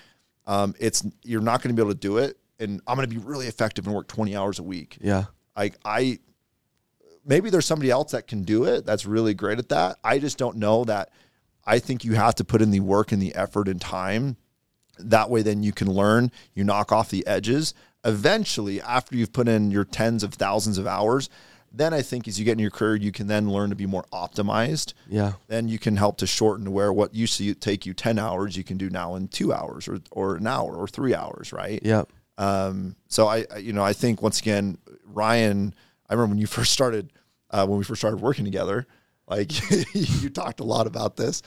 um, 0.47 0.75
it's 0.79 1.05
you're 1.23 1.41
not 1.41 1.63
going 1.63 1.75
to 1.75 1.81
be 1.81 1.85
able 1.85 1.95
to 1.95 2.01
do 2.01 2.19
it. 2.19 2.39
And 2.61 2.81
I'm 2.87 2.97
going 2.97 3.09
to 3.09 3.15
be 3.15 3.21
really 3.21 3.47
effective 3.47 3.87
and 3.87 3.95
work 3.95 4.07
20 4.07 4.37
hours 4.37 4.59
a 4.61 4.63
week. 4.63 4.99
yeah, 5.01 5.25
Like 5.57 5.75
I, 5.85 6.21
maybe 7.25 7.51
there's 7.51 7.67
somebody 7.67 7.91
else 7.91 8.13
that 8.13 8.29
can 8.29 8.45
do 8.45 8.65
it. 8.65 8.87
That's 8.87 9.07
really 9.07 9.35
great 9.35 9.59
at 9.59 9.71
that. 9.71 9.97
I 10.05 10.19
just 10.19 10.39
don't 10.39 10.57
know 10.57 10.85
that. 10.85 11.11
I 11.65 11.79
think 11.79 12.05
you 12.05 12.15
have 12.15 12.35
to 12.37 12.45
put 12.45 12.63
in 12.63 12.71
the 12.71 12.81
work 12.81 13.11
and 13.11 13.21
the 13.21 13.35
effort 13.35 13.69
and 13.69 13.81
time. 13.81 14.37
That 14.99 15.31
way, 15.31 15.43
then 15.43 15.63
you 15.63 15.73
can 15.73 15.91
learn. 15.91 16.31
You 16.55 16.63
knock 16.63 16.93
off 16.93 17.11
the 17.11 17.27
edges. 17.27 17.75
Eventually, 18.05 18.81
after 18.81 19.17
you've 19.17 19.33
put 19.33 19.49
in 19.49 19.71
your 19.71 19.85
tens 19.85 20.23
of 20.23 20.35
thousands 20.35 20.79
of 20.79 20.87
hours, 20.87 21.29
then 21.77 21.93
I 21.93 22.03
think 22.03 22.29
as 22.29 22.39
you 22.39 22.45
get 22.45 22.53
in 22.53 22.59
your 22.61 22.71
career, 22.71 22.95
you 22.97 23.11
can 23.13 23.27
then 23.27 23.51
learn 23.51 23.71
to 23.71 23.77
be 23.77 23.87
more 23.87 24.05
optimized. 24.13 24.93
yeah, 25.09 25.33
Then 25.49 25.67
you 25.69 25.79
can 25.79 25.97
help 25.97 26.19
to 26.19 26.27
shorten 26.27 26.65
to 26.67 26.71
where 26.71 26.93
what 26.93 27.15
used 27.15 27.37
to 27.39 27.55
take 27.55 27.85
you 27.85 27.95
10 27.95 28.19
hours, 28.19 28.57
you 28.57 28.63
can 28.65 28.77
do 28.79 28.89
now 28.91 29.15
in 29.17 29.29
two 29.29 29.53
hours 29.53 29.89
or, 29.89 29.99
or 30.13 30.37
an 30.37 30.47
hour 30.47 30.75
or 30.75 30.87
three 30.87 31.15
hours, 31.15 31.53
right? 31.53 31.81
yeah, 31.85 32.05
Um, 32.39 32.97
so 33.09 33.27
I, 33.27 33.45
you 33.59 33.73
know, 33.73 33.83
I 33.83 33.93
think 33.93 34.23
once 34.23 34.41
again, 34.41 34.79
Ryan, 35.05 35.75
I 36.09 36.15
remember 36.15 36.33
when 36.35 36.39
you 36.39 36.47
first 36.59 36.73
started, 36.73 37.13
uh, 37.51 37.67
when 37.67 37.79
we 37.79 37.85
first 37.85 38.01
started 38.01 38.21
working 38.21 38.45
together, 38.45 38.87
like 39.27 39.51
you 39.95 40.29
talked 40.31 40.61
a 40.61 40.65
lot 40.65 40.87
about 40.87 41.17
this 41.17 41.43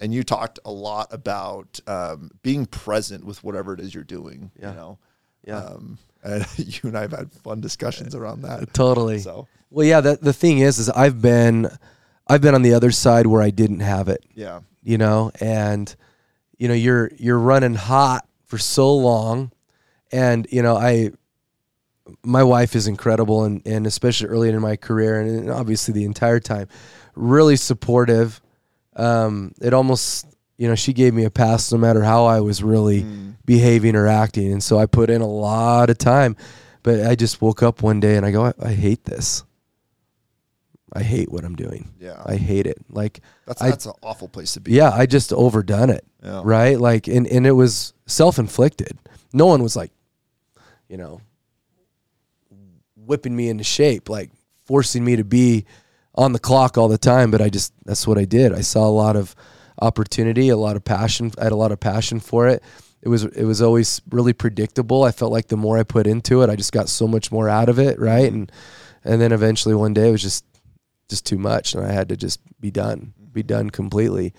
and 0.00 0.14
you 0.14 0.22
talked 0.22 0.58
a 0.64 0.70
lot 0.72 1.08
about, 1.12 1.78
um, 1.86 2.30
being 2.42 2.66
present 2.66 3.24
with 3.24 3.42
whatever 3.44 3.74
it 3.74 3.80
is 3.80 3.94
you're 3.94 4.04
doing, 4.04 4.50
Yeah. 4.60 4.70
you 4.70 4.76
know? 4.76 4.98
yeah. 5.46 5.58
Um, 5.58 5.98
and 6.28 6.46
you 6.58 6.80
and 6.84 6.96
I 6.98 7.02
have 7.02 7.12
had 7.12 7.32
fun 7.32 7.60
discussions 7.60 8.14
around 8.14 8.42
that. 8.42 8.72
totally. 8.74 9.18
So 9.18 9.48
Well, 9.70 9.86
yeah. 9.86 10.00
The 10.00 10.18
the 10.20 10.32
thing 10.32 10.58
is, 10.58 10.78
is 10.78 10.88
I've 10.90 11.20
been, 11.20 11.68
I've 12.26 12.40
been 12.40 12.54
on 12.54 12.62
the 12.62 12.74
other 12.74 12.90
side 12.90 13.26
where 13.26 13.42
I 13.42 13.50
didn't 13.50 13.80
have 13.80 14.08
it. 14.08 14.24
yeah, 14.34 14.60
you 14.82 14.98
know 14.98 15.30
and 15.40 15.94
you 16.56 16.68
know 16.68 16.74
you're 16.74 17.10
you're 17.16 17.38
running 17.38 17.74
hot 17.74 18.26
for 18.46 18.58
so 18.58 18.94
long 18.94 19.52
and 20.10 20.46
you 20.50 20.62
know 20.62 20.76
i 20.76 21.10
my 22.24 22.42
wife 22.42 22.74
is 22.74 22.86
incredible 22.86 23.44
and 23.44 23.60
and 23.66 23.86
especially 23.86 24.28
early 24.28 24.48
in 24.48 24.58
my 24.60 24.76
career 24.76 25.20
and 25.20 25.50
obviously 25.50 25.92
the 25.92 26.04
entire 26.04 26.40
time 26.40 26.66
really 27.14 27.56
supportive 27.56 28.40
um 28.96 29.52
it 29.60 29.74
almost 29.74 30.26
you 30.58 30.68
know 30.68 30.74
she 30.74 30.92
gave 30.92 31.14
me 31.14 31.24
a 31.24 31.30
pass 31.30 31.72
no 31.72 31.78
matter 31.78 32.02
how 32.02 32.26
i 32.26 32.40
was 32.40 32.62
really 32.62 33.00
hmm. 33.02 33.30
behaving 33.46 33.96
or 33.96 34.06
acting 34.06 34.52
and 34.52 34.62
so 34.62 34.78
i 34.78 34.84
put 34.84 35.08
in 35.08 35.22
a 35.22 35.26
lot 35.26 35.88
of 35.88 35.96
time 35.96 36.36
but 36.82 37.06
i 37.06 37.14
just 37.14 37.40
woke 37.40 37.62
up 37.62 37.82
one 37.82 38.00
day 38.00 38.16
and 38.16 38.26
i 38.26 38.30
go 38.30 38.44
i, 38.44 38.52
I 38.60 38.72
hate 38.72 39.04
this 39.04 39.44
i 40.92 41.02
hate 41.02 41.30
what 41.30 41.44
i'm 41.44 41.56
doing 41.56 41.90
yeah. 42.00 42.20
i 42.26 42.36
hate 42.36 42.66
it 42.66 42.78
like 42.90 43.20
that's 43.46 43.62
I- 43.62 43.70
that's 43.70 43.86
an 43.86 43.92
awful 44.02 44.28
place 44.28 44.52
to 44.54 44.60
be. 44.60 44.72
yeah 44.72 44.90
i 44.90 45.06
just 45.06 45.32
overdone 45.32 45.90
it 45.90 46.04
Yeah. 46.22 46.42
right? 46.44 46.78
Like, 46.80 47.06
and 47.06 47.26
and 47.28 47.46
it 47.46 47.52
was 47.52 47.94
self 48.06 48.38
inflicted. 48.38 48.98
No 49.32 49.46
one 49.46 49.62
was 49.62 49.76
like, 49.76 49.92
you 50.88 50.96
know, 50.96 51.20
whipping 52.96 53.36
me 53.36 53.48
into 53.48 53.62
shape, 53.62 54.08
like 54.08 54.30
forcing 54.64 55.04
me 55.04 55.14
to 55.16 55.24
be 55.24 55.64
on 56.14 56.32
the 56.32 56.40
clock 56.40 56.76
all 56.76 56.88
the 56.88 56.98
time. 56.98 57.30
But 57.30 57.40
I 57.40 57.48
just 57.50 57.72
that's 57.84 58.04
what 58.06 58.18
I 58.18 58.24
did. 58.24 58.52
I 58.52 58.62
saw 58.62 58.88
a 58.88 58.90
lot 58.90 59.14
of 59.14 59.36
opportunity, 59.80 60.48
a 60.48 60.56
lot 60.56 60.76
of 60.76 60.84
passion. 60.84 61.32
I 61.38 61.44
had 61.44 61.52
a 61.52 61.56
lot 61.56 61.72
of 61.72 61.80
passion 61.80 62.20
for 62.20 62.48
it. 62.48 62.62
It 63.02 63.08
was 63.08 63.24
it 63.24 63.44
was 63.44 63.62
always 63.62 64.00
really 64.10 64.32
predictable. 64.32 65.04
I 65.04 65.12
felt 65.12 65.32
like 65.32 65.48
the 65.48 65.56
more 65.56 65.78
I 65.78 65.84
put 65.84 66.06
into 66.06 66.42
it, 66.42 66.50
I 66.50 66.56
just 66.56 66.72
got 66.72 66.88
so 66.88 67.06
much 67.06 67.30
more 67.30 67.48
out 67.48 67.68
of 67.68 67.78
it, 67.78 67.98
right? 67.98 68.30
And 68.32 68.50
and 69.04 69.20
then 69.20 69.32
eventually 69.32 69.74
one 69.74 69.94
day 69.94 70.08
it 70.08 70.12
was 70.12 70.22
just 70.22 70.44
just 71.08 71.24
too 71.24 71.38
much, 71.38 71.74
and 71.74 71.84
I 71.84 71.92
had 71.92 72.08
to 72.10 72.16
just 72.16 72.40
be 72.60 72.70
done, 72.70 73.14
be 73.32 73.42
done 73.42 73.70
completely. 73.70 74.34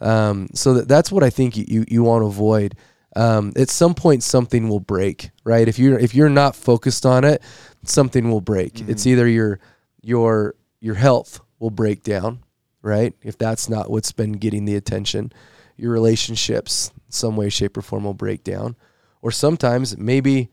Um, 0.00 0.48
so 0.54 0.74
that, 0.74 0.88
that's 0.88 1.12
what 1.12 1.22
I 1.22 1.30
think 1.30 1.56
you, 1.56 1.64
you, 1.68 1.84
you 1.88 2.02
want 2.02 2.22
to 2.22 2.26
avoid. 2.26 2.76
Um, 3.16 3.52
at 3.56 3.68
some 3.68 3.94
point, 3.94 4.22
something 4.22 4.68
will 4.68 4.80
break, 4.80 5.30
right? 5.44 5.68
If 5.68 5.78
you're 5.78 5.98
if 5.98 6.14
you're 6.14 6.28
not 6.28 6.56
focused 6.56 7.06
on 7.06 7.24
it, 7.24 7.42
something 7.84 8.30
will 8.30 8.40
break. 8.40 8.88
It's 8.88 9.06
either 9.06 9.28
your 9.28 9.60
your 10.02 10.54
your 10.80 10.94
health 10.94 11.40
will 11.58 11.70
break 11.70 12.02
down, 12.02 12.43
right? 12.84 13.14
If 13.22 13.38
that's 13.38 13.68
not 13.68 13.90
what's 13.90 14.12
been 14.12 14.32
getting 14.32 14.66
the 14.66 14.76
attention, 14.76 15.32
your 15.76 15.90
relationships, 15.90 16.92
some 17.08 17.36
way, 17.36 17.48
shape, 17.48 17.76
or 17.76 17.82
form, 17.82 18.04
will 18.04 18.14
break 18.14 18.44
down, 18.44 18.76
or 19.22 19.30
sometimes 19.30 19.96
maybe 19.96 20.50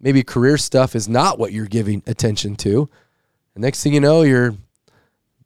maybe 0.00 0.22
career 0.22 0.58
stuff 0.58 0.94
is 0.94 1.08
not 1.08 1.38
what 1.38 1.52
you're 1.52 1.66
giving 1.66 2.02
attention 2.06 2.56
to. 2.56 2.88
And 3.54 3.62
next 3.62 3.82
thing 3.82 3.94
you 3.94 4.00
know, 4.00 4.22
you're 4.22 4.54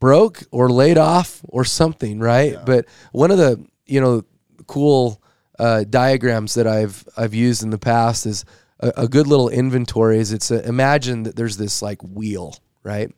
broke 0.01 0.43
or 0.51 0.69
laid 0.69 0.99
off 0.99 1.41
or 1.49 1.65
something, 1.65 2.19
right? 2.19 2.59
But 2.67 2.87
one 3.13 3.31
of 3.31 3.39
the 3.39 3.65
you 3.87 4.01
know 4.01 4.25
cool 4.67 5.23
uh, 5.59 5.85
diagrams 5.85 6.55
that 6.55 6.67
I've 6.67 7.07
I've 7.17 7.35
used 7.35 7.63
in 7.63 7.71
the 7.71 7.79
past 7.79 8.27
is 8.27 8.45
a, 8.81 8.93
a 8.97 9.09
good 9.09 9.27
little 9.27 9.49
inventory. 9.49 10.19
Is 10.19 10.33
it's 10.33 10.51
a, 10.51 10.67
imagine 10.67 11.25
that 11.25 11.37
there's 11.37 11.59
this 11.59 11.83
like 11.83 12.03
wheel, 12.03 12.57
right? 12.83 13.13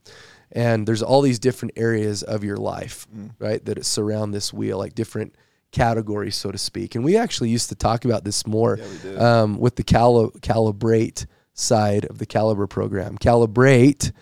And 0.55 0.87
there's 0.87 1.03
all 1.03 1.21
these 1.21 1.40
different 1.40 1.73
areas 1.77 2.23
of 2.23 2.45
your 2.45 2.57
life, 2.57 3.07
right, 3.40 3.62
that 3.64 3.85
surround 3.85 4.33
this 4.33 4.53
wheel, 4.53 4.79
like 4.79 4.95
different 4.95 5.35
categories, 5.73 6.37
so 6.37 6.53
to 6.53 6.59
speak. 6.59 6.95
And 6.95 7.05
we 7.05 7.17
actually 7.17 7.49
used 7.51 7.69
to 7.71 7.75
talk 7.75 8.05
about 8.05 8.23
this 8.25 8.47
more 8.47 8.79
um, 9.19 9.59
with 9.59 9.75
the 9.75 9.83
cali- 9.83 10.31
calibrate 10.40 11.27
side 11.55 12.05
of 12.05 12.19
the 12.19 12.27
caliber 12.27 12.69
program. 12.69 13.19
Calibrate 13.19 14.12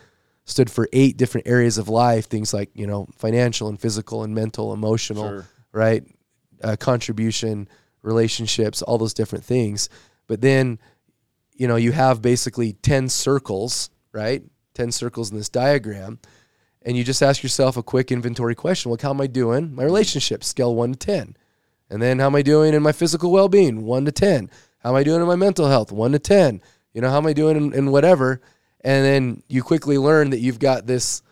stood 0.46 0.70
for 0.70 0.88
eight 0.94 1.16
different 1.18 1.46
areas 1.46 1.78
of 1.78 1.88
life 1.88 2.26
things 2.28 2.52
like 2.52 2.68
you 2.74 2.84
know 2.86 3.06
financial 3.16 3.68
and 3.68 3.78
physical 3.80 4.24
and 4.24 4.34
mental 4.34 4.72
emotional 4.72 5.28
Sure. 5.28 5.46
right 5.70 6.02
uh, 6.64 6.74
contribution 6.80 7.68
relationships 8.02 8.82
all 8.82 8.98
those 8.98 9.14
different 9.14 9.44
things 9.44 9.88
but 10.26 10.40
then 10.40 10.80
you 11.54 11.68
know 11.68 11.76
you 11.76 11.92
have 11.92 12.20
basically 12.20 12.72
10 12.72 13.08
circles 13.08 13.88
right 14.12 14.42
10 14.74 14.92
circles 14.92 15.30
in 15.30 15.36
this 15.36 15.48
diagram 15.48 16.18
and 16.84 16.96
you 16.96 17.04
just 17.04 17.22
ask 17.22 17.42
yourself 17.42 17.76
a 17.76 17.82
quick 17.82 18.10
inventory 18.10 18.54
question. 18.54 18.90
Like 18.90 19.02
how 19.02 19.10
am 19.10 19.20
i 19.20 19.26
doing 19.26 19.74
my 19.74 19.84
relationship 19.84 20.42
scale 20.44 20.74
1 20.74 20.92
to 20.92 20.98
10 20.98 21.36
and 21.90 22.02
then 22.02 22.18
how 22.18 22.26
am 22.26 22.34
i 22.34 22.42
doing 22.42 22.74
in 22.74 22.82
my 22.82 22.92
physical 22.92 23.30
well-being? 23.30 23.84
1 23.84 24.04
to 24.04 24.12
10 24.12 24.50
how 24.78 24.90
am 24.90 24.96
i 24.96 25.04
doing 25.04 25.20
in 25.20 25.26
my 25.26 25.36
mental 25.36 25.68
health? 25.68 25.92
1 25.92 26.12
to 26.12 26.18
10 26.18 26.60
you 26.92 27.00
know 27.00 27.10
how 27.10 27.18
am 27.18 27.26
i 27.26 27.32
doing 27.32 27.56
in, 27.56 27.72
in 27.72 27.90
whatever? 27.90 28.40
And 28.84 29.04
then 29.04 29.42
you 29.48 29.62
quickly 29.62 29.96
learn 29.96 30.30
that 30.30 30.40
you've 30.40 30.58
got 30.58 30.86
this 30.86 31.22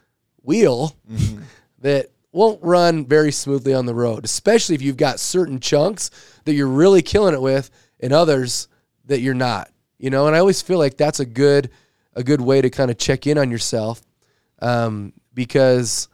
wheel 0.43 0.97
mm-hmm. 1.11 1.43
that 1.81 2.11
won't 2.33 2.63
run 2.63 3.07
very 3.07 3.33
smoothly 3.33 3.75
on 3.75 3.87
the 3.87 3.95
road, 3.95 4.25
especially 4.25 4.75
if 4.75 4.83
you've 4.83 4.97
got 4.97 5.19
certain 5.19 5.59
chunks 5.59 6.11
that 6.45 6.55
you're 6.55 6.69
really 6.69 7.03
killing 7.03 7.35
it 7.35 7.43
with 7.43 7.71
and 7.99 8.13
others 8.13 8.69
that 9.07 9.21
you're 9.21 9.35
not. 9.35 9.71
You 9.99 10.11
know, 10.11 10.27
and 10.27 10.37
I 10.37 10.39
always 10.39 10.63
feel 10.63 10.79
like 10.79 10.97
that's 10.97 11.21
a 11.21 11.27
good 11.27 11.71
a 12.15 12.23
good 12.23 12.41
way 12.41 12.61
to 12.61 12.71
kind 12.71 12.91
of 12.91 12.99
check 12.99 13.27
in 13.27 13.39
on 13.39 13.51
yourself 13.51 14.03
um, 14.61 15.13
because 15.35 16.09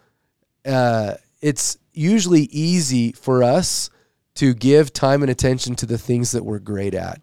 uh, 0.64 1.14
it's 1.40 1.78
usually 1.92 2.42
easy 2.42 3.12
for 3.12 3.42
us 3.42 3.90
to 4.34 4.54
give 4.54 4.92
time 4.92 5.22
and 5.22 5.30
attention 5.30 5.74
to 5.76 5.86
the 5.86 5.98
things 5.98 6.32
that 6.32 6.44
we're 6.44 6.58
great 6.58 6.94
at. 6.94 7.20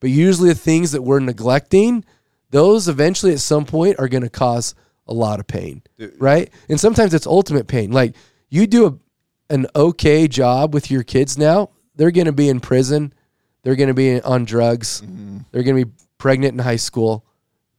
But 0.00 0.10
usually 0.10 0.50
the 0.50 0.54
things 0.54 0.92
that 0.92 1.02
we're 1.02 1.20
neglecting, 1.20 2.04
those 2.50 2.88
eventually 2.88 3.32
at 3.32 3.40
some 3.40 3.64
point 3.64 3.98
are 3.98 4.08
going 4.08 4.22
to 4.22 4.30
cause 4.30 4.74
a 5.06 5.14
lot 5.14 5.40
of 5.40 5.46
pain, 5.46 5.82
right? 6.18 6.50
And 6.68 6.80
sometimes 6.80 7.14
it's 7.14 7.26
ultimate 7.26 7.66
pain. 7.66 7.92
Like 7.92 8.16
you 8.48 8.66
do 8.66 8.86
a, 8.86 9.54
an 9.54 9.66
okay 9.76 10.26
job 10.26 10.74
with 10.74 10.90
your 10.90 11.02
kids 11.02 11.38
now, 11.38 11.70
they're 11.94 12.10
going 12.10 12.26
to 12.26 12.32
be 12.32 12.48
in 12.48 12.60
prison. 12.60 13.12
They're 13.62 13.76
going 13.76 13.88
to 13.88 13.94
be 13.94 14.20
on 14.20 14.44
drugs. 14.44 15.00
They're 15.50 15.62
going 15.62 15.76
to 15.76 15.86
be 15.86 15.92
pregnant 16.18 16.54
in 16.54 16.58
high 16.60 16.76
school, 16.76 17.24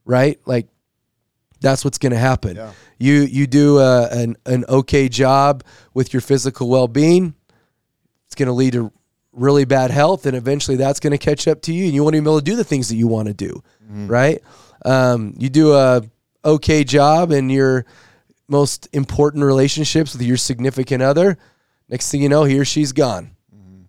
right? 0.07 0.39
Like 0.45 0.67
that's 1.61 1.85
what's 1.85 1.97
going 1.97 2.13
to 2.13 2.17
happen. 2.17 2.55
Yeah. 2.55 2.71
You 2.97 3.13
you 3.21 3.45
do 3.45 3.77
a, 3.77 4.07
an 4.09 4.37
an 4.45 4.65
okay 4.67 5.07
job 5.09 5.63
with 5.93 6.13
your 6.13 6.21
physical 6.21 6.67
well 6.69 6.87
being. 6.87 7.35
It's 8.25 8.35
going 8.35 8.47
to 8.47 8.53
lead 8.53 8.73
to 8.73 8.91
really 9.31 9.65
bad 9.65 9.91
health, 9.91 10.25
and 10.25 10.35
eventually 10.35 10.77
that's 10.77 10.99
going 10.99 11.11
to 11.11 11.17
catch 11.19 11.47
up 11.47 11.61
to 11.63 11.73
you, 11.73 11.85
and 11.85 11.93
you 11.93 12.03
won't 12.03 12.15
even 12.15 12.23
be 12.23 12.29
able 12.31 12.39
to 12.39 12.45
do 12.45 12.55
the 12.55 12.63
things 12.63 12.89
that 12.89 12.95
you 12.95 13.07
want 13.07 13.27
to 13.27 13.33
do, 13.35 13.61
right? 14.07 14.41
Um, 14.83 15.33
you 15.37 15.49
do 15.49 15.73
a 15.73 16.01
okay 16.43 16.83
job 16.83 17.31
in 17.31 17.49
your 17.49 17.85
most 18.47 18.87
important 18.93 19.43
relationships 19.43 20.13
with 20.13 20.21
your 20.23 20.37
significant 20.37 21.03
other. 21.03 21.37
Next 21.89 22.09
thing 22.11 22.21
you 22.21 22.29
know, 22.29 22.43
he 22.45 22.57
or 22.59 22.65
she's 22.65 22.91
gone, 22.93 23.31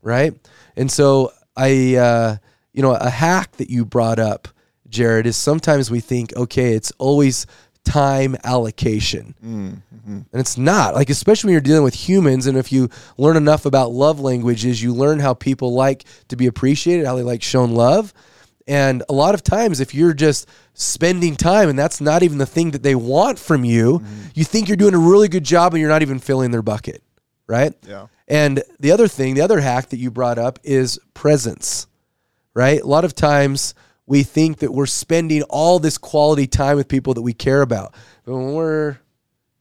right? 0.03 0.35
And 0.77 0.91
so 0.91 1.33
I, 1.57 1.97
uh, 1.97 2.37
you 2.73 2.83
know, 2.83 2.93
a 2.95 3.11
hack 3.11 3.53
that 3.57 3.71
you 3.71 3.85
brought 3.85 4.19
up, 4.19 4.49
Jared, 4.89 5.27
is 5.27 5.37
sometimes 5.37 5.91
we 5.91 6.01
think, 6.01 6.35
okay, 6.37 6.75
it's 6.75 6.93
always 6.99 7.47
time 7.85 8.37
allocation. 8.45 9.35
Mm-hmm. 9.45 10.09
And 10.09 10.27
it's 10.33 10.59
not 10.59 10.95
like, 10.95 11.11
especially 11.11 11.49
when 11.49 11.53
you're 11.53 11.61
dealing 11.61 11.85
with 11.85 11.95
humans. 11.95 12.47
And 12.47 12.57
if 12.57 12.71
you 12.71 12.89
learn 13.17 13.37
enough 13.37 13.67
about 13.67 13.93
love 13.93 14.21
languages, 14.21 14.83
you 14.83 14.95
learn 14.95 15.19
how 15.19 15.35
people 15.35 15.73
like 15.73 16.05
to 16.29 16.37
be 16.37 16.47
appreciated, 16.47 17.07
how 17.07 17.17
they 17.17 17.23
like 17.23 17.43
shown 17.43 17.73
love. 17.73 18.13
And 18.67 19.03
a 19.09 19.15
lot 19.15 19.35
of 19.35 19.43
times, 19.43 19.81
if 19.81 19.95
you're 19.95 20.13
just 20.13 20.47
spending 20.75 21.37
time 21.37 21.71
and 21.71 21.79
that's 21.79 22.03
not 22.03 22.23
even 22.23 22.37
the 22.37 22.47
thing 22.47 22.73
that 22.73 22.83
they 22.83 22.95
want 22.95 23.39
from 23.39 23.65
you, 23.65 24.01
mm-hmm. 24.01 24.23
you 24.35 24.45
think 24.45 24.69
you're 24.69 24.77
doing 24.77 24.95
a 24.95 24.99
really 24.99 25.29
good 25.29 25.45
job 25.45 25.73
and 25.73 25.81
you're 25.81 25.89
not 25.89 26.03
even 26.03 26.19
filling 26.19 26.51
their 26.51 26.63
bucket, 26.63 27.03
right? 27.47 27.73
Yeah. 27.87 28.09
And 28.29 28.63
the 28.79 28.93
other 28.93 29.09
thing, 29.09 29.35
the 29.35 29.41
other 29.41 29.61
hack 29.61 29.89
that 29.89 29.97
you 29.97 30.11
brought 30.11 30.39
up 30.39 30.59
is 30.63 30.99
presence, 31.15 31.87
right? 32.53 32.83
A 32.83 32.87
lot 32.87 33.07
of 33.07 33.15
times 33.15 33.75
we 34.09 34.23
think 34.23 34.61
that 34.61 34.73
we're 34.73 34.87
spending 34.87 35.43
all 35.43 35.79
this 35.79 35.99
quality 35.99 36.47
time 36.47 36.79
with 36.79 36.89
people 36.89 37.13
that 37.15 37.23
we 37.23 37.35
care 37.35 37.61
about. 37.61 37.95
But 38.25 38.37
when 38.37 38.55
we're, 38.55 38.97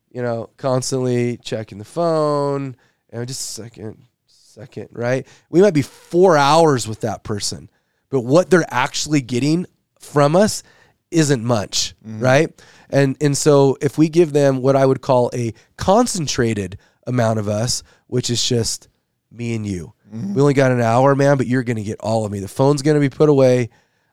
you 0.09 0.21
know, 0.21 0.49
constantly 0.55 1.35
checking 1.37 1.77
the 1.77 1.85
phone 1.85 2.77
and 3.09 3.27
just 3.27 3.51
second, 3.51 4.05
second, 4.25 4.87
right? 4.93 5.27
We 5.49 5.61
might 5.61 5.73
be 5.73 5.81
four 5.81 6.37
hours 6.37 6.87
with 6.87 7.01
that 7.01 7.23
person, 7.23 7.69
but 8.09 8.21
what 8.21 8.49
they're 8.49 8.65
actually 8.69 9.19
getting 9.19 9.65
from 9.99 10.33
us 10.33 10.63
isn't 11.11 11.43
much, 11.43 11.93
mm-hmm. 12.05 12.21
right? 12.21 12.63
And 12.89 13.17
and 13.19 13.37
so 13.37 13.77
if 13.81 13.97
we 13.97 14.07
give 14.07 14.31
them 14.31 14.61
what 14.61 14.77
I 14.77 14.85
would 14.85 15.01
call 15.01 15.29
a 15.33 15.53
concentrated 15.75 16.77
amount 17.05 17.39
of 17.39 17.49
us, 17.49 17.83
which 18.07 18.29
is 18.29 18.47
just 18.47 18.87
me 19.29 19.55
and 19.55 19.67
you. 19.67 19.93
Mm-hmm. 20.13 20.35
We 20.35 20.41
only 20.41 20.53
got 20.53 20.71
an 20.71 20.79
hour, 20.79 21.15
man, 21.15 21.35
but 21.35 21.47
you're 21.47 21.63
going 21.63 21.77
to 21.77 21.83
get 21.83 21.99
all 21.99 22.25
of 22.25 22.31
me. 22.31 22.39
The 22.39 22.47
phone's 22.47 22.81
going 22.81 22.95
to 22.95 23.01
be 23.01 23.09
put 23.09 23.27
away. 23.27 23.69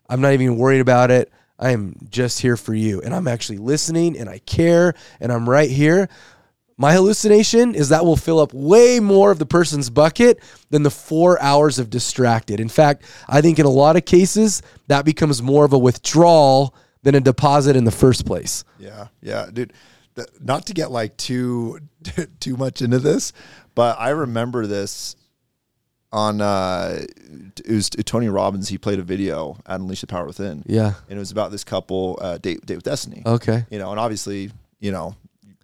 I'm 0.08 0.20
not 0.20 0.32
even 0.32 0.56
worried 0.56 0.80
about 0.80 1.10
it. 1.10 1.32
I 1.58 1.70
am 1.70 1.96
just 2.10 2.40
here 2.40 2.56
for 2.56 2.74
you. 2.74 3.00
And 3.00 3.14
I'm 3.14 3.28
actually 3.28 3.58
listening 3.58 4.18
and 4.18 4.28
I 4.28 4.38
care 4.38 4.94
and 5.20 5.32
I'm 5.32 5.48
right 5.48 5.70
here. 5.70 6.08
My 6.76 6.92
hallucination 6.92 7.76
is 7.76 7.90
that 7.90 8.04
will 8.04 8.16
fill 8.16 8.40
up 8.40 8.52
way 8.52 8.98
more 8.98 9.30
of 9.30 9.38
the 9.38 9.46
person's 9.46 9.90
bucket 9.90 10.40
than 10.70 10.82
the 10.82 10.90
four 10.90 11.40
hours 11.40 11.78
of 11.78 11.88
distracted. 11.88 12.58
In 12.58 12.68
fact, 12.68 13.04
I 13.28 13.40
think 13.40 13.60
in 13.60 13.66
a 13.66 13.70
lot 13.70 13.96
of 13.96 14.04
cases, 14.04 14.60
that 14.88 15.04
becomes 15.04 15.40
more 15.40 15.64
of 15.64 15.72
a 15.72 15.78
withdrawal 15.78 16.74
than 17.04 17.14
a 17.14 17.20
deposit 17.20 17.76
in 17.76 17.84
the 17.84 17.92
first 17.92 18.26
place. 18.26 18.64
Yeah, 18.80 19.06
yeah, 19.22 19.46
dude. 19.52 19.72
Not 20.40 20.66
to 20.66 20.74
get 20.74 20.90
like 20.90 21.16
too 21.16 21.78
too 22.40 22.56
much 22.56 22.82
into 22.82 22.98
this, 22.98 23.32
but 23.74 23.98
I 24.00 24.10
remember 24.10 24.66
this 24.66 25.14
on 26.14 26.40
uh, 26.40 27.04
it 27.58 27.68
was 27.68 27.90
Tony 27.90 28.28
Robbins. 28.28 28.68
He 28.68 28.78
played 28.78 28.98
a 29.00 29.02
video 29.02 29.58
at 29.66 29.80
Unleash 29.80 30.00
the 30.00 30.06
Power 30.06 30.26
Within, 30.26 30.62
Yeah. 30.66 30.94
and 31.08 31.16
it 31.16 31.18
was 31.18 31.32
about 31.32 31.50
this 31.50 31.64
couple 31.64 32.18
uh, 32.22 32.38
date 32.38 32.64
date 32.64 32.76
with 32.76 32.84
destiny. 32.84 33.22
Okay. 33.26 33.66
You 33.70 33.78
know, 33.80 33.90
and 33.90 33.98
obviously, 33.98 34.50
you 34.80 34.92
know, 34.92 35.16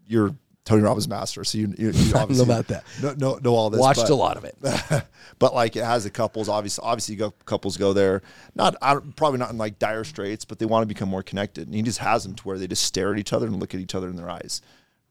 you're 0.08 0.34
Tony 0.64 0.82
Robbins 0.82 1.08
master, 1.08 1.44
so 1.44 1.56
you 1.58 1.72
you, 1.78 1.86
you 1.86 1.92
don't 1.92 2.10
know 2.12 2.20
obviously 2.20 2.44
about 2.44 2.66
that. 2.68 2.84
No, 3.00 3.12
know, 3.14 3.38
know 3.42 3.54
all 3.54 3.70
this. 3.70 3.80
Watched 3.80 4.00
but- 4.00 4.10
a 4.10 4.14
lot 4.14 4.36
of 4.36 4.44
it. 4.44 4.56
but 5.38 5.54
like 5.54 5.76
it 5.76 5.84
has 5.84 6.04
the 6.04 6.10
couples 6.10 6.48
obviously 6.48 6.82
obviously 6.84 7.16
go, 7.16 7.30
couples 7.46 7.76
go 7.78 7.92
there 7.94 8.20
not 8.54 8.76
probably 9.16 9.38
not 9.38 9.50
in 9.50 9.56
like 9.56 9.78
dire 9.78 10.04
straits 10.04 10.44
but 10.44 10.58
they 10.58 10.66
want 10.66 10.82
to 10.82 10.86
become 10.86 11.08
more 11.08 11.22
connected 11.22 11.66
and 11.66 11.74
he 11.74 11.80
just 11.80 11.98
has 11.98 12.24
them 12.24 12.34
to 12.34 12.42
where 12.42 12.58
they 12.58 12.66
just 12.66 12.82
stare 12.82 13.10
at 13.14 13.18
each 13.18 13.32
other 13.32 13.46
and 13.46 13.58
look 13.58 13.72
at 13.72 13.80
each 13.80 13.94
other 13.94 14.08
in 14.10 14.16
their 14.16 14.28
eyes 14.28 14.60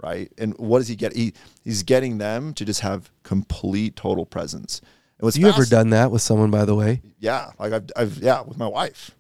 right 0.04 0.32
and 0.38 0.56
what 0.60 0.78
does 0.78 0.88
he 0.88 0.96
get 0.96 1.14
he 1.16 1.34
he's 1.64 1.82
getting 1.82 2.20
them 2.20 2.54
to 2.54 2.64
just 2.64 2.82
have 2.82 3.10
complete 3.24 3.96
total 3.96 4.24
presence 4.24 4.82
and 5.20 5.26
what's 5.26 5.38
You 5.38 5.48
ever 5.50 5.66
done 5.66 5.90
that 5.92 6.10
with 6.12 6.22
someone, 6.22 6.50
by 6.50 6.66
the 6.66 6.76
way? 6.76 7.02
yeah 7.20 7.52
like 7.60 7.74
I've, 7.74 7.86
I've 7.96 8.18
yeah 8.18 8.42
with 8.42 8.58
my 8.58 8.68
wife 8.68 9.12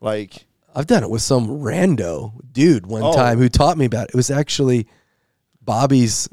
like 0.00 0.46
I've 0.74 0.86
done 0.86 1.02
it 1.02 1.10
with 1.10 1.22
some 1.22 1.48
rando 1.48 2.32
dude 2.52 2.86
one 2.86 3.02
Oh. 3.02 3.12
time 3.14 3.38
who 3.38 3.48
taught 3.48 3.76
me 3.76 3.84
about 3.84 4.04
it. 4.04 4.10
It 4.10 4.16
was 4.16 4.30
actually 4.30 4.86
Bobby's 5.62 6.28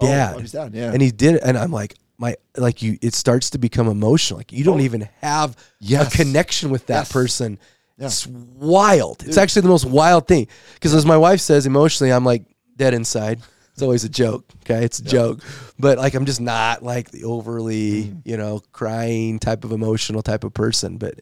oh, 0.00 0.06
dad. 0.06 0.34
Bobby's 0.34 0.52
dad 0.52 0.74
yeah 0.74 0.92
And 0.92 1.02
he 1.02 1.10
did 1.10 1.36
it 1.36 1.42
and 1.44 1.56
I'm 1.58 1.70
like 1.72 1.94
my 2.18 2.36
like 2.56 2.82
you 2.82 2.98
it 3.02 3.14
starts 3.14 3.50
to 3.50 3.58
become 3.58 3.88
emotional. 3.88 4.38
Like 4.38 4.52
you 4.52 4.64
don't 4.64 4.80
oh. 4.80 4.84
even 4.84 5.08
have 5.20 5.56
Yes. 5.80 6.12
a 6.12 6.16
connection 6.16 6.70
with 6.70 6.86
that 6.86 7.00
Yes. 7.00 7.12
person. 7.12 7.58
Yeah. 7.98 8.06
It's 8.06 8.26
wild. 8.26 9.22
It's 9.26 9.36
actually 9.36 9.62
the 9.62 9.68
most 9.68 9.84
wild 9.84 10.26
thing. 10.26 10.48
Because 10.74 10.94
as 10.94 11.04
my 11.04 11.18
wife 11.18 11.40
says, 11.40 11.66
emotionally, 11.66 12.10
I'm 12.12 12.24
like 12.24 12.44
dead 12.76 12.94
inside. 12.94 13.40
It's 13.80 13.84
always 13.84 14.04
a 14.04 14.10
joke. 14.10 14.44
Okay. 14.64 14.84
It's 14.84 14.98
a 14.98 15.04
joke. 15.04 15.40
But 15.78 15.96
like 15.96 16.12
I'm 16.14 16.26
just 16.26 16.40
not 16.40 16.82
like 16.82 17.10
the 17.10 17.24
overly, 17.24 18.04
Mm. 18.04 18.22
you 18.26 18.36
know, 18.36 18.60
crying 18.72 19.38
type 19.38 19.64
of 19.64 19.72
emotional 19.72 20.20
type 20.22 20.44
of 20.44 20.52
person. 20.52 20.98
But 20.98 21.20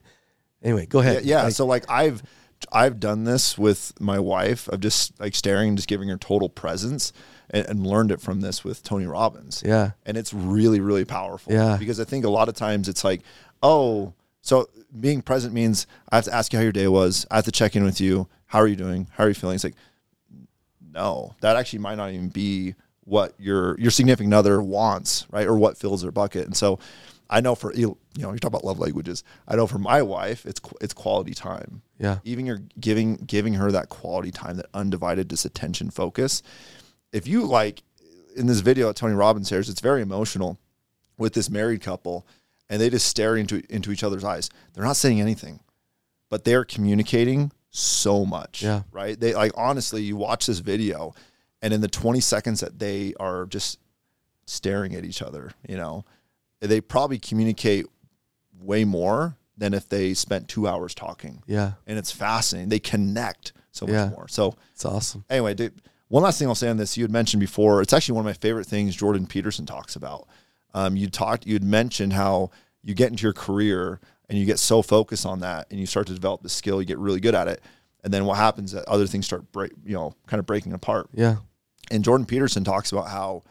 anyway, 0.62 0.86
go 0.86 0.98
ahead. 0.98 1.24
Yeah, 1.24 1.36
yeah. 1.38 1.42
Like, 1.44 1.52
so 1.54 1.66
like 1.66 1.84
I've 1.88 2.20
I've 2.72 2.98
done 2.98 3.22
this 3.22 3.56
with 3.56 3.92
my 4.00 4.18
wife 4.18 4.66
of 4.68 4.80
just 4.80 5.18
like 5.20 5.36
staring 5.36 5.68
and 5.68 5.78
just 5.78 5.86
giving 5.88 6.08
her 6.08 6.16
total 6.16 6.48
presence 6.48 7.12
and, 7.50 7.64
and 7.68 7.86
learned 7.86 8.10
it 8.10 8.20
from 8.20 8.40
this 8.40 8.64
with 8.64 8.82
Tony 8.82 9.06
Robbins. 9.06 9.62
yeah. 9.64 9.92
And 10.04 10.16
it's 10.16 10.34
really, 10.34 10.80
really 10.80 11.04
powerful. 11.04 11.52
Yeah. 11.52 11.76
Because 11.78 12.00
I 12.00 12.04
think 12.04 12.24
a 12.24 12.28
lot 12.30 12.48
of 12.48 12.56
times 12.56 12.88
it's 12.88 13.04
like, 13.04 13.22
oh, 13.62 14.12
so 14.42 14.68
being 14.98 15.22
present 15.22 15.54
means 15.54 15.86
I 16.10 16.16
have 16.16 16.24
to 16.24 16.34
ask 16.34 16.52
you 16.52 16.58
how 16.58 16.64
your 16.64 16.72
day 16.72 16.88
was. 16.88 17.24
I 17.30 17.36
have 17.36 17.44
to 17.44 17.52
check 17.52 17.76
in 17.76 17.84
with 17.84 18.00
you. 18.00 18.26
How 18.46 18.58
are 18.58 18.66
you 18.66 18.76
doing? 18.76 19.06
How 19.12 19.22
are 19.24 19.28
you 19.28 19.34
feeling? 19.34 19.54
It's 19.54 19.62
like, 19.64 19.76
no, 20.98 21.36
that 21.42 21.54
actually 21.54 21.78
might 21.78 21.94
not 21.94 22.10
even 22.10 22.28
be 22.28 22.74
what 23.04 23.32
your 23.38 23.78
your 23.78 23.92
significant 23.92 24.34
other 24.34 24.60
wants, 24.60 25.26
right? 25.30 25.46
Or 25.46 25.56
what 25.56 25.78
fills 25.78 26.02
their 26.02 26.10
bucket. 26.10 26.46
And 26.46 26.56
so 26.56 26.80
I 27.30 27.40
know 27.40 27.54
for 27.54 27.72
you 27.72 27.96
know, 28.16 28.32
you 28.32 28.38
talk 28.38 28.48
about 28.48 28.64
love 28.64 28.80
languages. 28.80 29.22
I 29.46 29.54
know 29.54 29.68
for 29.68 29.78
my 29.78 30.02
wife, 30.02 30.44
it's 30.44 30.60
it's 30.80 30.92
quality 30.92 31.34
time. 31.34 31.82
Yeah. 32.00 32.18
Even 32.24 32.46
you're 32.46 32.62
giving 32.80 33.14
giving 33.16 33.54
her 33.54 33.70
that 33.70 33.90
quality 33.90 34.32
time, 34.32 34.56
that 34.56 34.66
undivided 34.74 35.30
just 35.30 35.44
attention 35.44 35.90
focus. 35.90 36.42
If 37.12 37.28
you 37.28 37.44
like 37.44 37.84
in 38.34 38.46
this 38.46 38.60
video 38.60 38.88
that 38.88 38.96
Tony 38.96 39.14
Robbins 39.14 39.48
shares, 39.48 39.68
it's 39.68 39.80
very 39.80 40.02
emotional 40.02 40.58
with 41.16 41.32
this 41.34 41.48
married 41.48 41.80
couple 41.80 42.26
and 42.68 42.80
they 42.80 42.90
just 42.90 43.06
stare 43.06 43.36
into 43.36 43.62
into 43.70 43.92
each 43.92 44.02
other's 44.02 44.24
eyes. 44.24 44.50
They're 44.74 44.84
not 44.84 44.96
saying 44.96 45.20
anything, 45.20 45.60
but 46.28 46.44
they're 46.44 46.64
communicating 46.64 47.52
so 47.70 48.24
much. 48.24 48.62
Yeah. 48.62 48.82
Right. 48.92 49.18
They 49.18 49.34
like 49.34 49.52
honestly, 49.56 50.02
you 50.02 50.16
watch 50.16 50.46
this 50.46 50.58
video 50.60 51.14
and 51.62 51.72
in 51.74 51.80
the 51.80 51.88
20 51.88 52.20
seconds 52.20 52.60
that 52.60 52.78
they 52.78 53.14
are 53.20 53.46
just 53.46 53.78
staring 54.46 54.94
at 54.94 55.04
each 55.04 55.20
other, 55.22 55.50
you 55.68 55.76
know, 55.76 56.04
they 56.60 56.80
probably 56.80 57.18
communicate 57.18 57.86
way 58.60 58.84
more 58.84 59.36
than 59.56 59.74
if 59.74 59.88
they 59.88 60.14
spent 60.14 60.48
two 60.48 60.66
hours 60.68 60.94
talking. 60.94 61.42
Yeah. 61.46 61.72
And 61.86 61.98
it's 61.98 62.10
fascinating. 62.12 62.68
They 62.68 62.78
connect 62.78 63.52
so 63.72 63.86
much 63.86 63.92
Yeah. 63.94 64.08
more. 64.10 64.28
So 64.28 64.54
It's 64.72 64.84
awesome. 64.84 65.24
anyway, 65.28 65.54
dude, 65.54 65.80
one 66.08 66.22
last 66.22 66.38
thing 66.38 66.48
I'll 66.48 66.54
say 66.54 66.68
on 66.68 66.76
this, 66.78 66.96
you 66.96 67.04
had 67.04 67.10
mentioned 67.10 67.40
before, 67.40 67.82
it's 67.82 67.92
actually 67.92 68.14
one 68.16 68.22
of 68.22 68.26
my 68.30 68.32
favorite 68.34 68.66
things 68.66 68.96
Jordan 68.96 69.26
Peterson 69.26 69.66
talks 69.66 69.94
about. 69.94 70.26
Um, 70.74 70.96
you 70.96 71.08
talked, 71.08 71.46
you 71.46 71.54
had 71.54 71.64
mentioned 71.64 72.12
how 72.14 72.50
you 72.82 72.94
get 72.94 73.10
into 73.10 73.24
your 73.24 73.32
career 73.32 74.00
and 74.28 74.38
you 74.38 74.44
get 74.44 74.58
so 74.58 74.82
focused 74.82 75.24
on 75.26 75.40
that 75.40 75.66
and 75.70 75.78
you 75.80 75.86
start 75.86 76.06
to 76.08 76.14
develop 76.14 76.42
the 76.42 76.48
skill, 76.48 76.80
you 76.80 76.86
get 76.86 76.98
really 76.98 77.20
good 77.20 77.34
at 77.34 77.48
it. 77.48 77.62
And 78.04 78.12
then 78.12 78.24
what 78.26 78.36
happens 78.36 78.74
is 78.74 78.82
other 78.86 79.06
things 79.06 79.26
start 79.26 79.50
break, 79.52 79.72
you 79.84 79.94
know, 79.94 80.14
kind 80.26 80.38
of 80.38 80.46
breaking 80.46 80.72
apart. 80.72 81.08
Yeah. 81.12 81.36
And 81.90 82.04
Jordan 82.04 82.26
Peterson 82.26 82.64
talks 82.64 82.92
about 82.92 83.08
how 83.08 83.42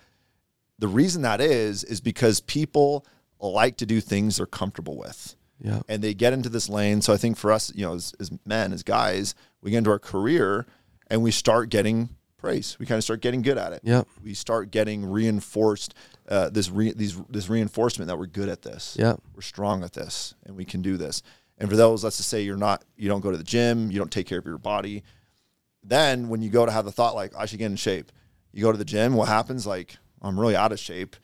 the 0.80 0.88
reason 0.88 1.24
that 1.24 1.42
is, 1.42 1.84
is 1.84 2.00
because 2.02 2.40
people 2.42 3.06
like 3.40 3.78
to 3.78 3.86
do 3.86 4.00
things 4.02 4.38
they're 4.38 4.46
comfortable 4.46 4.98
with 4.98 5.36
Yeah. 5.60 5.82
and 5.90 6.04
they 6.04 6.14
get 6.14 6.34
into 6.34 6.50
this 6.50 6.70
lane. 6.70 7.02
So 7.02 7.14
I 7.14 7.18
think 7.18 7.38
for 7.38 7.52
us, 7.52 7.72
you 7.76 7.86
know, 7.86 7.96
as, 7.96 8.14
as 8.20 8.32
men, 8.46 8.72
as 8.74 8.84
guys, 8.84 9.36
we 9.62 9.72
get 9.72 9.80
into 9.80 9.90
our 9.90 10.00
career 10.00 10.66
and 11.08 11.22
we 11.24 11.32
start 11.32 11.70
getting 11.70 12.10
praise. 12.38 12.78
We 12.80 12.86
kind 12.86 12.98
of 12.98 13.04
start 13.04 13.22
getting 13.22 13.42
good 13.42 13.58
at 13.58 13.74
it. 13.74 13.82
yeah 13.84 14.04
We 14.24 14.34
start 14.36 14.70
getting 14.72 15.06
reinforced 15.10 15.94
uh, 16.28 16.50
this 16.50 16.70
re- 16.70 16.94
these 16.94 17.16
this 17.30 17.50
reinforcement 17.50 18.08
that 18.08 18.18
we're 18.18 18.26
good 18.28 18.50
at 18.50 18.62
this. 18.62 18.96
Yep. 19.00 19.22
We're 19.36 19.42
strong 19.42 19.84
at 19.84 19.94
this, 19.94 20.34
and 20.46 20.56
we 20.56 20.66
can 20.66 20.82
do 20.82 20.98
this. 20.98 21.24
And 21.58 21.70
for 21.70 21.76
those, 21.76 22.04
let's 22.04 22.18
just 22.18 22.30
say 22.30 22.42
you're 22.42 22.56
not, 22.58 22.84
you 22.98 23.08
don't 23.10 23.22
go 23.22 23.32
to 23.32 23.38
the 23.38 23.44
gym, 23.44 23.90
you 23.92 23.98
don't 23.98 24.12
take 24.12 24.28
care 24.28 24.38
of 24.38 24.46
your 24.46 24.60
body. 24.60 25.04
Then 25.84 26.30
when 26.30 26.42
you 26.42 26.50
go 26.50 26.66
to 26.66 26.72
have 26.72 26.86
the 26.86 26.92
thought 26.92 27.16
like 27.16 27.34
I 27.36 27.46
should 27.46 27.60
get 27.60 27.68
in 27.68 27.76
shape, 27.78 28.12
you 28.52 28.62
go 28.64 28.72
to 28.72 28.78
the 28.78 28.86
gym. 28.86 29.14
What 29.14 29.28
happens? 29.28 29.66
Like 29.66 29.98
I'm 30.22 30.40
really 30.40 30.56
out 30.56 30.72
of 30.72 30.80
shape. 30.80 31.16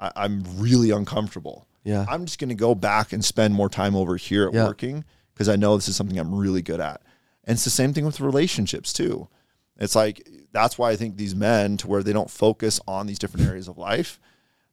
I, 0.00 0.10
I'm 0.16 0.44
really 0.56 0.90
uncomfortable. 0.90 1.66
Yeah. 1.84 2.06
I'm 2.08 2.24
just 2.26 2.38
going 2.38 2.48
to 2.50 2.54
go 2.54 2.74
back 2.74 3.12
and 3.12 3.24
spend 3.24 3.54
more 3.54 3.68
time 3.68 3.96
over 3.96 4.16
here 4.16 4.46
at 4.48 4.54
Yeah. 4.54 4.66
working 4.66 5.04
because 5.34 5.48
I 5.48 5.56
know 5.56 5.76
this 5.76 5.88
is 5.88 5.96
something 5.96 6.18
I'm 6.18 6.34
really 6.34 6.62
good 6.62 6.80
at. 6.80 7.02
And 7.44 7.56
it's 7.56 7.64
the 7.64 7.70
same 7.70 7.92
thing 7.92 8.04
with 8.06 8.20
relationships 8.20 8.92
too. 8.92 9.28
It's 9.78 9.96
like 9.96 10.26
that's 10.52 10.78
why 10.78 10.90
I 10.90 10.96
think 10.96 11.16
these 11.16 11.34
men 11.34 11.76
to 11.78 11.88
where 11.88 12.02
they 12.02 12.12
don't 12.12 12.30
focus 12.30 12.80
on 12.86 13.06
these 13.06 13.18
different 13.18 13.46
areas 13.48 13.66
of 13.68 13.78
life. 13.78 14.20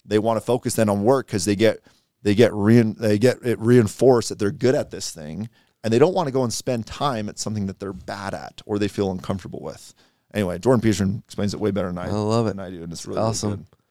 They 0.10 0.20
want 0.20 0.38
to 0.38 0.46
focus 0.46 0.74
then 0.76 0.90
on 0.90 1.04
work 1.04 1.28
because 1.28 1.46
they 1.46 1.56
get 1.56 1.80
they 2.24 2.36
get 2.36 2.54
rein, 2.54 2.96
they 3.00 3.18
get 3.18 3.38
it 3.46 3.58
reinforced 3.60 4.30
that 4.30 4.40
they're 4.40 4.52
good 4.52 4.76
at 4.76 4.92
this 4.92 5.12
thing, 5.12 5.48
and 5.84 5.94
they 5.94 6.00
don't 6.00 6.14
want 6.14 6.28
to 6.28 6.34
go 6.34 6.44
and 6.44 6.52
spend 6.52 6.86
time 6.86 7.30
at 7.30 7.40
something 7.40 7.68
that 7.68 7.80
they're 7.80 7.94
bad 7.94 8.34
at 8.34 8.62
or 8.66 8.78
they 8.78 8.90
feel 8.90 9.12
uncomfortable 9.12 9.62
with. 9.62 9.94
Anyway, 10.34 10.60
Jordan 10.60 10.82
Peterson 10.82 11.24
explains 11.26 11.54
it 11.54 11.60
way 11.60 11.72
better 11.72 11.88
than 11.88 11.98
I, 11.98 12.08
I 12.08 12.12
love 12.12 12.48
it. 12.48 12.58
than 12.58 12.60
I 12.60 12.70
do, 12.70 12.84
and 12.84 12.92
it's 12.92 13.06
really, 13.08 13.22
Awesome. 13.22 13.50
really 13.52 13.64
good. 13.64 13.79